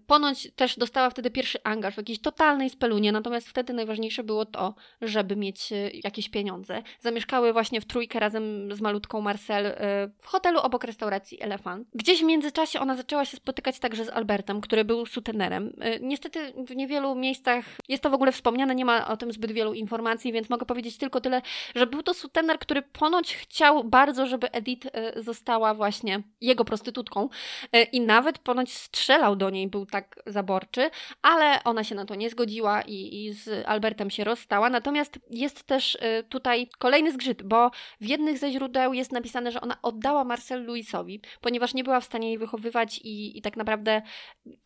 Ponoć 0.07 0.51
też 0.55 0.77
dostała 0.77 1.09
wtedy 1.09 1.31
pierwszy 1.31 1.59
angaż 1.63 1.93
w 1.93 1.97
jakiejś 1.97 2.21
totalnej 2.21 2.69
spelunie, 2.69 3.11
natomiast 3.11 3.49
wtedy 3.49 3.73
najważniejsze 3.73 4.23
było 4.23 4.45
to, 4.45 4.75
żeby 5.01 5.35
mieć 5.35 5.71
e, 5.71 5.89
jakieś 6.03 6.29
pieniądze. 6.29 6.83
Zamieszkały 6.99 7.53
właśnie 7.53 7.81
w 7.81 7.85
trójkę 7.85 8.19
razem 8.19 8.73
z 8.75 8.81
malutką 8.81 9.21
Marcel 9.21 9.65
e, 9.65 9.75
w 10.21 10.27
hotelu 10.27 10.59
obok 10.59 10.83
restauracji 10.83 11.41
Elefant. 11.41 11.87
Gdzieś 11.93 12.19
w 12.21 12.23
międzyczasie 12.25 12.79
ona 12.79 12.95
zaczęła 12.95 13.25
się 13.25 13.37
spotykać 13.37 13.79
także 13.79 14.05
z 14.05 14.09
Albertem, 14.09 14.61
który 14.61 14.85
był 14.85 15.05
sutenerem. 15.05 15.73
E, 15.81 15.99
niestety 15.99 16.53
w 16.67 16.75
niewielu 16.75 17.15
miejscach 17.15 17.65
jest 17.89 18.03
to 18.03 18.09
w 18.09 18.13
ogóle 18.13 18.31
wspomniane, 18.31 18.75
nie 18.75 18.85
ma 18.85 19.07
o 19.07 19.17
tym 19.17 19.31
zbyt 19.31 19.51
wielu 19.51 19.73
informacji, 19.73 20.31
więc 20.31 20.49
mogę 20.49 20.65
powiedzieć 20.65 20.97
tylko 20.97 21.21
tyle, 21.21 21.41
że 21.75 21.87
był 21.87 22.03
to 22.03 22.13
sutener, 22.13 22.54
który 22.57 22.81
ponoć 22.81 23.35
chciał 23.35 23.83
bardzo, 23.83 24.27
żeby 24.27 24.51
Edith 24.51 24.87
e, 24.93 25.23
została 25.23 25.73
właśnie 25.73 26.23
jego 26.41 26.65
prostytutką 26.65 27.29
e, 27.71 27.83
i 27.83 28.01
nawet 28.01 28.39
ponoć 28.39 28.73
strzelał 28.73 29.35
do 29.35 29.49
niej, 29.49 29.67
był 29.67 29.85
tak 29.85 30.19
zaborczy, 30.25 30.89
ale 31.21 31.63
ona 31.63 31.83
się 31.83 31.95
na 31.95 32.05
to 32.05 32.15
nie 32.15 32.29
zgodziła 32.29 32.81
i, 32.81 33.25
i 33.25 33.33
z 33.33 33.67
Albertem 33.67 34.09
się 34.09 34.23
rozstała. 34.23 34.69
Natomiast 34.69 35.19
jest 35.29 35.63
też 35.63 35.97
e, 36.01 36.23
tutaj 36.23 36.69
kolejny 36.79 37.11
zgrzyt, 37.11 37.43
bo 37.43 37.71
w 38.01 38.05
jednych 38.05 38.37
ze 38.37 38.51
źródeł 38.51 38.93
jest 38.93 39.11
napisane, 39.11 39.51
że 39.51 39.61
ona 39.61 39.77
oddała 39.81 40.23
Marcel 40.23 40.65
Louisowi, 40.65 41.21
ponieważ 41.41 41.73
nie 41.73 41.83
była 41.83 41.99
w 41.99 42.05
stanie 42.05 42.27
jej 42.27 42.37
wychowywać 42.37 42.97
i, 42.97 43.37
i 43.37 43.41
tak 43.41 43.57
naprawdę 43.57 44.01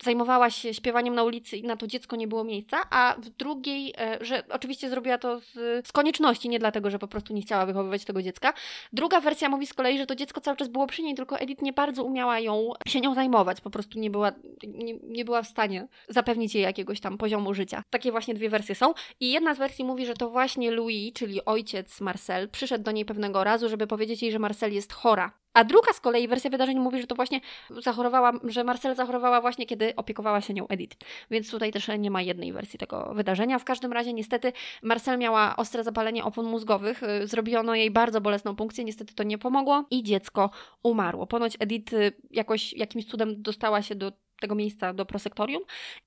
zajmowała 0.04 0.50
się 0.50 0.74
śpiewaniem 0.74 1.16
na 1.16 1.24
ulicy 1.24 1.58
i 1.58 1.64
na 1.64 1.76
to 1.76 1.88
dziecko 1.88 2.16
nie 2.16 2.28
było 2.28 2.44
miejsca, 2.44 2.78
a 2.90 3.16
w 3.18 3.30
drugiej, 3.30 3.94
że 4.22 4.44
oczywiście 4.50 4.90
zrobiła 4.90 5.18
to 5.18 5.40
z, 5.40 5.54
z 5.88 5.92
konieczności, 5.92 6.50
nie 6.50 6.60
dlatego, 6.60 6.90
że 6.90 7.00
po 7.00 7.08
prostu 7.08 7.34
nie 7.34 7.42
chciała 7.42 7.66
wychowywać 7.66 7.79
wychowywać 7.80 8.06
tego 8.06 8.22
dziecka. 8.22 8.54
Druga 8.94 9.20
wersja 9.22 9.50
mówi 9.50 9.68
z 9.68 9.74
kolei, 9.74 9.98
że 9.98 10.06
to 10.06 10.16
dziecko 10.16 10.42
cały 10.42 10.58
czas 10.58 10.68
było 10.68 10.88
przy 10.88 11.04
niej, 11.04 11.16
tylko 11.16 11.40
Edith 11.40 11.62
nie 11.62 11.74
bardzo 11.74 12.04
umiała 12.04 12.40
ją, 12.40 12.72
się 12.88 13.02
nią 13.02 13.14
zajmować, 13.16 13.62
po 13.62 13.70
prostu 13.70 14.00
nie 14.00 14.10
była, 14.10 14.32
nie, 14.68 14.94
nie 15.04 15.26
była 15.26 15.42
w 15.42 15.48
stanie 15.48 15.88
zapewnić 16.10 16.56
jej 16.56 16.64
jakiegoś 16.64 17.00
tam 17.00 17.18
poziomu 17.18 17.54
życia. 17.54 17.84
Takie 17.90 18.12
właśnie 18.12 18.34
dwie 18.34 18.50
wersje 18.50 18.76
są. 18.76 18.94
I 19.20 19.32
jedna 19.32 19.56
z 19.56 19.58
wersji 19.58 19.86
mówi, 19.86 20.06
że 20.06 20.14
to 20.14 20.30
właśnie 20.30 20.72
Louis, 20.72 21.14
czyli 21.14 21.46
ojciec 21.46 22.02
Marcel, 22.02 22.50
przyszedł 22.50 22.84
do 22.84 22.92
niej 22.92 23.06
pewnego 23.06 23.44
razu, 23.44 23.70
żeby 23.70 23.88
powiedzieć 23.88 24.22
jej, 24.22 24.32
że 24.32 24.40
Marcel 24.40 24.74
jest 24.74 24.94
chora. 24.94 25.32
A 25.54 25.64
druga 25.64 25.94
z 25.94 26.00
kolei 26.00 26.28
wersja 26.28 26.50
wydarzeń 26.50 26.80
mówi, 26.80 27.02
że 27.02 27.08
to 27.08 27.16
właśnie 27.16 27.42
zachorowała, 27.70 28.32
że 28.44 28.64
Marcel 28.64 28.96
zachorowała 28.96 29.42
właśnie, 29.42 29.66
kiedy 29.66 29.96
opiekowała 29.96 30.42
się 30.42 30.54
nią 30.54 30.68
Edith. 30.68 30.98
Więc 31.32 31.52
tutaj 31.52 31.72
też 31.72 31.88
nie 32.00 32.12
ma 32.12 32.22
jednej 32.22 32.54
wersji 32.54 32.80
tego 32.80 33.14
wydarzenia. 33.14 33.60
W 33.60 33.64
każdym 33.64 33.94
razie 33.94 34.14
niestety 34.14 34.54
Marcel 34.84 35.18
miała 35.18 35.56
ostre 35.56 35.84
zapalenie 35.84 36.24
opon 36.24 36.46
mózgowych. 36.46 37.04
Y, 37.04 37.28
zrobiono 37.28 37.76
jej 37.76 37.92
bardzo 37.92 38.22
bolesną 38.22 38.56
punkcję, 38.56 38.84
niestety 38.84 39.16
to 39.16 39.24
nie 39.24 39.38
pomogło 39.38 39.86
i 39.92 40.04
dziecko 40.04 40.50
umarło. 40.84 41.28
Ponoć 41.28 41.58
Edith 41.60 41.94
y, 41.94 42.12
jakoś 42.32 42.74
jakimś 42.74 43.06
cudem 43.06 43.42
dostała 43.42 43.82
się 43.82 43.96
do 43.96 44.12
tego 44.40 44.56
miejsca 44.56 44.94
do 44.94 45.06
prosektorium. 45.06 45.64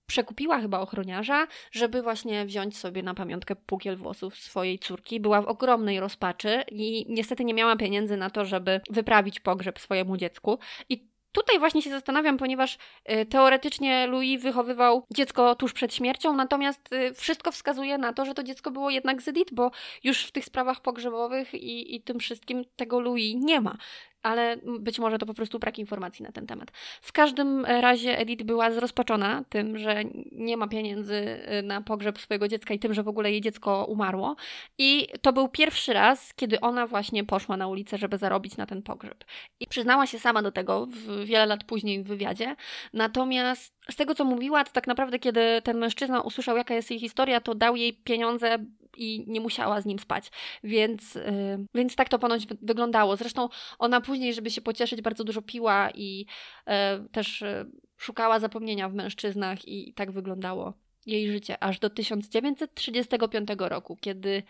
Przekupiła 0.06 0.60
chyba 0.60 0.80
ochroniarza, 0.80 1.46
żeby 1.72 2.02
właśnie 2.02 2.44
wziąć 2.44 2.78
sobie 2.78 3.02
na 3.02 3.14
pamiątkę 3.14 3.56
pukiel 3.56 3.96
włosów 3.96 4.36
swojej 4.36 4.78
córki. 4.78 5.20
Była 5.20 5.42
w 5.42 5.48
ogromnej 5.48 6.00
rozpaczy 6.00 6.64
i 6.70 7.06
niestety 7.08 7.44
nie 7.44 7.54
miała 7.54 7.76
pieniędzy 7.76 8.16
na 8.16 8.30
to, 8.30 8.44
żeby 8.44 8.80
wyprawić 8.90 9.40
pogrzeb 9.40 9.80
swojemu 9.80 10.16
dziecku. 10.16 10.58
I 10.88 11.12
Tutaj 11.32 11.58
właśnie 11.58 11.82
się 11.82 11.90
zastanawiam, 11.90 12.38
ponieważ 12.38 12.78
y, 13.10 13.26
teoretycznie 13.26 14.06
Louis 14.06 14.42
wychowywał 14.42 15.06
dziecko 15.10 15.54
tuż 15.54 15.72
przed 15.72 15.94
śmiercią, 15.94 16.36
natomiast 16.36 16.92
y, 16.92 17.14
wszystko 17.14 17.52
wskazuje 17.52 17.98
na 17.98 18.12
to, 18.12 18.24
że 18.24 18.34
to 18.34 18.42
dziecko 18.42 18.70
było 18.70 18.90
jednak 18.90 19.22
z 19.22 19.28
Edith, 19.28 19.54
bo 19.54 19.70
już 20.04 20.24
w 20.24 20.32
tych 20.32 20.44
sprawach 20.44 20.80
pogrzebowych 20.80 21.54
i, 21.54 21.94
i 21.94 22.02
tym 22.02 22.18
wszystkim 22.18 22.64
tego 22.76 23.00
Louis 23.00 23.34
nie 23.38 23.60
ma 23.60 23.76
ale 24.22 24.56
być 24.78 24.98
może 24.98 25.18
to 25.18 25.26
po 25.26 25.34
prostu 25.34 25.58
brak 25.58 25.78
informacji 25.78 26.22
na 26.22 26.32
ten 26.32 26.46
temat. 26.46 26.70
W 27.02 27.12
każdym 27.12 27.64
razie 27.64 28.18
Edith 28.18 28.44
była 28.44 28.70
zrozpaczona 28.70 29.44
tym, 29.48 29.78
że 29.78 30.02
nie 30.32 30.56
ma 30.56 30.68
pieniędzy 30.68 31.14
y, 31.14 31.62
na 31.62 31.80
pogrzeb 31.80 32.18
swojego 32.18 32.48
dziecka 32.48 32.74
i 32.74 32.78
tym, 32.78 32.94
że 32.94 33.02
w 33.02 33.08
ogóle 33.08 33.30
jej 33.30 33.40
dziecko 33.40 33.84
umarło. 33.84 34.36
I 34.78 35.08
to 35.22 35.32
był 35.32 35.48
pierwszy 35.48 35.92
raz, 35.92 36.34
kiedy 36.34 36.60
ona 36.60 36.86
właśnie 36.86 37.24
poszła 37.24 37.56
na 37.56 37.66
ulicę, 37.66 37.98
żeby 37.98 38.18
zarobić 38.18 38.56
na 38.56 38.66
ten 38.66 38.82
pogrzeb. 38.82 39.24
I 39.60 39.66
przyznała 39.66 40.06
się 40.06 40.18
sama 40.18 40.42
do 40.42 40.52
tego 40.52 40.86
w, 40.86 41.24
wiele 41.24 41.46
lat 41.46 41.64
później 41.64 42.02
w 42.02 42.06
wywiadzie. 42.06 42.56
Natomiast 42.92 43.74
z 43.90 43.96
tego, 43.96 44.14
co 44.14 44.24
mówiła, 44.24 44.64
to 44.64 44.72
tak 44.72 44.86
naprawdę, 44.86 45.18
kiedy 45.18 45.62
ten 45.62 45.78
mężczyzna 45.78 46.20
usłyszał, 46.20 46.56
jaka 46.56 46.74
jest 46.74 46.90
jej 46.90 47.00
historia, 47.00 47.40
to 47.40 47.54
dał 47.54 47.76
jej 47.76 47.92
pieniądze 47.92 48.58
i 48.96 49.24
nie 49.26 49.40
musiała 49.40 49.80
z 49.80 49.86
nim 49.86 49.98
spać. 49.98 50.30
Więc, 50.64 51.14
yy, 51.14 51.66
więc 51.74 51.96
tak 51.96 52.08
to 52.08 52.18
ponoć 52.18 52.46
wyglądało. 52.62 53.16
Zresztą 53.16 53.48
ona 53.78 54.00
później, 54.00 54.34
żeby 54.34 54.50
się 54.50 54.60
pocieszyć, 54.60 55.02
bardzo 55.02 55.24
dużo 55.24 55.42
piła 55.42 55.90
i 55.94 56.26
yy, 56.66 56.74
też 57.12 57.40
yy, 57.40 57.70
szukała 57.96 58.38
zapomnienia 58.38 58.88
w 58.88 58.94
mężczyznach 58.94 59.68
i 59.68 59.94
tak 59.94 60.10
wyglądało 60.10 60.74
jej 61.06 61.32
życie 61.32 61.62
aż 61.62 61.78
do 61.78 61.90
1935 61.90 63.48
roku, 63.58 63.96
kiedy 64.00 64.42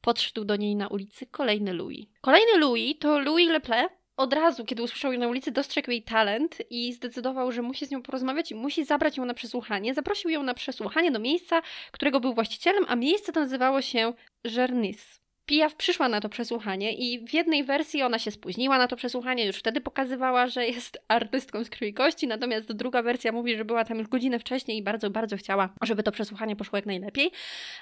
podszedł 0.00 0.44
do 0.44 0.56
niej 0.56 0.76
na 0.76 0.88
ulicy 0.88 1.26
kolejny 1.26 1.72
Louis. 1.72 2.06
Kolejny 2.20 2.58
Louis 2.58 2.98
to 2.98 3.18
Louis 3.18 3.48
Leple, 3.48 3.88
od 4.18 4.32
razu, 4.32 4.64
kiedy 4.64 4.82
usłyszał 4.82 5.12
ją 5.12 5.18
na 5.18 5.28
ulicy, 5.28 5.50
dostrzegł 5.50 5.90
jej 5.90 6.02
talent 6.02 6.56
i 6.70 6.92
zdecydował, 6.92 7.52
że 7.52 7.62
musi 7.62 7.86
z 7.86 7.90
nią 7.90 8.02
porozmawiać 8.02 8.50
i 8.50 8.54
musi 8.54 8.84
zabrać 8.84 9.16
ją 9.16 9.24
na 9.24 9.34
przesłuchanie. 9.34 9.94
Zaprosił 9.94 10.30
ją 10.30 10.42
na 10.42 10.54
przesłuchanie 10.54 11.10
do 11.10 11.18
miejsca, 11.18 11.62
którego 11.92 12.20
był 12.20 12.34
właścicielem, 12.34 12.84
a 12.88 12.96
miejsce 12.96 13.32
to 13.32 13.40
nazywało 13.40 13.82
się 13.82 14.12
Żernis. 14.44 15.20
Pijaw 15.48 15.74
przyszła 15.74 16.08
na 16.08 16.20
to 16.20 16.28
przesłuchanie 16.28 16.92
i 16.92 17.26
w 17.26 17.34
jednej 17.34 17.64
wersji 17.64 18.02
ona 18.02 18.18
się 18.18 18.30
spóźniła 18.30 18.78
na 18.78 18.88
to 18.88 18.96
przesłuchanie, 18.96 19.46
już 19.46 19.56
wtedy 19.56 19.80
pokazywała, 19.80 20.46
że 20.46 20.66
jest 20.66 20.98
artystką 21.08 21.64
z 21.64 21.70
krwi 21.70 21.94
kości, 21.94 22.26
natomiast 22.26 22.72
druga 22.72 23.02
wersja 23.02 23.32
mówi, 23.32 23.56
że 23.56 23.64
była 23.64 23.84
tam 23.84 23.98
już 23.98 24.08
godzinę 24.08 24.38
wcześniej 24.38 24.78
i 24.78 24.82
bardzo, 24.82 25.10
bardzo 25.10 25.36
chciała, 25.36 25.68
żeby 25.82 26.02
to 26.02 26.12
przesłuchanie 26.12 26.56
poszło 26.56 26.78
jak 26.78 26.86
najlepiej. 26.86 27.30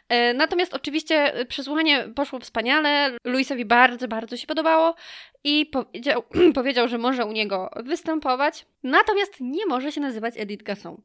E, 0.09 0.35
natomiast 0.35 0.75
oczywiście 0.75 1.35
e, 1.35 1.45
przesłuchanie 1.45 2.09
poszło 2.15 2.39
wspaniale, 2.39 3.17
Luisowi 3.25 3.65
bardzo, 3.65 4.09
bardzo 4.09 4.37
się 4.37 4.47
podobało 4.47 4.95
i 5.45 5.67
powiedział, 5.67 6.23
powiedział, 6.55 6.89
że 6.89 6.99
może 6.99 7.25
u 7.25 7.33
niego 7.33 7.71
występować, 7.77 8.67
natomiast 8.83 9.41
nie 9.41 9.67
może 9.67 9.93
się 9.93 10.01
nazywać 10.01 10.35
Edith 10.37 10.65
Gasson. 10.65 11.03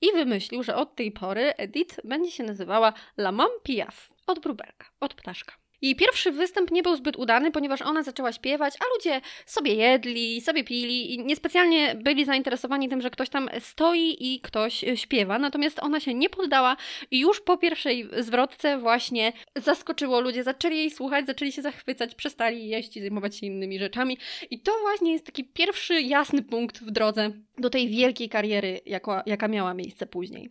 I 0.00 0.12
wymyślił, 0.12 0.62
że 0.62 0.76
od 0.76 0.96
tej 0.96 1.12
pory 1.12 1.54
Edith 1.56 2.00
będzie 2.04 2.30
się 2.30 2.44
nazywała 2.44 2.92
La 3.16 3.32
Mam 3.32 3.50
Piaf, 3.62 4.12
od 4.26 4.38
Bruberka, 4.38 4.86
od 5.00 5.14
ptaszka. 5.14 5.63
Jej 5.84 5.96
pierwszy 5.96 6.32
występ 6.32 6.70
nie 6.70 6.82
był 6.82 6.96
zbyt 6.96 7.16
udany, 7.16 7.50
ponieważ 7.50 7.82
ona 7.82 8.02
zaczęła 8.02 8.32
śpiewać, 8.32 8.74
a 8.80 8.84
ludzie 8.94 9.20
sobie 9.46 9.74
jedli, 9.74 10.40
sobie 10.40 10.64
pili 10.64 11.14
i 11.14 11.24
niespecjalnie 11.24 11.94
byli 11.94 12.24
zainteresowani 12.24 12.88
tym, 12.88 13.00
że 13.00 13.10
ktoś 13.10 13.28
tam 13.28 13.48
stoi 13.60 14.16
i 14.20 14.40
ktoś 14.40 14.84
śpiewa. 14.94 15.38
Natomiast 15.38 15.78
ona 15.82 16.00
się 16.00 16.14
nie 16.14 16.28
poddała 16.28 16.76
i 17.10 17.20
już 17.20 17.40
po 17.40 17.56
pierwszej 17.56 18.08
zwrotce 18.18 18.78
właśnie 18.78 19.32
zaskoczyło 19.56 20.20
ludzie, 20.20 20.44
zaczęli 20.44 20.76
jej 20.76 20.90
słuchać, 20.90 21.26
zaczęli 21.26 21.52
się 21.52 21.62
zachwycać, 21.62 22.14
przestali 22.14 22.68
jeść 22.68 22.96
i 22.96 23.00
zajmować 23.00 23.36
się 23.36 23.46
innymi 23.46 23.78
rzeczami. 23.78 24.18
I 24.50 24.60
to 24.60 24.72
właśnie 24.82 25.12
jest 25.12 25.26
taki 25.26 25.44
pierwszy 25.44 26.00
jasny 26.00 26.42
punkt 26.42 26.78
w 26.78 26.90
drodze 26.90 27.30
do 27.58 27.70
tej 27.70 27.88
wielkiej 27.88 28.28
kariery, 28.28 28.80
jaka 29.26 29.48
miała 29.48 29.74
miejsce 29.74 30.06
później. 30.06 30.50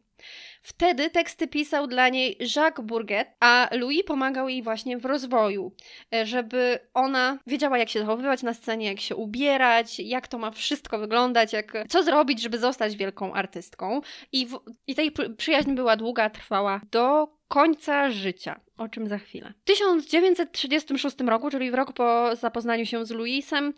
Wtedy 0.61 1.09
teksty 1.09 1.47
pisał 1.47 1.87
dla 1.87 2.09
niej 2.09 2.37
Jacques 2.55 2.85
Bourget, 2.85 3.27
a 3.39 3.69
Louis 3.71 4.03
pomagał 4.03 4.49
jej 4.49 4.61
właśnie 4.61 4.97
w 4.97 5.05
rozwoju, 5.05 5.71
e, 6.13 6.25
żeby 6.25 6.79
ona 6.93 7.39
wiedziała, 7.47 7.77
jak 7.77 7.89
się 7.89 7.99
zachowywać 7.99 8.43
na 8.43 8.53
scenie, 8.53 8.87
jak 8.87 8.99
się 8.99 9.15
ubierać, 9.15 9.99
jak 9.99 10.27
to 10.27 10.37
ma 10.37 10.51
wszystko 10.51 10.99
wyglądać, 10.99 11.53
jak, 11.53 11.73
co 11.89 12.03
zrobić, 12.03 12.41
żeby 12.41 12.57
zostać 12.57 12.95
wielką 12.95 13.33
artystką. 13.33 14.01
I, 14.31 14.47
w, 14.47 14.59
i 14.87 14.95
tej 14.95 15.11
przyjaźń 15.37 15.71
była 15.75 15.95
długa, 15.95 16.29
trwała 16.29 16.81
do 16.91 17.27
końca 17.53 18.11
życia, 18.11 18.59
o 18.77 18.87
czym 18.87 19.07
za 19.07 19.17
chwilę. 19.17 19.53
W 19.61 19.63
1936 19.63 21.15
roku, 21.19 21.49
czyli 21.49 21.71
w 21.71 21.73
roku 21.73 21.93
po 21.93 22.35
zapoznaniu 22.35 22.85
się 22.85 23.05
z 23.05 23.11
Louisem, 23.11 23.73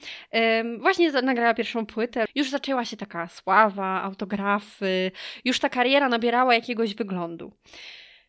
właśnie 0.79 1.11
nagrała 1.11 1.53
pierwszą 1.53 1.85
płytę. 1.85 2.25
Już 2.35 2.49
zaczęła 2.49 2.85
się 2.85 2.97
taka 2.97 3.27
sława, 3.27 4.01
autografy, 4.01 5.11
już 5.45 5.59
ta 5.59 5.69
kariera 5.69 6.09
nabierała 6.09 6.53
jakiegoś 6.53 6.95
wyglądu. 6.95 7.51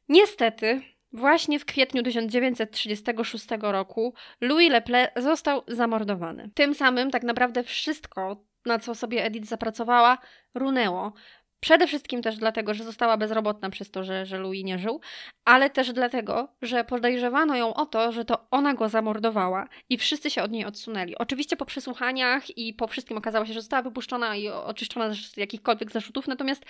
Niestety, 0.09 0.82
Właśnie 1.12 1.59
w 1.59 1.64
kwietniu 1.64 2.02
1936 2.02 3.46
roku 3.61 4.14
Louis 4.40 4.70
Leple 4.70 5.12
został 5.16 5.62
zamordowany. 5.68 6.50
Tym 6.54 6.74
samym 6.74 7.11
tak 7.11 7.22
naprawdę 7.22 7.62
wszystko, 7.62 8.44
na 8.66 8.78
co 8.78 8.94
sobie 8.94 9.24
Edith 9.24 9.46
zapracowała, 9.46 10.18
runęło. 10.54 11.12
Przede 11.60 11.86
wszystkim 11.86 12.22
też 12.22 12.36
dlatego, 12.36 12.74
że 12.74 12.84
została 12.84 13.16
bezrobotna 13.16 13.70
przez 13.70 13.90
to, 13.90 14.04
że, 14.04 14.26
że 14.26 14.38
Louis 14.38 14.64
nie 14.64 14.78
żył, 14.78 15.00
ale 15.44 15.70
też 15.70 15.92
dlatego, 15.92 16.48
że 16.62 16.84
podejrzewano 16.84 17.56
ją 17.56 17.74
o 17.74 17.86
to, 17.86 18.12
że 18.12 18.24
to 18.24 18.46
ona 18.50 18.74
go 18.74 18.88
zamordowała 18.88 19.68
i 19.88 19.98
wszyscy 19.98 20.30
się 20.30 20.42
od 20.42 20.50
niej 20.50 20.64
odsunęli. 20.64 21.16
Oczywiście 21.16 21.56
po 21.56 21.64
przesłuchaniach 21.64 22.58
i 22.58 22.74
po 22.74 22.86
wszystkim 22.86 23.18
okazało 23.18 23.46
się, 23.46 23.52
że 23.52 23.60
została 23.60 23.82
wypuszczona 23.82 24.36
i 24.36 24.48
oczyszczona 24.48 25.14
z 25.14 25.36
jakichkolwiek 25.36 25.90
zarzutów, 25.90 26.28
natomiast 26.28 26.64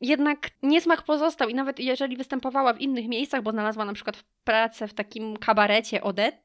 jednak 0.00 0.50
niesmak 0.62 1.02
pozostał 1.02 1.48
i 1.48 1.54
nawet 1.54 1.80
jeżeli 1.80 2.16
występowała 2.16 2.72
w 2.72 2.80
innych 2.80 3.08
miejscach, 3.08 3.42
bo 3.42 3.50
znalazła 3.50 3.84
na 3.84 3.92
przykład 3.92 4.24
pracę 4.44 4.88
w 4.88 4.94
takim 4.94 5.36
kabarecie 5.36 6.02
Odette, 6.02 6.38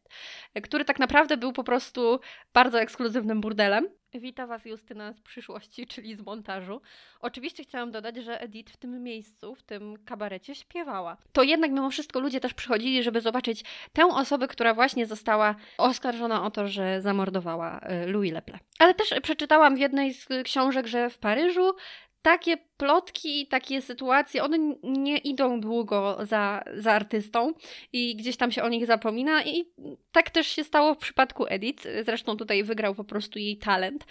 który 0.63 0.86
tak 0.86 0.99
naprawdę 0.99 1.38
był 1.38 1.54
po 1.54 1.63
prostu 1.63 2.19
bardzo 2.54 2.82
ekskluzywnym 2.82 3.41
burdelem, 3.41 3.88
Wita 4.19 4.47
Was 4.47 4.65
Justyna 4.65 5.13
z 5.13 5.21
przyszłości, 5.21 5.88
czyli 5.88 6.15
z 6.15 6.21
montażu. 6.21 6.82
Oczywiście 7.19 7.63
chciałam 7.63 7.91
dodać, 7.91 8.15
że 8.15 8.41
Edith 8.41 8.73
w 8.73 8.78
tym 8.78 9.04
miejscu, 9.04 9.56
w 9.56 9.63
tym 9.63 9.97
kabarecie 10.06 10.56
śpiewała. 10.56 11.17
To 11.32 11.43
jednak 11.43 11.71
mimo 11.71 11.89
wszystko 11.89 12.19
ludzie 12.19 12.39
też 12.39 12.54
przychodzili, 12.54 13.04
żeby 13.04 13.21
zobaczyć 13.21 13.63
tę 13.93 14.06
osobę, 14.06 14.47
która 14.47 14.73
właśnie 14.73 15.06
została 15.06 15.56
oskarżona 15.78 16.43
o 16.43 16.52
to, 16.52 16.67
że 16.67 17.02
zamordowała 17.02 17.80
y, 18.04 18.12
Louis 18.12 18.34
Leple. 18.34 18.60
Ale 18.80 18.93
też 18.93 19.13
przeczytałam 19.23 19.76
w 19.76 19.80
jednej 19.80 20.13
z 20.13 20.28
książek, 20.43 20.88
że 20.88 21.10
w 21.10 21.17
Paryżu 21.17 21.76
takie 22.23 22.57
plotki 22.57 23.41
i 23.41 23.47
takie 23.47 23.81
sytuacje, 23.81 24.43
one 24.43 24.57
nie 24.83 25.17
idą 25.17 25.62
długo 25.62 26.17
za, 26.21 26.63
za 26.75 26.91
artystą 26.91 27.53
i 27.93 28.15
gdzieś 28.15 28.38
tam 28.38 28.51
się 28.51 28.63
o 28.63 28.69
nich 28.69 28.86
zapomina 28.86 29.43
i 29.43 29.65
tak 30.12 30.29
też 30.29 30.47
się 30.47 30.63
stało 30.63 30.93
w 30.93 30.97
przypadku 30.97 31.45
Edith, 31.47 31.88
zresztą 32.05 32.38
tutaj 32.38 32.63
wygrał 32.63 32.95
po 32.95 33.03
prostu 33.03 33.39
jej 33.39 33.57
talent. 33.57 34.05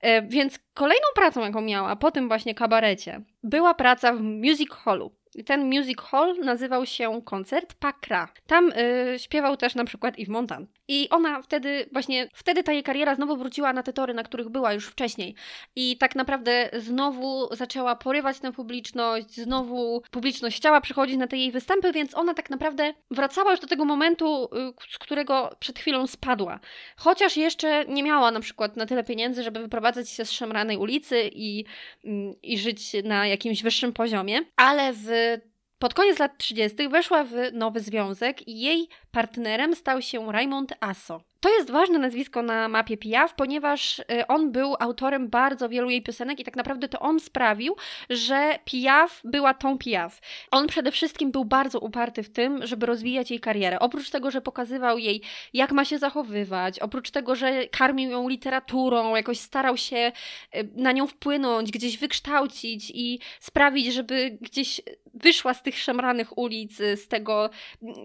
E, 0.00 0.22
więc 0.22 0.58
kolejną 0.74 1.06
pracą, 1.14 1.40
jaką 1.40 1.60
miała 1.60 1.96
po 1.96 2.10
tym 2.10 2.28
właśnie 2.28 2.54
kabarecie, 2.54 3.20
była 3.42 3.74
praca 3.74 4.12
w 4.12 4.20
music 4.20 4.70
hallu. 4.70 5.23
Ten 5.46 5.64
music 5.64 6.00
hall 6.00 6.38
nazywał 6.38 6.86
się 6.86 7.22
Koncert 7.24 7.74
Pakra. 7.74 8.28
Tam 8.46 8.72
y, 8.72 9.18
śpiewał 9.18 9.56
też 9.56 9.74
na 9.74 9.84
przykład 9.84 10.18
Yves 10.18 10.28
Montan. 10.28 10.66
I 10.88 11.08
ona 11.10 11.42
wtedy, 11.42 11.86
właśnie 11.92 12.28
wtedy 12.34 12.62
ta 12.62 12.72
jej 12.72 12.82
kariera 12.82 13.14
znowu 13.14 13.36
wróciła 13.36 13.72
na 13.72 13.82
te 13.82 13.92
tory, 13.92 14.14
na 14.14 14.22
których 14.22 14.48
była 14.48 14.72
już 14.72 14.86
wcześniej. 14.86 15.34
I 15.76 15.96
tak 15.96 16.14
naprawdę 16.14 16.70
znowu 16.72 17.54
zaczęła 17.54 17.96
porywać 17.96 18.38
tę 18.38 18.52
publiczność, 18.52 19.34
znowu 19.34 20.02
publiczność 20.10 20.56
chciała 20.56 20.80
przychodzić 20.80 21.16
na 21.16 21.26
te 21.26 21.36
jej 21.36 21.52
występy, 21.52 21.92
więc 21.92 22.14
ona 22.14 22.34
tak 22.34 22.50
naprawdę 22.50 22.94
wracała 23.10 23.50
już 23.50 23.60
do 23.60 23.66
tego 23.66 23.84
momentu, 23.84 24.44
y, 24.44 24.72
z 24.90 24.98
którego 24.98 25.56
przed 25.58 25.78
chwilą 25.78 26.06
spadła. 26.06 26.60
Chociaż 26.96 27.36
jeszcze 27.36 27.84
nie 27.84 28.02
miała 28.02 28.30
na 28.30 28.40
przykład 28.40 28.76
na 28.76 28.86
tyle 28.86 29.04
pieniędzy, 29.04 29.42
żeby 29.42 29.60
wyprowadzać 29.60 30.10
się 30.10 30.24
z 30.24 30.30
szemranej 30.30 30.76
ulicy 30.76 31.30
i, 31.32 31.64
mm, 32.04 32.34
i 32.42 32.58
żyć 32.58 32.92
na 33.04 33.26
jakimś 33.26 33.62
wyższym 33.62 33.92
poziomie, 33.92 34.40
ale 34.56 34.92
w 34.92 35.23
pod 35.78 35.94
koniec 35.94 36.18
lat 36.18 36.38
30. 36.38 36.88
weszła 36.88 37.24
w 37.24 37.32
nowy 37.52 37.80
związek 37.80 38.48
i 38.48 38.60
jej 38.60 38.88
partnerem 39.12 39.74
stał 39.74 40.02
się 40.02 40.32
Raymond 40.32 40.72
Asso. 40.80 41.20
To 41.40 41.54
jest 41.54 41.70
ważne 41.70 41.98
nazwisko 41.98 42.42
na 42.42 42.68
mapie 42.68 42.96
Piaf, 42.96 43.34
ponieważ 43.34 43.98
y, 43.98 44.26
on 44.28 44.52
był 44.52 44.74
autorem 44.78 45.28
bardzo 45.28 45.68
wielu 45.68 45.90
jej 45.90 46.02
piosenek 46.02 46.40
i 46.40 46.44
tak 46.44 46.56
naprawdę 46.56 46.88
to 46.88 47.00
on 47.00 47.20
sprawił, 47.20 47.76
że 48.10 48.58
Piaf 48.64 49.20
była 49.24 49.54
tą 49.54 49.78
Piaf. 49.78 50.20
On 50.50 50.66
przede 50.66 50.92
wszystkim 50.92 51.30
był 51.30 51.44
bardzo 51.44 51.80
uparty 51.80 52.22
w 52.22 52.30
tym, 52.30 52.66
żeby 52.66 52.86
rozwijać 52.86 53.30
jej 53.30 53.40
karierę. 53.40 53.78
Oprócz 53.78 54.10
tego, 54.10 54.30
że 54.30 54.40
pokazywał 54.40 54.98
jej, 54.98 55.22
jak 55.52 55.72
ma 55.72 55.84
się 55.84 55.98
zachowywać, 55.98 56.78
oprócz 56.78 57.10
tego, 57.10 57.34
że 57.34 57.66
karmił 57.68 58.10
ją 58.10 58.28
literaturą, 58.28 59.16
jakoś 59.16 59.38
starał 59.38 59.76
się 59.76 60.12
y, 60.56 60.68
na 60.76 60.92
nią 60.92 61.06
wpłynąć, 61.06 61.70
gdzieś 61.70 61.98
wykształcić 61.98 62.90
i 62.94 63.18
sprawić, 63.40 63.94
żeby 63.94 64.38
gdzieś 64.40 64.80
wyszła 65.14 65.54
z 65.54 65.62
tych 65.62 65.78
szemranych 65.78 66.38
ulic, 66.38 66.76
z 66.76 67.08
tego, 67.08 67.50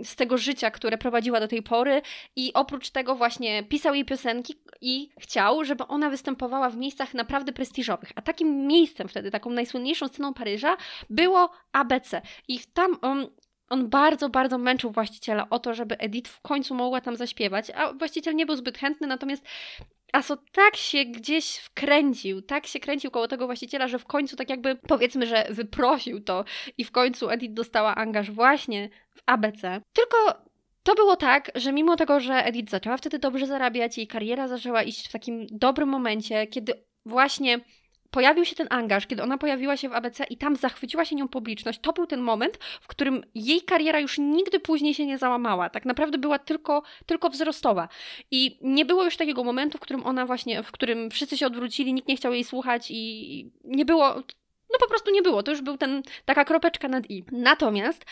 z 0.03 0.15
tego 0.15 0.37
życia, 0.37 0.71
które 0.71 0.97
prowadziła 0.97 1.39
do 1.39 1.47
tej 1.47 1.63
pory 1.63 2.01
i 2.35 2.53
oprócz 2.53 2.89
tego 2.89 3.15
właśnie 3.15 3.63
pisał 3.63 3.93
jej 3.93 4.05
piosenki 4.05 4.55
i 4.81 5.09
chciał, 5.19 5.65
żeby 5.65 5.87
ona 5.87 6.09
występowała 6.09 6.69
w 6.69 6.77
miejscach 6.77 7.13
naprawdę 7.13 7.53
prestiżowych. 7.53 8.11
A 8.15 8.21
takim 8.21 8.67
miejscem 8.67 9.07
wtedy, 9.07 9.31
taką 9.31 9.49
najsłynniejszą 9.49 10.07
sceną 10.07 10.33
Paryża 10.33 10.77
było 11.09 11.49
ABC. 11.71 12.21
I 12.47 12.59
tam 12.73 12.97
on 13.01 13.27
on 13.69 13.89
bardzo, 13.89 14.29
bardzo 14.29 14.57
męczył 14.57 14.91
właściciela 14.91 15.49
o 15.49 15.59
to, 15.59 15.73
żeby 15.73 15.97
Edith 15.97 16.31
w 16.31 16.41
końcu 16.41 16.75
mogła 16.75 17.01
tam 17.01 17.15
zaśpiewać, 17.15 17.69
a 17.69 17.93
właściciel 17.93 18.35
nie 18.35 18.45
był 18.45 18.55
zbyt 18.55 18.77
chętny, 18.77 19.07
natomiast 19.07 19.45
Aso 20.13 20.37
tak 20.51 20.75
się 20.75 21.05
gdzieś 21.05 21.55
wkręcił, 21.55 22.41
tak 22.41 22.67
się 22.67 22.79
kręcił 22.79 23.11
koło 23.11 23.27
tego 23.27 23.45
właściciela, 23.45 23.87
że 23.87 23.99
w 23.99 24.05
końcu 24.05 24.35
tak 24.35 24.49
jakby 24.49 24.75
powiedzmy, 24.75 25.25
że 25.25 25.47
wyprosił 25.49 26.21
to 26.21 26.45
i 26.77 26.83
w 26.83 26.91
końcu 26.91 27.29
Edith 27.29 27.53
dostała 27.53 27.95
angaż 27.95 28.31
właśnie 28.31 28.89
w 29.15 29.21
ABC. 29.25 29.81
Tylko 29.93 30.17
to 30.83 30.95
było 30.95 31.15
tak, 31.15 31.51
że 31.55 31.73
mimo 31.73 31.95
tego, 31.95 32.19
że 32.19 32.45
Edith 32.45 32.71
zaczęła 32.71 32.97
wtedy 32.97 33.19
dobrze 33.19 33.45
zarabiać, 33.45 33.97
jej 33.97 34.07
kariera 34.07 34.47
zaczęła 34.47 34.83
iść 34.83 35.09
w 35.09 35.11
takim 35.11 35.47
dobrym 35.51 35.89
momencie, 35.89 36.47
kiedy 36.47 36.73
właśnie 37.05 37.59
pojawił 38.11 38.45
się 38.45 38.55
ten 38.55 38.67
angaż, 38.69 39.07
kiedy 39.07 39.23
ona 39.23 39.37
pojawiła 39.37 39.77
się 39.77 39.89
w 39.89 39.93
ABC 39.93 40.23
i 40.23 40.37
tam 40.37 40.55
zachwyciła 40.55 41.05
się 41.05 41.15
nią 41.15 41.27
publiczność, 41.27 41.79
to 41.79 41.93
był 41.93 42.07
ten 42.07 42.21
moment, 42.21 42.57
w 42.81 42.87
którym 42.87 43.23
jej 43.35 43.61
kariera 43.61 43.99
już 43.99 44.17
nigdy 44.17 44.59
później 44.59 44.93
się 44.93 45.05
nie 45.05 45.17
załamała. 45.17 45.69
Tak 45.69 45.85
naprawdę 45.85 46.17
była 46.17 46.39
tylko, 46.39 46.83
tylko 47.05 47.29
wzrostowa. 47.29 47.87
I 48.31 48.57
nie 48.61 48.85
było 48.85 49.03
już 49.03 49.17
takiego 49.17 49.43
momentu, 49.43 49.77
w 49.77 49.81
którym 49.81 50.05
ona 50.05 50.25
właśnie, 50.25 50.63
w 50.63 50.71
którym 50.71 51.11
wszyscy 51.11 51.37
się 51.37 51.47
odwrócili, 51.47 51.93
nikt 51.93 52.07
nie 52.07 52.15
chciał 52.15 52.33
jej 52.33 52.43
słuchać 52.43 52.87
i 52.91 53.51
nie 53.63 53.85
było 53.85 54.15
no 54.71 54.79
po 54.79 54.87
prostu 54.87 55.11
nie 55.11 55.21
było. 55.21 55.43
To 55.43 55.51
już 55.51 55.61
był 55.61 55.77
ten, 55.77 56.03
taka 56.25 56.45
kropeczka 56.45 56.87
nad 56.87 57.09
i. 57.09 57.23
Natomiast 57.31 58.05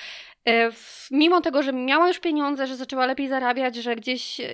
mimo 1.11 1.41
tego, 1.41 1.63
że 1.63 1.73
miała 1.73 2.07
już 2.07 2.19
pieniądze, 2.19 2.67
że 2.67 2.75
zaczęła 2.75 3.05
lepiej 3.05 3.27
zarabiać, 3.27 3.75
że 3.75 3.95
gdzieś 3.95 4.39
e, 4.39 4.53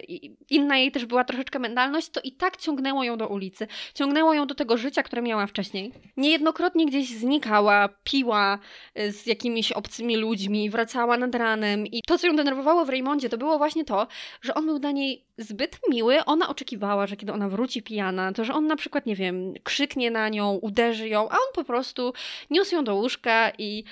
inna 0.49 0.77
jej 0.77 0.91
też 0.91 1.05
była 1.05 1.23
troszeczkę 1.23 1.59
mentalność, 1.59 2.09
to 2.09 2.21
i 2.23 2.31
tak 2.31 2.57
ciągnęło 2.57 3.03
ją 3.03 3.17
do 3.17 3.27
ulicy. 3.27 3.67
Ciągnęło 3.93 4.33
ją 4.33 4.47
do 4.47 4.55
tego 4.55 4.77
życia, 4.77 5.03
które 5.03 5.21
miała 5.21 5.47
wcześniej. 5.47 5.91
Niejednokrotnie 6.17 6.85
gdzieś 6.85 7.09
znikała, 7.09 7.89
piła 8.03 8.59
e, 8.95 9.11
z 9.11 9.25
jakimiś 9.25 9.71
obcymi 9.71 10.17
ludźmi, 10.17 10.69
wracała 10.69 11.17
nad 11.17 11.35
ranem 11.35 11.87
i 11.87 12.01
to, 12.07 12.17
co 12.17 12.27
ją 12.27 12.35
denerwowało 12.35 12.85
w 12.85 12.89
Raymondzie, 12.89 13.29
to 13.29 13.37
było 13.37 13.57
właśnie 13.57 13.85
to, 13.85 14.07
że 14.41 14.53
on 14.53 14.65
był 14.65 14.79
dla 14.79 14.91
niej 14.91 15.25
zbyt 15.37 15.79
miły. 15.89 16.25
Ona 16.25 16.49
oczekiwała, 16.49 17.07
że 17.07 17.17
kiedy 17.17 17.33
ona 17.33 17.49
wróci 17.49 17.83
pijana, 17.83 18.33
to 18.33 18.45
że 18.45 18.53
on 18.53 18.67
na 18.67 18.75
przykład, 18.75 19.05
nie 19.05 19.15
wiem, 19.15 19.53
krzyknie 19.63 20.11
na 20.11 20.29
nią, 20.29 20.53
uderzy 20.53 21.09
ją, 21.09 21.29
a 21.29 21.33
on 21.33 21.53
po 21.53 21.63
prostu 21.63 22.13
niósł 22.49 22.75
ją 22.75 22.83
do 22.83 22.95
łóżka 22.95 23.51
i, 23.57 23.83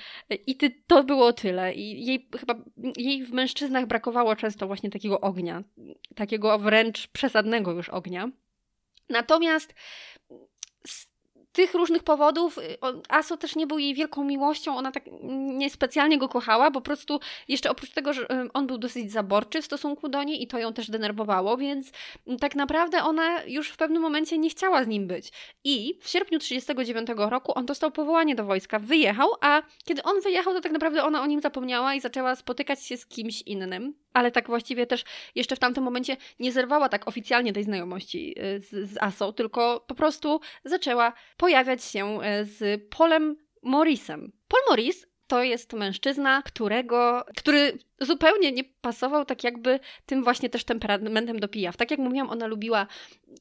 i 0.46 0.56
to 0.86 1.04
było 1.04 1.32
tyle. 1.32 1.74
I 1.74 1.91
jej 1.92 2.28
chyba 2.40 2.54
jej 2.96 3.24
w 3.24 3.32
mężczyznach 3.32 3.86
brakowało 3.86 4.36
często 4.36 4.66
właśnie 4.66 4.90
takiego 4.90 5.20
ognia, 5.20 5.62
takiego 6.14 6.58
wręcz 6.58 7.08
przesadnego 7.08 7.72
już 7.72 7.88
ognia. 7.88 8.30
Natomiast 9.08 9.74
tych 11.52 11.74
różnych 11.74 12.02
powodów 12.02 12.58
y, 12.58 12.78
Aso 13.08 13.36
też 13.36 13.56
nie 13.56 13.66
był 13.66 13.78
jej 13.78 13.94
wielką 13.94 14.24
miłością, 14.24 14.76
ona 14.76 14.92
tak 14.92 15.04
niespecjalnie 15.32 16.18
go 16.18 16.28
kochała, 16.28 16.70
po 16.70 16.80
prostu 16.80 17.20
jeszcze 17.48 17.70
oprócz 17.70 17.90
tego, 17.90 18.12
że 18.12 18.26
on 18.54 18.66
był 18.66 18.78
dosyć 18.78 19.12
zaborczy 19.12 19.62
w 19.62 19.64
stosunku 19.64 20.08
do 20.08 20.22
niej 20.22 20.42
i 20.42 20.46
to 20.46 20.58
ją 20.58 20.72
też 20.72 20.90
denerwowało, 20.90 21.56
więc 21.56 21.92
tak 22.40 22.54
naprawdę 22.54 23.04
ona 23.04 23.44
już 23.44 23.68
w 23.68 23.76
pewnym 23.76 24.02
momencie 24.02 24.38
nie 24.38 24.50
chciała 24.50 24.84
z 24.84 24.86
nim 24.86 25.06
być. 25.06 25.32
I 25.64 25.98
w 26.00 26.08
sierpniu 26.08 26.38
1939 26.38 27.30
roku 27.30 27.52
on 27.54 27.66
dostał 27.66 27.90
powołanie 27.90 28.34
do 28.34 28.44
wojska, 28.44 28.78
wyjechał, 28.78 29.28
a 29.40 29.62
kiedy 29.84 30.02
on 30.02 30.20
wyjechał, 30.20 30.54
to 30.54 30.60
tak 30.60 30.72
naprawdę 30.72 31.04
ona 31.04 31.22
o 31.22 31.26
nim 31.26 31.40
zapomniała 31.40 31.94
i 31.94 32.00
zaczęła 32.00 32.36
spotykać 32.36 32.86
się 32.86 32.96
z 32.96 33.06
kimś 33.06 33.42
innym 33.42 34.01
ale 34.12 34.30
tak 34.30 34.46
właściwie 34.46 34.86
też 34.86 35.04
jeszcze 35.34 35.56
w 35.56 35.58
tamtym 35.58 35.84
momencie 35.84 36.16
nie 36.38 36.52
zerwała 36.52 36.88
tak 36.88 37.08
oficjalnie 37.08 37.52
tej 37.52 37.64
znajomości 37.64 38.34
y, 38.38 38.60
z, 38.60 38.90
z 38.90 38.96
Asą, 39.00 39.32
tylko 39.32 39.84
po 39.86 39.94
prostu 39.94 40.40
zaczęła 40.64 41.12
pojawiać 41.36 41.84
się 41.84 42.18
y, 42.22 42.44
z 42.44 42.82
Polem 42.90 43.36
Morrisem. 43.62 44.32
Paul 44.48 44.62
Morris 44.70 45.06
to 45.26 45.42
jest 45.42 45.72
mężczyzna, 45.72 46.42
którego, 46.42 47.24
który 47.36 47.78
zupełnie 48.04 48.52
nie 48.52 48.64
pasował 48.64 49.24
tak 49.24 49.44
jakby 49.44 49.80
tym 50.06 50.24
właśnie 50.24 50.50
też 50.50 50.64
temperamentem 50.64 51.40
do 51.40 51.48
pijaw. 51.48 51.76
Tak 51.76 51.90
jak 51.90 52.00
mówiłam, 52.00 52.30
ona 52.30 52.46
lubiła 52.46 52.86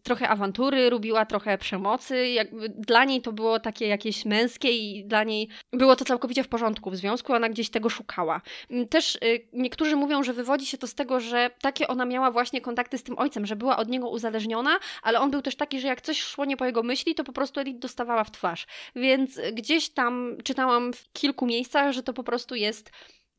trochę 0.03 0.29
awantury, 0.29 0.89
lubiła 0.89 1.25
trochę 1.25 1.57
przemocy. 1.57 2.29
Jakby 2.29 2.69
dla 2.69 3.05
niej 3.05 3.21
to 3.21 3.31
było 3.31 3.59
takie 3.59 3.87
jakieś 3.87 4.25
męskie 4.25 4.71
i 4.71 5.05
dla 5.05 5.23
niej 5.23 5.47
było 5.73 5.95
to 5.95 6.05
całkowicie 6.05 6.43
w 6.43 6.47
porządku 6.47 6.91
w 6.91 6.95
związku, 6.95 7.33
ona 7.33 7.49
gdzieś 7.49 7.69
tego 7.69 7.89
szukała. 7.89 8.41
Mm, 8.69 8.87
też 8.87 9.15
y, 9.15 9.47
niektórzy 9.53 9.95
mówią, 9.95 10.23
że 10.23 10.33
wywodzi 10.33 10.65
się 10.65 10.77
to 10.77 10.87
z 10.87 10.95
tego, 10.95 11.19
że 11.19 11.49
takie 11.61 11.87
ona 11.87 12.05
miała 12.05 12.31
właśnie 12.31 12.61
kontakty 12.61 12.97
z 12.97 13.03
tym 13.03 13.19
ojcem, 13.19 13.45
że 13.45 13.55
była 13.55 13.77
od 13.77 13.89
niego 13.89 14.09
uzależniona, 14.09 14.79
ale 15.03 15.19
on 15.19 15.31
był 15.31 15.41
też 15.41 15.55
taki, 15.55 15.79
że 15.79 15.87
jak 15.87 16.01
coś 16.01 16.21
szło 16.21 16.45
nie 16.45 16.57
po 16.57 16.65
jego 16.65 16.83
myśli, 16.83 17.15
to 17.15 17.23
po 17.23 17.33
prostu 17.33 17.59
Edith 17.59 17.79
dostawała 17.79 18.23
w 18.23 18.31
twarz. 18.31 18.67
Więc 18.95 19.39
gdzieś 19.53 19.89
tam 19.89 20.37
czytałam 20.43 20.93
w 20.93 21.11
kilku 21.13 21.45
miejscach, 21.45 21.91
że 21.91 22.03
to 22.03 22.13
po 22.13 22.23
prostu 22.23 22.55
jest 22.55 22.91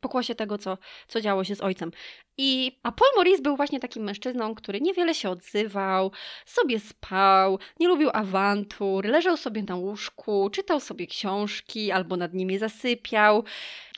pokłosie 0.02 0.34
tego, 0.34 0.58
co, 0.58 0.78
co 1.08 1.20
działo 1.20 1.44
się 1.44 1.54
z 1.54 1.60
ojcem. 1.60 1.90
I, 2.36 2.80
a 2.82 2.92
Paul 2.92 3.10
Maurice 3.16 3.42
był 3.42 3.56
właśnie 3.56 3.80
takim 3.80 4.02
mężczyzną, 4.02 4.54
który 4.54 4.80
niewiele 4.80 5.14
się 5.14 5.30
odzywał, 5.30 6.12
sobie 6.46 6.80
spał, 6.80 7.58
nie 7.80 7.88
lubił 7.88 8.10
awantur, 8.12 9.04
leżał 9.04 9.36
sobie 9.36 9.62
na 9.62 9.76
łóżku, 9.76 10.50
czytał 10.50 10.80
sobie 10.80 11.06
książki 11.06 11.90
albo 11.90 12.16
nad 12.16 12.34
nimi 12.34 12.58
zasypiał. 12.58 13.44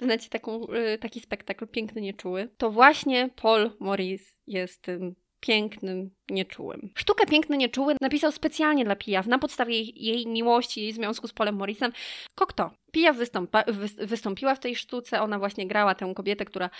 Znacie 0.00 0.28
taką, 0.28 0.66
y, 0.94 0.98
taki 0.98 1.20
spektakl 1.20 1.66
piękny, 1.66 2.00
nieczuły. 2.00 2.48
To 2.56 2.70
właśnie 2.70 3.30
Paul 3.36 3.70
Maurice 3.80 4.32
jest 4.46 4.82
tym 4.82 5.14
pięknym, 5.40 6.10
nieczułym. 6.30 6.90
Sztukę 6.94 7.26
Piękny 7.26 7.56
Nieczuły 7.56 7.94
napisał 8.00 8.32
specjalnie 8.32 8.84
dla 8.84 8.96
Pijaw 8.96 9.26
na 9.26 9.38
podstawie 9.38 9.74
jej, 9.74 10.04
jej 10.04 10.26
miłości, 10.26 10.82
jej 10.82 10.92
związku 10.92 11.28
z 11.28 11.32
Polem 11.32 11.54
Morrisem. 11.54 11.92
Cocteau. 12.34 12.70
Pijaw 12.94 13.16
wystąpa, 13.16 13.64
wy, 13.66 14.06
wystąpiła 14.06 14.54
w 14.54 14.60
tej 14.60 14.76
sztuce, 14.76 15.22
ona 15.22 15.38
właśnie 15.38 15.66
grała 15.66 15.94
tę 15.94 16.12
kobietę, 16.16 16.44
która 16.44 16.70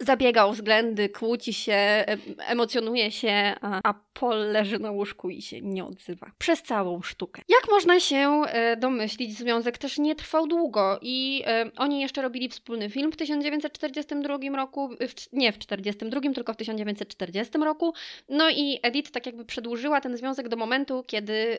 zabiega 0.00 0.44
o 0.44 0.52
względy, 0.52 1.08
kłóci 1.08 1.52
się, 1.52 2.04
emocjonuje 2.38 3.10
się, 3.10 3.54
a, 3.60 3.80
a 3.84 3.94
Paul 4.12 4.36
leży 4.36 4.78
na 4.78 4.90
łóżku 4.90 5.30
i 5.30 5.42
się 5.42 5.60
nie 5.60 5.84
odzywa. 5.84 6.30
Przez 6.38 6.62
całą 6.62 7.02
sztukę. 7.02 7.42
Jak 7.48 7.70
można 7.70 8.00
się 8.00 8.42
e, 8.46 8.76
domyślić, 8.76 9.38
związek 9.38 9.78
też 9.78 9.98
nie 9.98 10.14
trwał 10.14 10.46
długo 10.46 10.98
i 11.02 11.42
e, 11.46 11.70
oni 11.76 12.00
jeszcze 12.00 12.22
robili 12.22 12.48
wspólny 12.48 12.90
film 12.90 13.12
w 13.12 13.16
1942 13.16 14.38
roku, 14.56 14.88
w, 14.88 15.32
nie 15.32 15.52
w 15.52 15.58
1942, 15.58 16.34
tylko 16.34 16.52
w 16.52 16.56
1940 16.56 17.58
roku. 17.58 17.94
No 18.28 18.50
i 18.50 18.80
Edith 18.94 19.10
tak 19.10 19.26
jakby 19.26 19.44
przedłużyła 19.44 20.00
ten 20.00 20.16
związek 20.16 20.48
do 20.48 20.56
momentu, 20.56 21.04
kiedy 21.06 21.32
y, 21.32 21.58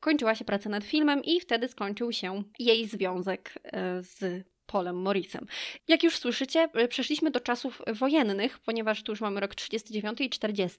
kończyła 0.00 0.34
się 0.34 0.44
praca 0.44 0.70
nad 0.70 0.84
filmem 0.84 1.24
i 1.24 1.40
wtedy 1.40 1.68
skończył 1.68 2.12
się 2.12 2.42
jej 2.58 2.86
związek 2.86 3.54
y, 3.66 3.70
z 4.02 4.44
Polem 4.66 4.96
Morrisem. 4.96 5.46
Jak 5.88 6.02
już 6.02 6.16
słyszycie, 6.16 6.68
y, 6.84 6.88
przeszliśmy 6.88 7.30
do 7.30 7.40
czasów 7.40 7.82
wojennych, 7.86 8.58
ponieważ 8.58 9.02
tu 9.02 9.12
już 9.12 9.20
mamy 9.20 9.40
rok 9.40 9.54
39 9.54 10.20
i 10.20 10.30
40. 10.30 10.78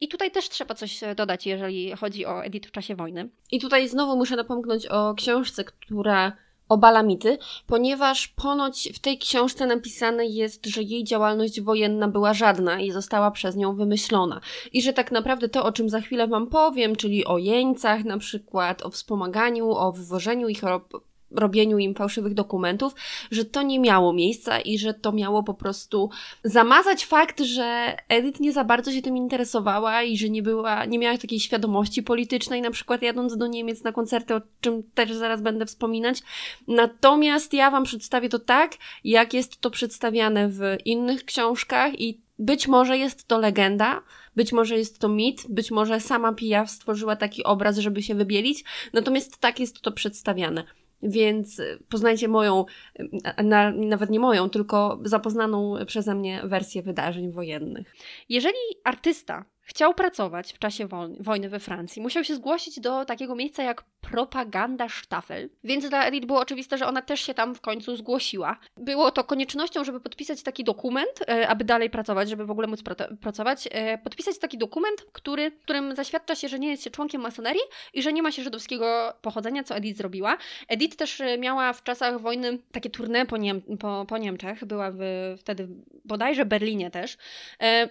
I 0.00 0.08
tutaj 0.08 0.30
też 0.30 0.48
trzeba 0.48 0.74
coś 0.74 1.00
dodać, 1.16 1.46
jeżeli 1.46 1.92
chodzi 1.92 2.26
o 2.26 2.44
Edith 2.44 2.68
w 2.68 2.72
czasie 2.72 2.96
wojny. 2.96 3.28
I 3.52 3.60
tutaj 3.60 3.88
znowu 3.88 4.16
muszę 4.16 4.36
napomknąć 4.36 4.86
o 4.86 5.14
książce, 5.14 5.64
która 5.64 6.32
o 6.68 6.78
balamity, 6.78 7.38
ponieważ 7.66 8.28
ponoć 8.28 8.88
w 8.94 8.98
tej 8.98 9.18
książce 9.18 9.66
napisane 9.66 10.26
jest, 10.26 10.66
że 10.66 10.82
jej 10.82 11.04
działalność 11.04 11.60
wojenna 11.60 12.08
była 12.08 12.34
żadna 12.34 12.80
i 12.80 12.90
została 12.90 13.30
przez 13.30 13.56
nią 13.56 13.76
wymyślona. 13.76 14.40
I 14.72 14.82
że 14.82 14.92
tak 14.92 15.12
naprawdę 15.12 15.48
to, 15.48 15.64
o 15.64 15.72
czym 15.72 15.88
za 15.88 16.00
chwilę 16.00 16.28
Wam 16.28 16.46
powiem, 16.46 16.96
czyli 16.96 17.24
o 17.24 17.38
jeńcach 17.38 18.04
na 18.04 18.18
przykład, 18.18 18.82
o 18.82 18.90
wspomaganiu, 18.90 19.70
o 19.70 19.92
wywożeniu 19.92 20.48
ich, 20.48 20.64
robieniu 21.36 21.78
im 21.78 21.94
fałszywych 21.94 22.34
dokumentów, 22.34 22.94
że 23.30 23.44
to 23.44 23.62
nie 23.62 23.80
miało 23.80 24.12
miejsca 24.12 24.60
i 24.60 24.78
że 24.78 24.94
to 24.94 25.12
miało 25.12 25.42
po 25.42 25.54
prostu 25.54 26.10
zamazać 26.44 27.06
fakt, 27.06 27.40
że 27.40 27.96
Edith 28.08 28.40
nie 28.40 28.52
za 28.52 28.64
bardzo 28.64 28.92
się 28.92 29.02
tym 29.02 29.16
interesowała 29.16 30.02
i 30.02 30.16
że 30.16 30.28
nie 30.28 30.42
była, 30.42 30.84
nie 30.84 30.98
miała 30.98 31.18
takiej 31.18 31.40
świadomości 31.40 32.02
politycznej, 32.02 32.62
na 32.62 32.70
przykład 32.70 33.02
jadąc 33.02 33.36
do 33.36 33.46
Niemiec 33.46 33.84
na 33.84 33.92
koncerty, 33.92 34.34
o 34.34 34.40
czym 34.60 34.82
też 34.94 35.12
zaraz 35.12 35.42
będę 35.42 35.66
wspominać. 35.66 36.18
Natomiast 36.68 37.52
ja 37.52 37.70
Wam 37.70 37.84
przedstawię 37.84 38.28
to 38.28 38.38
tak, 38.38 38.72
jak 39.04 39.34
jest 39.34 39.60
to 39.60 39.70
przedstawiane 39.70 40.48
w 40.48 40.60
innych 40.84 41.24
książkach 41.24 42.00
i 42.00 42.24
być 42.38 42.68
może 42.68 42.98
jest 42.98 43.28
to 43.28 43.38
legenda, 43.38 44.02
być 44.36 44.52
może 44.52 44.78
jest 44.78 44.98
to 44.98 45.08
mit, 45.08 45.46
być 45.48 45.70
może 45.70 46.00
sama 46.00 46.32
Piaf 46.32 46.70
stworzyła 46.70 47.16
taki 47.16 47.44
obraz, 47.44 47.78
żeby 47.78 48.02
się 48.02 48.14
wybielić, 48.14 48.64
natomiast 48.92 49.38
tak 49.38 49.60
jest 49.60 49.80
to 49.80 49.92
przedstawiane. 49.92 50.64
Więc 51.04 51.62
poznajcie 51.88 52.28
moją, 52.28 52.64
na, 53.44 53.70
nawet 53.70 54.10
nie 54.10 54.20
moją, 54.20 54.50
tylko 54.50 55.00
zapoznaną 55.04 55.74
przeze 55.86 56.14
mnie 56.14 56.40
wersję 56.44 56.82
wydarzeń 56.82 57.32
wojennych. 57.32 57.94
Jeżeli 58.28 58.58
artysta 58.84 59.44
chciał 59.64 59.94
pracować 59.94 60.52
w 60.52 60.58
czasie 60.58 60.88
wojny 61.20 61.48
we 61.48 61.60
Francji, 61.60 62.02
musiał 62.02 62.24
się 62.24 62.34
zgłosić 62.34 62.80
do 62.80 63.04
takiego 63.04 63.34
miejsca 63.34 63.62
jak 63.62 63.84
propaganda 64.10 64.88
Staffel, 64.88 65.50
więc 65.64 65.88
dla 65.88 66.06
Edith 66.06 66.26
było 66.26 66.40
oczywiste, 66.40 66.78
że 66.78 66.86
ona 66.86 67.02
też 67.02 67.20
się 67.20 67.34
tam 67.34 67.54
w 67.54 67.60
końcu 67.60 67.96
zgłosiła. 67.96 68.58
Było 68.76 69.10
to 69.10 69.24
koniecznością, 69.24 69.84
żeby 69.84 70.00
podpisać 70.00 70.42
taki 70.42 70.64
dokument, 70.64 71.10
e, 71.28 71.48
aby 71.48 71.64
dalej 71.64 71.90
pracować, 71.90 72.28
żeby 72.28 72.46
w 72.46 72.50
ogóle 72.50 72.66
móc 72.66 72.82
pracować, 73.20 73.68
e, 73.70 73.98
podpisać 73.98 74.38
taki 74.38 74.58
dokument, 74.58 75.06
który, 75.12 75.50
którym 75.50 75.96
zaświadcza 75.96 76.34
się, 76.34 76.48
że 76.48 76.58
nie 76.58 76.70
jest 76.70 76.84
się 76.84 76.90
członkiem 76.90 77.20
masonerii 77.20 77.62
i 77.94 78.02
że 78.02 78.12
nie 78.12 78.22
ma 78.22 78.32
się 78.32 78.42
żydowskiego 78.42 79.12
pochodzenia, 79.22 79.64
co 79.64 79.76
Edith 79.76 79.98
zrobiła. 79.98 80.36
Edith 80.68 80.96
też 80.96 81.20
e, 81.20 81.38
miała 81.38 81.72
w 81.72 81.82
czasach 81.82 82.20
wojny 82.20 82.58
takie 82.72 82.90
tournée 82.90 83.26
po, 83.26 83.36
Niem 83.36 83.62
po, 83.62 84.04
po 84.08 84.18
Niemczech, 84.18 84.64
była 84.64 84.90
w, 84.90 84.98
wtedy 85.38 85.68
bodajże 86.04 86.44
Berlinie 86.44 86.90
też. 86.90 87.16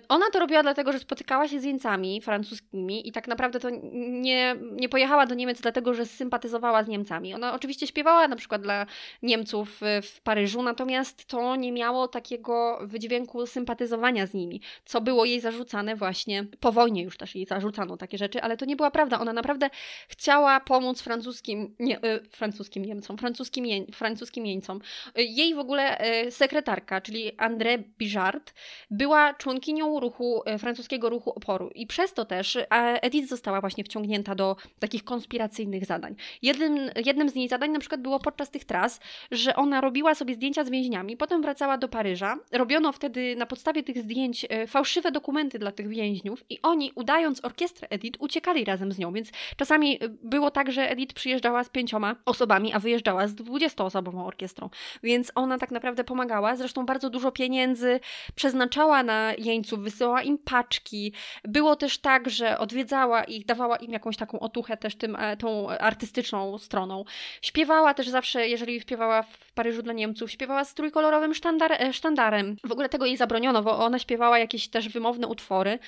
Ona 0.09 0.25
to 0.33 0.39
robiła 0.39 0.63
dlatego, 0.63 0.91
że 0.91 0.99
spotykała 0.99 1.47
się 1.47 1.59
jeńcami 1.63 2.21
francuskimi 2.21 3.07
i 3.07 3.11
tak 3.11 3.27
naprawdę 3.27 3.59
to 3.59 3.69
nie, 3.93 4.55
nie 4.71 4.89
pojechała 4.89 5.25
do 5.25 5.35
Niemiec 5.35 5.61
dlatego, 5.61 5.93
że 5.93 6.05
sympatyzowała 6.05 6.83
z 6.83 6.87
Niemcami. 6.87 7.33
Ona 7.33 7.53
oczywiście 7.53 7.87
śpiewała 7.87 8.27
na 8.27 8.35
przykład 8.35 8.61
dla 8.61 8.85
Niemców 9.21 9.81
w 10.03 10.21
Paryżu, 10.21 10.63
natomiast 10.63 11.25
to 11.25 11.55
nie 11.55 11.71
miało 11.71 12.07
takiego 12.07 12.79
wydźwięku 12.81 13.45
sympatyzowania 13.45 14.27
z 14.27 14.33
nimi, 14.33 14.61
co 14.85 15.01
było 15.01 15.25
jej 15.25 15.39
zarzucane 15.39 15.95
właśnie 15.95 16.45
po 16.59 16.71
wojnie 16.71 17.03
już 17.03 17.17
też 17.17 17.35
jej 17.35 17.45
zarzucano 17.45 17.97
takie 17.97 18.17
rzeczy, 18.17 18.41
ale 18.41 18.57
to 18.57 18.65
nie 18.65 18.75
była 18.75 18.91
prawda. 18.91 19.19
Ona 19.19 19.33
naprawdę 19.33 19.69
chciała 20.07 20.59
pomóc 20.59 21.01
francuskim, 21.01 21.75
nie, 21.79 21.97
y, 21.97 22.19
francuskim 22.29 22.85
Niemcom, 22.85 23.17
francuskim, 23.17 23.65
je, 23.65 23.85
francuskim 23.85 24.45
jeńcom. 24.45 24.81
Jej 25.15 25.55
w 25.55 25.59
ogóle 25.59 25.83
y, 26.25 26.31
sekretarka, 26.31 27.01
czyli 27.01 27.37
André 27.37 27.83
Bijard, 27.97 28.53
była 28.91 29.33
członkinią 29.33 29.99
ruchu, 29.99 30.43
y, 30.55 30.57
francuskiego 30.57 31.09
ruchu 31.09 31.29
oporu 31.29 31.52
i 31.75 31.87
przez 31.87 32.13
to 32.13 32.25
też 32.25 32.57
Edith 33.01 33.29
została 33.29 33.61
właśnie 33.61 33.83
wciągnięta 33.83 34.35
do 34.35 34.55
takich 34.79 35.03
konspiracyjnych 35.03 35.85
zadań. 35.85 36.15
Jednym, 36.41 36.89
jednym 37.05 37.29
z 37.29 37.35
jej 37.35 37.49
zadań 37.49 37.71
na 37.71 37.79
przykład 37.79 38.01
było 38.01 38.19
podczas 38.19 38.49
tych 38.49 38.65
tras, 38.65 38.99
że 39.31 39.55
ona 39.55 39.81
robiła 39.81 40.15
sobie 40.15 40.35
zdjęcia 40.35 40.63
z 40.63 40.69
więźniami, 40.69 41.17
potem 41.17 41.41
wracała 41.41 41.77
do 41.77 41.87
Paryża. 41.87 42.37
Robiono 42.51 42.91
wtedy 42.91 43.35
na 43.35 43.45
podstawie 43.45 43.83
tych 43.83 43.97
zdjęć 43.97 44.45
e, 44.49 44.67
fałszywe 44.67 45.11
dokumenty 45.11 45.59
dla 45.59 45.71
tych 45.71 45.87
więźniów 45.87 46.43
i 46.49 46.59
oni, 46.61 46.91
udając 46.95 47.45
orkiestrę 47.45 47.87
Edith, 47.89 48.21
uciekali 48.21 48.65
razem 48.65 48.91
z 48.91 48.99
nią, 48.99 49.13
więc 49.13 49.31
czasami 49.57 50.03
e, 50.03 50.09
było 50.09 50.51
tak, 50.51 50.71
że 50.71 50.91
Edith 50.91 51.13
przyjeżdżała 51.13 51.63
z 51.63 51.69
pięcioma 51.69 52.15
osobami, 52.25 52.73
a 52.73 52.79
wyjeżdżała 52.79 53.27
z 53.27 53.35
dwudziestoosobową 53.35 54.25
orkiestrą, 54.25 54.69
więc 55.03 55.31
ona 55.35 55.57
tak 55.57 55.71
naprawdę 55.71 56.03
pomagała, 56.03 56.55
zresztą 56.55 56.85
bardzo 56.85 57.09
dużo 57.09 57.31
pieniędzy 57.31 57.99
przeznaczała 58.35 59.03
na 59.03 59.33
jeńców, 59.37 59.79
wysyłała 59.79 60.21
im 60.21 60.37
paczki. 60.37 61.13
Było 61.47 61.75
też 61.75 61.97
tak, 61.97 62.29
że 62.29 62.57
odwiedzała 62.57 63.23
ich, 63.23 63.45
dawała 63.45 63.77
im 63.77 63.91
jakąś 63.91 64.17
taką 64.17 64.39
otuchę 64.39 64.77
też 64.77 64.95
tym, 64.95 65.15
e, 65.15 65.37
tą 65.37 65.69
artystyczną 65.69 66.57
stroną. 66.57 67.03
Śpiewała 67.41 67.93
też 67.93 68.09
zawsze, 68.09 68.47
jeżeli 68.47 68.81
śpiewała 68.81 69.23
w 69.23 69.53
Paryżu 69.53 69.83
dla 69.83 69.93
Niemców, 69.93 70.31
śpiewała 70.31 70.65
z 70.65 70.73
trójkolorowym 70.73 71.33
sztandar, 71.33 71.71
e, 71.71 71.93
sztandarem. 71.93 72.55
W 72.63 72.71
ogóle 72.71 72.89
tego 72.89 73.05
jej 73.05 73.17
zabroniono, 73.17 73.63
bo 73.63 73.85
ona 73.85 73.99
śpiewała 73.99 74.39
jakieś 74.39 74.67
też 74.67 74.89
wymowne 74.89 75.27
utwory 75.27 75.79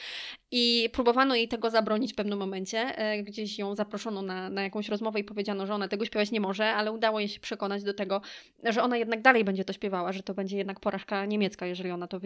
i 0.51 0.89
próbowano 0.93 1.35
jej 1.35 1.47
tego 1.47 1.69
zabronić 1.69 2.13
w 2.13 2.15
pewnym 2.15 2.39
momencie. 2.39 2.79
E, 2.79 3.23
gdzieś 3.23 3.59
ją 3.59 3.75
zaproszono 3.75 4.21
na, 4.21 4.49
na 4.49 4.63
jakąś 4.63 4.89
rozmowę 4.89 5.19
i 5.19 5.23
powiedziano, 5.23 5.65
że 5.65 5.73
ona 5.73 5.87
tego 5.87 6.05
śpiewać 6.05 6.31
nie 6.31 6.39
może, 6.39 6.73
ale 6.73 6.91
udało 6.91 7.19
jej 7.19 7.29
się 7.29 7.39
przekonać 7.39 7.83
do 7.83 7.93
tego, 7.93 8.21
że 8.63 8.83
ona 8.83 8.97
jednak 8.97 9.21
dalej 9.21 9.43
będzie 9.43 9.65
to 9.65 9.73
śpiewała, 9.73 10.11
że 10.11 10.23
to 10.23 10.33
będzie 10.33 10.57
jednak 10.57 10.79
porażka 10.79 11.25
niemiecka, 11.25 11.65
jeżeli 11.65 11.91
ona 11.91 12.07
to, 12.07 12.19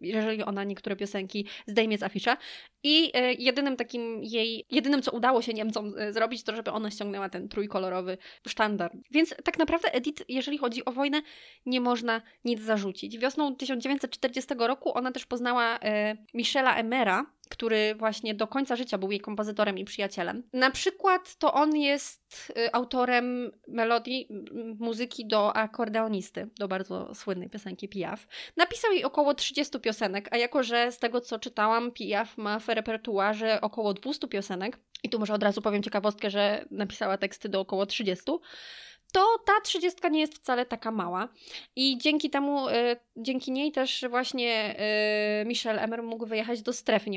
jeżeli 0.00 0.42
ona 0.42 0.64
niektóre 0.64 0.96
piosenki 0.96 1.46
zdejmie 1.66 1.98
z 1.98 2.02
afisza. 2.02 2.36
I 2.84 3.12
jedynym 3.38 3.76
takim 3.76 4.24
jej, 4.24 4.66
jedynym 4.70 5.02
co 5.02 5.10
udało 5.10 5.42
się 5.42 5.54
Niemcom 5.54 5.94
zrobić, 6.10 6.42
to 6.42 6.56
żeby 6.56 6.70
ona 6.70 6.90
ściągnęła 6.90 7.14
ściągnęła 7.14 7.28
ten 7.28 7.48
trójkolorowy 7.48 8.18
sztandar. 8.48 8.92
Więc 9.10 9.34
tak 9.44 9.58
naprawdę 9.58 9.94
Edith, 9.94 10.24
jeżeli 10.28 10.58
chodzi 10.58 10.84
o 10.84 10.92
wojnę, 10.92 11.22
nie 11.66 11.80
można 11.80 12.22
nic 12.44 12.60
zarzucić. 12.60 13.18
Wiosną 13.18 13.56
1940 13.56 14.54
roku 14.58 14.98
ona 14.98 15.12
też 15.12 15.26
poznała 15.26 15.78
e, 15.78 16.16
Michela 16.34 16.76
Emera, 16.76 17.26
który 17.50 17.94
właśnie 17.94 18.34
do 18.34 18.46
końca 18.46 18.76
życia 18.76 18.98
był 18.98 19.10
jej 19.10 19.20
kompozytorem 19.20 19.78
i 19.78 19.84
przyjacielem. 19.84 20.42
Na 20.52 20.70
przykład 20.70 21.36
to 21.36 21.54
on 21.54 21.76
jest 21.76 22.52
y, 22.58 22.72
autorem 22.72 23.52
melodii, 23.68 24.28
muzyki 24.78 25.26
do 25.26 25.56
akordeonisty, 25.56 26.48
do 26.58 26.68
bardzo 26.68 27.14
słynnej 27.14 27.50
piosenki 27.50 27.88
Piaf. 27.88 28.26
Napisał 28.56 28.92
jej 28.92 29.04
około 29.04 29.34
30 29.34 29.80
piosenek, 29.80 30.28
a 30.30 30.36
jako, 30.36 30.62
że 30.62 30.92
z 30.92 30.98
tego 30.98 31.20
co 31.20 31.38
czytałam, 31.38 31.92
Piaf 31.92 32.38
ma 32.38 32.58
w 32.58 32.68
repertuarze 32.68 33.60
około 33.60 33.94
200 33.94 34.28
piosenek, 34.28 34.78
i 35.02 35.08
tu 35.08 35.18
może 35.18 35.34
od 35.34 35.42
razu 35.42 35.62
powiem 35.62 35.82
ciekawostkę, 35.82 36.30
że 36.30 36.64
napisała 36.70 37.18
teksty 37.18 37.48
do 37.48 37.60
około 37.60 37.86
30, 37.86 38.24
to 39.14 39.38
ta 39.44 39.60
trzydziestka 39.60 40.08
nie 40.08 40.20
jest 40.20 40.34
wcale 40.34 40.66
taka 40.66 40.90
mała. 40.90 41.28
I 41.76 41.98
dzięki 41.98 42.30
temu, 42.30 42.68
y, 42.68 42.72
dzięki 43.16 43.52
niej 43.52 43.72
też 43.72 44.04
właśnie 44.10 44.76
y, 45.42 45.44
Michel 45.46 45.78
Emer 45.78 46.02
mógł 46.02 46.26
wyjechać 46.26 46.62
do 46.62 46.72
strefy 46.72 47.10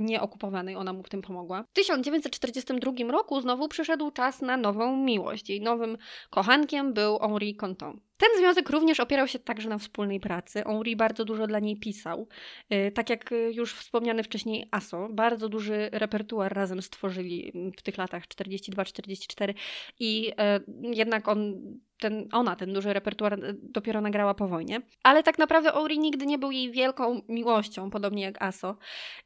nieokupowanej, 0.00 0.76
ona 0.76 0.92
mu 0.92 1.02
w 1.02 1.08
tym 1.08 1.22
pomogła. 1.22 1.62
W 1.62 1.72
1942 1.72 2.92
roku 3.10 3.40
znowu 3.40 3.68
przyszedł 3.68 4.10
czas 4.10 4.42
na 4.42 4.56
nową 4.56 4.96
miłość. 4.96 5.50
Jej 5.50 5.60
nowym 5.60 5.98
kochankiem 6.30 6.94
był 6.94 7.18
Henri 7.18 7.56
Conton. 7.56 8.00
Ten 8.22 8.38
związek 8.38 8.70
również 8.70 9.00
opierał 9.00 9.28
się 9.28 9.38
także 9.38 9.68
na 9.68 9.78
wspólnej 9.78 10.20
pracy. 10.20 10.62
Henri 10.66 10.96
bardzo 10.96 11.24
dużo 11.24 11.46
dla 11.46 11.58
niej 11.58 11.76
pisał. 11.76 12.28
Y, 12.72 12.92
tak 12.94 13.10
jak 13.10 13.30
już 13.52 13.74
wspomniany 13.74 14.22
wcześniej 14.22 14.68
Aso, 14.70 15.08
bardzo 15.10 15.48
duży 15.48 15.88
repertuar 15.92 16.52
razem 16.54 16.82
stworzyli 16.82 17.52
w 17.76 17.82
tych 17.82 17.98
latach 17.98 18.26
42-44 18.26 19.54
i 19.98 20.32
e, 20.38 20.60
jednak 20.82 21.28
on 21.28 21.54
ten, 22.02 22.28
ona 22.32 22.56
ten 22.56 22.72
duży 22.72 22.92
repertuar 22.92 23.34
e, 23.34 23.38
dopiero 23.62 24.00
nagrała 24.00 24.34
po 24.34 24.48
wojnie. 24.48 24.80
Ale 25.02 25.22
tak 25.22 25.38
naprawdę 25.38 25.74
Ori 25.74 25.98
nigdy 25.98 26.26
nie 26.26 26.38
był 26.38 26.50
jej 26.50 26.70
wielką 26.70 27.22
miłością, 27.28 27.90
podobnie 27.90 28.22
jak 28.22 28.42
Aso. 28.42 28.76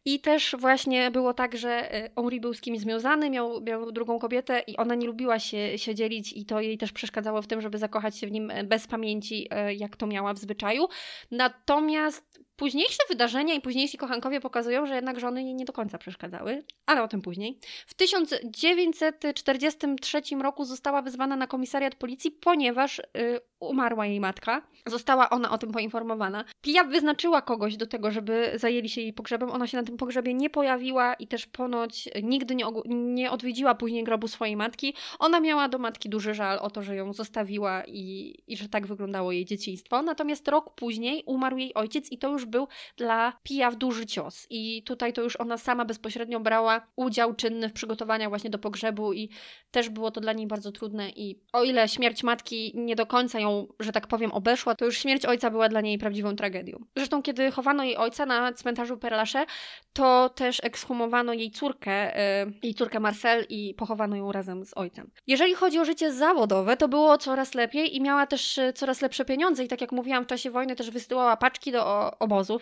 I 0.04 0.20
też 0.20 0.56
właśnie 0.58 1.10
było 1.10 1.34
tak, 1.34 1.56
że 1.56 1.90
Ori 2.16 2.40
był 2.40 2.54
z 2.54 2.60
kimś 2.60 2.80
związany, 2.80 3.30
miał, 3.30 3.60
miał 3.62 3.92
drugą 3.92 4.18
kobietę 4.18 4.62
i 4.66 4.76
ona 4.76 4.94
nie 4.94 5.06
lubiła 5.06 5.38
się, 5.38 5.78
się 5.78 5.94
dzielić 5.94 6.32
i 6.32 6.46
to 6.46 6.60
jej 6.60 6.78
też 6.78 6.92
przeszkadzało 6.92 7.42
w 7.42 7.46
tym, 7.46 7.60
żeby 7.60 7.78
zakochać 7.78 8.18
się 8.18 8.26
w 8.26 8.32
nim 8.32 8.50
e, 8.50 8.64
bez 8.64 8.86
pamięci, 8.86 9.48
e, 9.50 9.74
jak 9.74 9.96
to 9.96 10.06
miała 10.06 10.34
w 10.34 10.38
zwyczaju. 10.38 10.88
Natomiast 11.30 12.45
Późniejsze 12.56 13.02
wydarzenia 13.08 13.54
i 13.54 13.60
późniejsi 13.60 13.98
kochankowie 13.98 14.40
pokazują, 14.40 14.86
że 14.86 14.94
jednak 14.94 15.20
żony 15.20 15.44
jej 15.44 15.54
nie 15.54 15.64
do 15.64 15.72
końca 15.72 15.98
przeszkadzały, 15.98 16.64
ale 16.86 17.02
o 17.02 17.08
tym 17.08 17.22
później. 17.22 17.58
W 17.86 17.94
1943 17.94 20.22
roku 20.42 20.64
została 20.64 21.02
wezwana 21.02 21.36
na 21.36 21.46
komisariat 21.46 21.94
policji, 21.94 22.30
ponieważ 22.30 22.98
yy, 22.98 23.40
umarła 23.60 24.06
jej 24.06 24.20
matka. 24.20 24.62
Została 24.86 25.30
ona 25.30 25.50
o 25.50 25.58
tym 25.58 25.72
poinformowana. 25.72 26.44
Pia 26.60 26.84
wyznaczyła 26.84 27.42
kogoś 27.42 27.76
do 27.76 27.86
tego, 27.86 28.10
żeby 28.10 28.52
zajęli 28.54 28.88
się 28.88 29.00
jej 29.00 29.12
pogrzebem. 29.12 29.50
Ona 29.50 29.66
się 29.66 29.76
na 29.76 29.82
tym 29.82 29.96
pogrzebie 29.96 30.34
nie 30.34 30.50
pojawiła 30.50 31.14
i 31.14 31.26
też 31.26 31.46
ponoć 31.46 32.08
nigdy 32.22 32.54
nie, 32.54 32.64
nie 32.86 33.30
odwiedziła 33.30 33.74
później 33.74 34.04
grobu 34.04 34.28
swojej 34.28 34.56
matki. 34.56 34.94
Ona 35.18 35.40
miała 35.40 35.68
do 35.68 35.78
matki 35.78 36.08
duży 36.08 36.34
żal 36.34 36.58
o 36.58 36.70
to, 36.70 36.82
że 36.82 36.96
ją 36.96 37.12
zostawiła 37.12 37.82
i, 37.86 38.34
i 38.46 38.56
że 38.56 38.68
tak 38.68 38.86
wyglądało 38.86 39.32
jej 39.32 39.44
dzieciństwo. 39.44 40.02
Natomiast 40.02 40.48
rok 40.48 40.74
później 40.74 41.22
umarł 41.26 41.56
jej 41.56 41.74
ojciec 41.74 42.12
i 42.12 42.18
to 42.18 42.32
już 42.32 42.45
był 42.46 42.68
dla 42.96 43.32
Pia 43.42 43.70
w 43.70 43.76
duży 43.76 44.06
cios. 44.06 44.46
I 44.50 44.82
tutaj 44.82 45.12
to 45.12 45.22
już 45.22 45.36
ona 45.36 45.58
sama 45.58 45.84
bezpośrednio 45.84 46.40
brała 46.40 46.86
udział 46.96 47.34
czynny 47.34 47.68
w 47.68 47.72
przygotowaniach 47.72 48.28
właśnie 48.28 48.50
do 48.50 48.58
pogrzebu 48.58 49.12
i 49.12 49.30
też 49.70 49.90
było 49.90 50.10
to 50.10 50.20
dla 50.20 50.32
niej 50.32 50.46
bardzo 50.46 50.72
trudne 50.72 51.10
i 51.10 51.40
o 51.52 51.64
ile 51.64 51.88
śmierć 51.88 52.22
matki 52.22 52.72
nie 52.74 52.96
do 52.96 53.06
końca 53.06 53.40
ją, 53.40 53.66
że 53.80 53.92
tak 53.92 54.06
powiem, 54.06 54.32
obeszła, 54.32 54.74
to 54.74 54.84
już 54.84 54.98
śmierć 54.98 55.26
ojca 55.26 55.50
była 55.50 55.68
dla 55.68 55.80
niej 55.80 55.98
prawdziwą 55.98 56.36
tragedią. 56.36 56.84
Zresztą 56.96 57.22
kiedy 57.22 57.50
chowano 57.50 57.84
jej 57.84 57.96
ojca 57.96 58.26
na 58.26 58.52
cmentarzu 58.52 58.98
Perlasze, 58.98 59.46
to 59.92 60.28
też 60.28 60.60
ekshumowano 60.64 61.32
jej 61.32 61.50
córkę, 61.50 62.06
yy, 62.44 62.52
jej 62.62 62.74
córkę 62.74 63.00
Marcel 63.00 63.46
i 63.48 63.74
pochowano 63.74 64.16
ją 64.16 64.32
razem 64.32 64.64
z 64.64 64.76
ojcem. 64.76 65.10
Jeżeli 65.26 65.54
chodzi 65.54 65.78
o 65.78 65.84
życie 65.84 66.12
zawodowe, 66.12 66.76
to 66.76 66.88
było 66.88 67.18
coraz 67.18 67.54
lepiej 67.54 67.96
i 67.96 68.00
miała 68.00 68.26
też 68.26 68.58
y, 68.58 68.72
coraz 68.72 69.02
lepsze 69.02 69.24
pieniądze 69.24 69.64
i 69.64 69.68
tak 69.68 69.80
jak 69.80 69.92
mówiłam, 69.92 70.24
w 70.24 70.26
czasie 70.26 70.50
wojny 70.50 70.76
też 70.76 70.90
wysyłała 70.90 71.36
paczki 71.36 71.72
do 71.72 72.12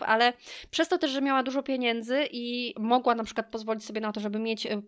ale 0.03 0.33
przez 0.71 0.89
to 0.89 0.99
też, 0.99 1.11
że 1.11 1.23
miała 1.23 1.43
dużo 1.43 1.63
pieniędzy 1.63 2.29
i 2.33 2.75
mogła 2.79 3.15
na 3.15 3.25
przykład 3.25 3.47
pozwolić 3.51 3.85
sobie 3.85 4.01
na 4.01 4.13
to, 4.13 4.21
żeby 4.21 4.39
mieć 4.39 4.67
y, 4.67 4.83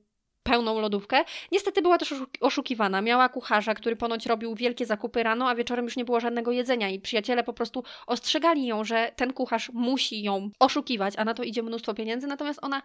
pełną 0.47 0.81
lodówkę. 0.81 1.25
Niestety 1.53 1.83
była 1.83 1.99
też 1.99 2.15
oszukiwana. 2.41 3.03
Miała 3.03 3.29
kucharza, 3.29 3.75
który 3.75 3.97
ponoć 3.97 4.27
robił 4.27 4.55
wielkie 4.55 4.87
zakupy 4.87 5.23
rano, 5.23 5.49
a 5.49 5.55
wieczorem 5.55 5.85
już 5.85 5.97
nie 5.97 6.05
było 6.05 6.21
żadnego 6.21 6.53
jedzenia 6.53 6.89
i 6.89 7.01
przyjaciele 7.01 7.45
po 7.45 7.53
prostu 7.53 7.85
ostrzegali 8.07 8.67
ją, 8.67 8.85
że 8.85 9.13
ten 9.17 9.33
kucharz 9.33 9.71
musi 9.73 10.23
ją 10.23 10.51
oszukiwać, 10.59 11.15
a 11.17 11.25
na 11.25 11.35
to 11.35 11.43
idzie 11.43 11.63
mnóstwo 11.63 11.95
pieniędzy, 11.95 12.27
natomiast 12.27 12.59
ona 12.63 12.83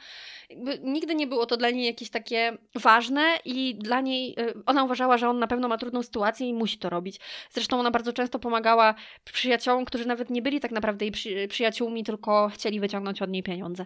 nigdy 0.83 1.15
nie 1.15 1.27
było 1.27 1.45
to 1.45 1.57
dla 1.57 1.69
niej 1.69 1.85
jakieś 1.85 2.09
takie 2.09 2.57
ważne 2.75 3.23
i 3.45 3.75
dla 3.75 4.01
niej 4.01 4.35
y, 4.39 4.53
ona 4.65 4.83
uważała, 4.83 5.17
że 5.17 5.29
on 5.29 5.39
na 5.39 5.47
pewno 5.47 5.67
ma 5.67 5.77
trudną 5.77 6.03
sytuację 6.03 6.47
i 6.47 6.53
musi 6.53 6.77
to 6.77 6.89
robić. 6.89 7.19
Zresztą 7.51 7.79
ona 7.79 7.91
bardzo 7.91 8.13
często 8.13 8.39
pomagała 8.39 8.95
przyjaciołom, 9.33 9.85
którzy 9.85 10.07
nawet 10.07 10.29
nie 10.29 10.41
byli 10.41 10.59
tak 10.59 10.71
naprawdę 10.71 11.05
jej 11.05 11.11
przy, 11.11 11.47
przyjaciółmi, 11.47 12.03
tylko 12.03 12.49
chcieli 12.53 12.79
wyciągnąć 12.79 13.21
od 13.21 13.29
niej 13.29 13.43
pieniądze. 13.43 13.85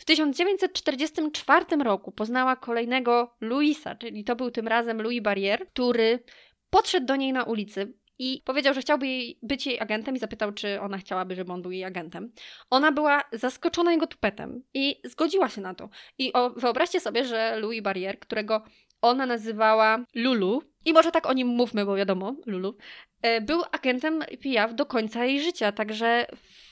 W 0.00 0.04
1944 0.04 1.64
roku 1.84 2.12
poznała 2.12 2.56
kolejnego 2.56 3.36
Louisa, 3.40 3.94
czyli 3.94 4.24
to 4.24 4.36
był 4.36 4.50
tym 4.50 4.68
razem 4.68 5.02
Louis 5.02 5.22
Barrier, 5.22 5.68
który 5.68 6.22
podszedł 6.70 7.06
do 7.06 7.16
niej 7.16 7.32
na 7.32 7.44
ulicy 7.44 7.94
i 8.18 8.42
powiedział, 8.44 8.74
że 8.74 8.80
chciałby 8.80 9.06
być 9.42 9.66
jej 9.66 9.80
agentem 9.80 10.16
i 10.16 10.18
zapytał, 10.18 10.52
czy 10.52 10.80
ona 10.80 10.98
chciałaby, 10.98 11.34
żeby 11.34 11.52
on 11.52 11.62
był 11.62 11.70
jej 11.70 11.84
agentem. 11.84 12.32
Ona 12.70 12.92
była 12.92 13.22
zaskoczona 13.32 13.92
jego 13.92 14.06
tupetem 14.06 14.62
i 14.74 15.00
zgodziła 15.04 15.48
się 15.48 15.60
na 15.60 15.74
to. 15.74 15.88
I 16.18 16.32
o, 16.32 16.50
wyobraźcie 16.50 17.00
sobie, 17.00 17.24
że 17.24 17.56
Louis 17.60 17.82
Barrier, 17.82 18.18
którego 18.18 18.62
ona 19.02 19.26
nazywała 19.26 20.04
Lulu, 20.14 20.62
i 20.84 20.92
może 20.92 21.10
tak 21.12 21.26
o 21.26 21.32
nim 21.32 21.48
mówmy, 21.48 21.84
bo 21.84 21.96
wiadomo, 21.96 22.34
Lulu, 22.46 22.76
e, 23.22 23.40
był 23.40 23.62
agentem 23.72 24.24
PIAF 24.40 24.74
do 24.74 24.86
końca 24.86 25.24
jej 25.24 25.42
życia, 25.42 25.72
także 25.72 26.26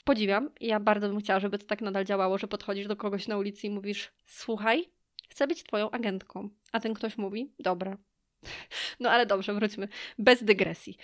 podziwiam. 0.05 0.51
Ja 0.61 0.81
bardzo 0.81 1.09
bym 1.09 1.21
chciała, 1.21 1.41
żeby 1.41 1.59
to 1.59 1.67
tak 1.67 1.81
nadal 1.81 2.05
działało, 2.05 2.39
że 2.39 2.49
podchodzisz 2.49 2.87
do 2.87 2.97
kogoś 2.97 3.29
na 3.29 3.39
ulicy 3.39 3.67
i 3.67 3.71
mówisz: 3.71 4.13
Słuchaj, 4.27 4.89
chcę 5.29 5.47
być 5.47 5.63
twoją 5.63 5.91
agentką. 5.91 6.49
A 6.73 6.81
ten 6.81 6.95
ktoś 6.95 7.19
mówi: 7.19 7.53
Dobra. 7.59 7.97
No 9.01 9.11
ale 9.11 9.27
dobrze, 9.27 9.55
wróćmy. 9.55 9.89
Bez 10.19 10.45
dygresji. 10.45 10.97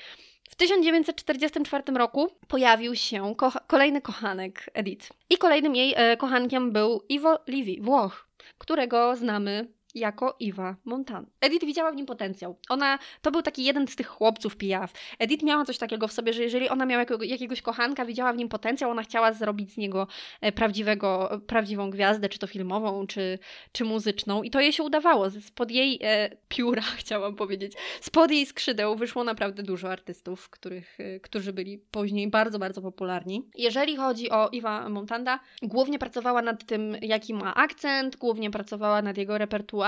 W 0.50 0.54
1944 0.54 1.82
roku 1.94 2.30
pojawił 2.48 2.96
się 2.96 3.34
ko 3.36 3.52
kolejny 3.66 4.00
kochanek 4.00 4.70
Edith. 4.74 5.12
I 5.30 5.38
kolejnym 5.38 5.76
jej 5.76 5.94
e, 5.96 6.16
kochankiem 6.16 6.72
był 6.72 7.02
Ivo 7.08 7.38
Livi, 7.48 7.80
Włoch, 7.80 8.28
którego 8.58 9.16
znamy 9.16 9.68
jako 9.94 10.36
Iwa 10.40 10.76
Montan. 10.84 11.26
Edith 11.40 11.66
widziała 11.66 11.92
w 11.92 11.96
nim 11.96 12.06
potencjał. 12.06 12.58
Ona, 12.68 12.98
to 13.22 13.30
był 13.30 13.42
taki 13.42 13.64
jeden 13.64 13.88
z 13.88 13.96
tych 13.96 14.06
chłopców 14.06 14.56
pijaw. 14.56 14.92
Edith 15.18 15.44
miała 15.44 15.64
coś 15.64 15.78
takiego 15.78 16.08
w 16.08 16.12
sobie, 16.12 16.32
że 16.32 16.42
jeżeli 16.42 16.68
ona 16.68 16.86
miała 16.86 17.00
jakiego, 17.02 17.24
jakiegoś 17.24 17.62
kochanka, 17.62 18.04
widziała 18.04 18.32
w 18.32 18.36
nim 18.36 18.48
potencjał, 18.48 18.90
ona 18.90 19.02
chciała 19.02 19.32
zrobić 19.32 19.72
z 19.72 19.76
niego 19.76 20.06
e, 20.40 20.52
prawdziwego, 20.52 21.40
prawdziwą 21.46 21.90
gwiazdę, 21.90 22.28
czy 22.28 22.38
to 22.38 22.46
filmową, 22.46 23.06
czy, 23.06 23.38
czy 23.72 23.84
muzyczną. 23.84 24.42
I 24.42 24.50
to 24.50 24.60
jej 24.60 24.72
się 24.72 24.82
udawało. 24.82 25.30
Spod 25.30 25.70
jej 25.70 25.98
e, 26.02 26.30
pióra, 26.48 26.82
chciałam 27.00 27.36
powiedzieć, 27.36 27.72
spod 28.00 28.30
jej 28.30 28.46
skrzydeł 28.46 28.96
wyszło 28.96 29.24
naprawdę 29.24 29.62
dużo 29.62 29.90
artystów, 29.90 30.50
których, 30.50 31.00
e, 31.00 31.20
którzy 31.20 31.52
byli 31.52 31.78
później 31.78 32.28
bardzo, 32.28 32.58
bardzo 32.58 32.82
popularni. 32.82 33.48
Jeżeli 33.54 33.96
chodzi 33.96 34.30
o 34.30 34.48
Iwa 34.48 34.88
Montanda, 34.88 35.40
głównie 35.62 35.98
pracowała 35.98 36.42
nad 36.42 36.66
tym, 36.66 36.96
jaki 37.02 37.34
ma 37.34 37.54
akcent, 37.54 38.16
głównie 38.16 38.50
pracowała 38.50 39.02
nad 39.02 39.18
jego 39.18 39.38
repertuarem, 39.38 39.83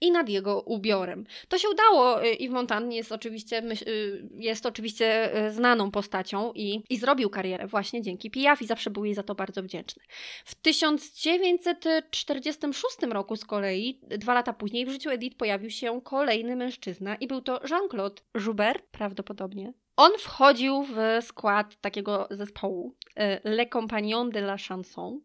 i 0.00 0.10
nad 0.10 0.28
jego 0.28 0.60
ubiorem. 0.60 1.24
To 1.48 1.58
się 1.58 1.68
udało. 1.68 2.24
Y, 2.24 2.34
Yves 2.34 2.50
Montan 2.50 2.92
jest 2.92 3.12
oczywiście, 3.12 3.62
y, 3.88 4.28
jest 4.34 4.66
oczywiście 4.66 5.36
y, 5.46 5.50
znaną 5.50 5.90
postacią 5.90 6.52
i, 6.52 6.82
i 6.90 6.96
zrobił 6.96 7.30
karierę 7.30 7.66
właśnie 7.66 8.02
dzięki 8.02 8.30
Piaf 8.30 8.62
i 8.62 8.66
zawsze 8.66 8.90
był 8.90 9.04
jej 9.04 9.14
za 9.14 9.22
to 9.22 9.34
bardzo 9.34 9.62
wdzięczny. 9.62 10.02
W 10.44 10.54
1946 10.54 12.96
roku 13.10 13.36
z 13.36 13.44
kolei, 13.44 14.00
dwa 14.02 14.34
lata 14.34 14.52
później, 14.52 14.86
w 14.86 14.90
życiu 14.90 15.10
Edith 15.10 15.36
pojawił 15.36 15.70
się 15.70 16.00
kolejny 16.04 16.56
mężczyzna 16.56 17.16
i 17.16 17.26
był 17.26 17.40
to 17.40 17.60
Jean-Claude 17.70 18.22
Joubert, 18.34 18.82
prawdopodobnie. 18.90 19.72
On 19.96 20.12
wchodził 20.18 20.82
w 20.82 20.96
skład 21.20 21.76
takiego 21.80 22.28
zespołu 22.30 22.96
Le 23.44 23.66
Compagnon 23.66 24.30
de 24.30 24.40
la 24.40 24.56
Chanson 24.68 25.20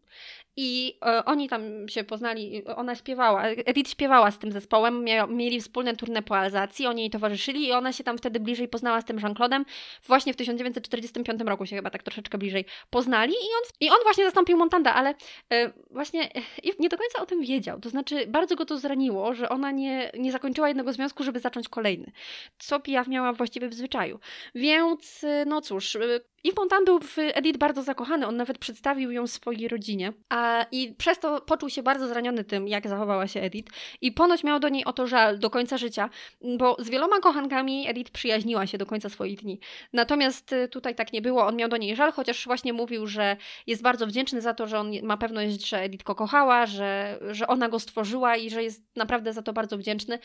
i 0.56 0.98
e, 1.06 1.26
oni 1.26 1.50
tam 1.50 1.90
się 1.90 2.04
poznali, 2.04 2.66
ona 2.66 2.96
śpiewała, 2.96 3.44
Edith 3.44 3.92
śpiewała 3.92 4.32
z 4.32 4.40
tym 4.40 4.52
zespołem, 4.52 5.04
mia, 5.04 5.28
mieli 5.28 5.62
wspólne 5.62 5.96
turne 5.96 6.22
po 6.22 6.38
Alzacji, 6.38 6.88
oni 6.88 7.02
jej 7.02 7.10
towarzyszyli 7.10 7.68
i 7.68 7.72
ona 7.72 7.94
się 7.94 8.04
tam 8.04 8.18
wtedy 8.18 8.40
bliżej 8.40 8.68
poznała 8.68 9.02
z 9.02 9.06
tym 9.06 9.18
Jean-Claude'em. 9.18 9.66
Właśnie 10.08 10.34
w 10.34 10.36
1945 10.36 11.42
roku 11.42 11.66
się 11.66 11.76
chyba 11.76 11.90
tak 11.90 12.04
troszeczkę 12.04 12.38
bliżej 12.38 12.66
poznali 12.90 13.34
i 13.34 13.36
on, 13.36 13.70
i 13.80 13.90
on 13.90 13.98
właśnie 14.04 14.26
zastąpił 14.26 14.58
Montanda, 14.58 14.94
ale 14.94 15.16
e, 15.54 15.72
właśnie 15.92 16.36
e, 16.36 16.42
nie 16.80 16.90
do 16.90 16.98
końca 16.98 17.22
o 17.22 17.26
tym 17.26 17.42
wiedział. 17.42 17.80
To 17.80 17.90
znaczy 17.90 18.28
bardzo 18.28 18.56
go 18.56 18.66
to 18.66 18.78
zraniło, 18.78 19.34
że 19.34 19.50
ona 19.50 19.72
nie, 19.72 20.12
nie 20.20 20.32
zakończyła 20.32 20.68
jednego 20.68 20.94
związku, 20.94 21.24
żeby 21.24 21.40
zacząć 21.40 21.70
kolejny. 21.70 22.12
Co 22.58 22.80
Piaf 22.80 23.08
miała 23.08 23.34
właściwie 23.34 23.70
w 23.70 23.74
zwyczaju. 23.74 24.20
Więc 24.56 25.24
e, 25.24 25.46
no 25.46 25.62
cóż, 25.62 25.96
e, 25.96 26.00
Yves 26.44 26.58
Montand 26.58 26.86
był 26.86 27.00
w 27.00 27.18
Edith 27.18 27.60
bardzo 27.60 27.84
zakochany, 27.84 28.28
on 28.28 28.38
nawet 28.38 28.58
przedstawił 28.58 29.12
ją 29.12 29.28
swojej 29.28 29.68
rodzinie, 29.68 30.14
a 30.30 30.66
i 30.72 30.96
przez 30.98 31.20
to 31.20 31.42
poczuł 31.42 31.70
się 31.70 31.84
bardzo 31.84 32.08
zraniony 32.08 32.44
tym, 32.44 32.68
jak 32.68 32.88
zachowała 32.88 33.28
się 33.28 33.42
Edith. 33.42 33.74
I 34.02 34.12
ponoć 34.12 34.44
miał 34.44 34.60
do 34.60 34.70
niej 34.70 34.86
o 34.86 34.94
to 34.94 35.08
żal 35.08 35.40
do 35.40 35.50
końca 35.50 35.78
życia, 35.78 36.10
bo 36.58 36.76
z 36.80 36.90
wieloma 36.90 37.20
kochankami 37.20 37.88
Edith 37.88 38.12
przyjaźniła 38.12 38.68
się 38.68 38.78
do 38.78 38.86
końca 38.86 39.10
swoich 39.10 39.42
dni. 39.42 39.60
Natomiast 39.94 40.54
y, 40.54 40.68
tutaj 40.68 40.96
tak 40.96 41.14
nie 41.14 41.22
było, 41.22 41.48
on 41.48 41.56
miał 41.56 41.70
do 41.70 41.78
niej 41.78 41.96
żal, 41.96 42.12
chociaż 42.12 42.46
właśnie 42.46 42.74
mówił, 42.74 43.08
że 43.08 43.38
jest 43.68 43.82
bardzo 43.82 44.08
wdzięczny 44.08 44.42
za 44.42 44.54
to, 44.54 44.68
że 44.68 44.80
on 44.80 44.92
ma 45.04 45.18
pewność, 45.18 45.70
że 45.70 45.82
Edith 45.82 46.04
go 46.04 46.16
kochała, 46.16 46.66
że, 46.66 47.20
że 47.32 47.48
ona 47.48 47.70
go 47.70 47.80
stworzyła 47.80 48.36
i 48.36 48.50
że 48.50 48.64
jest 48.64 48.84
naprawdę 48.96 49.34
za 49.34 49.42
to 49.42 49.54
bardzo 49.54 49.78
wdzięczny 49.78 50.20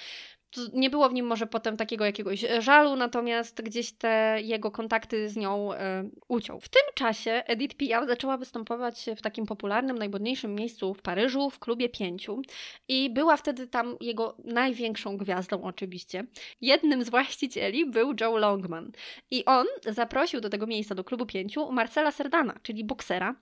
nie 0.72 0.90
było 0.90 1.08
w 1.08 1.14
nim 1.14 1.26
może 1.26 1.46
potem 1.46 1.76
takiego 1.76 2.04
jakiegoś 2.04 2.44
żalu, 2.58 2.96
natomiast 2.96 3.62
gdzieś 3.62 3.92
te 3.92 4.38
jego 4.42 4.70
kontakty 4.70 5.28
z 5.28 5.36
nią 5.36 5.72
e, 5.72 6.08
uciął. 6.28 6.60
W 6.60 6.68
tym 6.68 6.82
czasie 6.94 7.42
Edith 7.46 7.76
Piaf 7.76 8.06
zaczęła 8.06 8.36
występować 8.36 9.06
w 9.16 9.22
takim 9.22 9.46
popularnym, 9.46 9.98
najmodniejszym 9.98 10.54
miejscu 10.54 10.94
w 10.94 11.02
Paryżu, 11.02 11.50
w 11.50 11.58
klubie 11.58 11.88
pięciu 11.88 12.42
i 12.88 13.10
była 13.10 13.36
wtedy 13.36 13.66
tam 13.66 13.96
jego 14.00 14.36
największą 14.44 15.16
gwiazdą 15.16 15.62
oczywiście. 15.62 16.24
Jednym 16.60 17.04
z 17.04 17.10
właścicieli 17.10 17.86
był 17.86 18.14
Joe 18.20 18.36
Longman 18.36 18.92
i 19.30 19.44
on 19.44 19.66
zaprosił 19.86 20.40
do 20.40 20.50
tego 20.50 20.66
miejsca, 20.66 20.94
do 20.94 21.04
klubu 21.04 21.26
pięciu 21.26 21.72
Marcela 21.72 22.10
Serdana, 22.10 22.54
czyli 22.62 22.84
boksera 22.84 23.34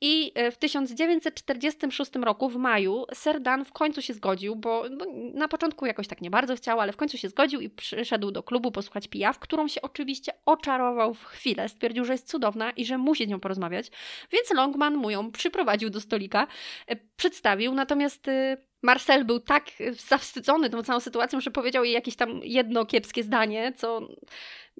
i 0.00 0.32
e, 0.34 0.50
w 0.50 0.58
1946 0.58 2.12
roku, 2.14 2.48
w 2.48 2.56
maju, 2.56 3.04
Serdan 3.14 3.64
w 3.64 3.72
końcu 3.72 4.02
się 4.02 4.14
zgodził, 4.14 4.56
bo 4.56 4.84
no, 4.90 5.06
na 5.34 5.48
początku 5.48 5.86
jakoś 5.86 6.08
tak 6.08 6.20
nie 6.20 6.30
bardzo 6.30 6.56
chciał, 6.56 6.80
ale 6.80 6.92
w 6.92 6.96
końcu 6.96 7.18
się 7.18 7.28
zgodził 7.28 7.60
i 7.60 7.70
przyszedł 7.70 8.30
do 8.30 8.42
klubu 8.42 8.72
posłuchać 8.72 9.08
Piaf, 9.08 9.38
którą 9.38 9.68
się 9.68 9.82
oczywiście 9.82 10.32
oczarował 10.46 11.14
w 11.14 11.24
chwilę. 11.24 11.68
Stwierdził, 11.68 12.04
że 12.04 12.12
jest 12.12 12.28
cudowna 12.28 12.70
i 12.70 12.84
że 12.84 12.98
musi 12.98 13.24
z 13.24 13.28
nią 13.28 13.40
porozmawiać, 13.40 13.90
więc 14.32 14.50
Longman 14.50 14.96
mu 14.96 15.10
ją 15.10 15.32
przyprowadził 15.32 15.90
do 15.90 16.00
stolika, 16.00 16.46
e, 16.86 16.96
przedstawił, 17.16 17.74
natomiast 17.74 18.28
e, 18.28 18.56
Marcel 18.82 19.24
był 19.24 19.40
tak 19.40 19.64
zawstydzony 20.08 20.70
tą 20.70 20.82
całą 20.82 21.00
sytuacją, 21.00 21.40
że 21.40 21.50
powiedział 21.50 21.84
jej 21.84 21.94
jakieś 21.94 22.16
tam 22.16 22.40
jedno 22.42 22.86
kiepskie 22.86 23.22
zdanie, 23.22 23.72
co 23.76 24.08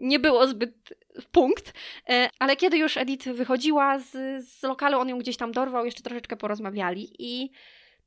nie 0.01 0.18
było 0.18 0.46
zbyt 0.46 0.94
punkt. 1.32 1.72
E, 2.09 2.30
ale 2.38 2.57
kiedy 2.57 2.78
już 2.78 2.96
Edith 2.96 3.28
wychodziła 3.28 3.99
z, 3.99 4.11
z 4.49 4.62
lokalu, 4.62 4.99
on 4.99 5.09
ją 5.09 5.18
gdzieś 5.18 5.36
tam 5.36 5.53
dorwał, 5.53 5.84
jeszcze 5.84 6.03
troszeczkę 6.03 6.36
porozmawiali 6.36 7.09
i 7.18 7.51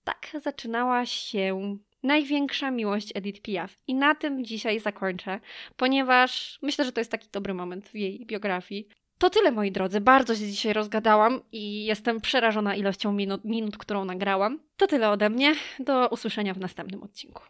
tak 0.03 0.31
zaczynała 0.43 1.05
się 1.05 1.77
największa 2.03 2.71
miłość 2.71 3.11
Edith 3.15 3.41
Piaf. 3.41 3.77
I 3.87 3.95
na 3.95 4.15
tym 4.15 4.45
dzisiaj 4.45 4.79
zakończę, 4.79 5.39
ponieważ 5.75 6.59
myślę, 6.61 6.85
że 6.85 6.91
to 6.91 7.01
jest 7.01 7.11
taki 7.11 7.27
dobry 7.31 7.53
moment 7.53 7.89
w 7.89 7.95
jej 7.95 8.25
biografii. 8.25 8.87
To 9.17 9.29
tyle, 9.29 9.51
moi 9.51 9.71
drodzy. 9.71 10.01
Bardzo 10.01 10.35
się 10.35 10.47
dzisiaj 10.47 10.73
rozgadałam 10.73 11.41
i 11.51 11.85
jestem 11.85 12.21
przerażona 12.21 12.75
ilością 12.75 13.13
minut, 13.13 13.45
minut 13.45 13.77
którą 13.77 14.05
nagrałam. 14.05 14.59
To 14.77 14.87
tyle 14.87 15.09
ode 15.09 15.29
mnie. 15.29 15.55
Do 15.79 16.09
usłyszenia 16.09 16.53
w 16.53 16.59
następnym 16.59 17.03
odcinku. 17.03 17.43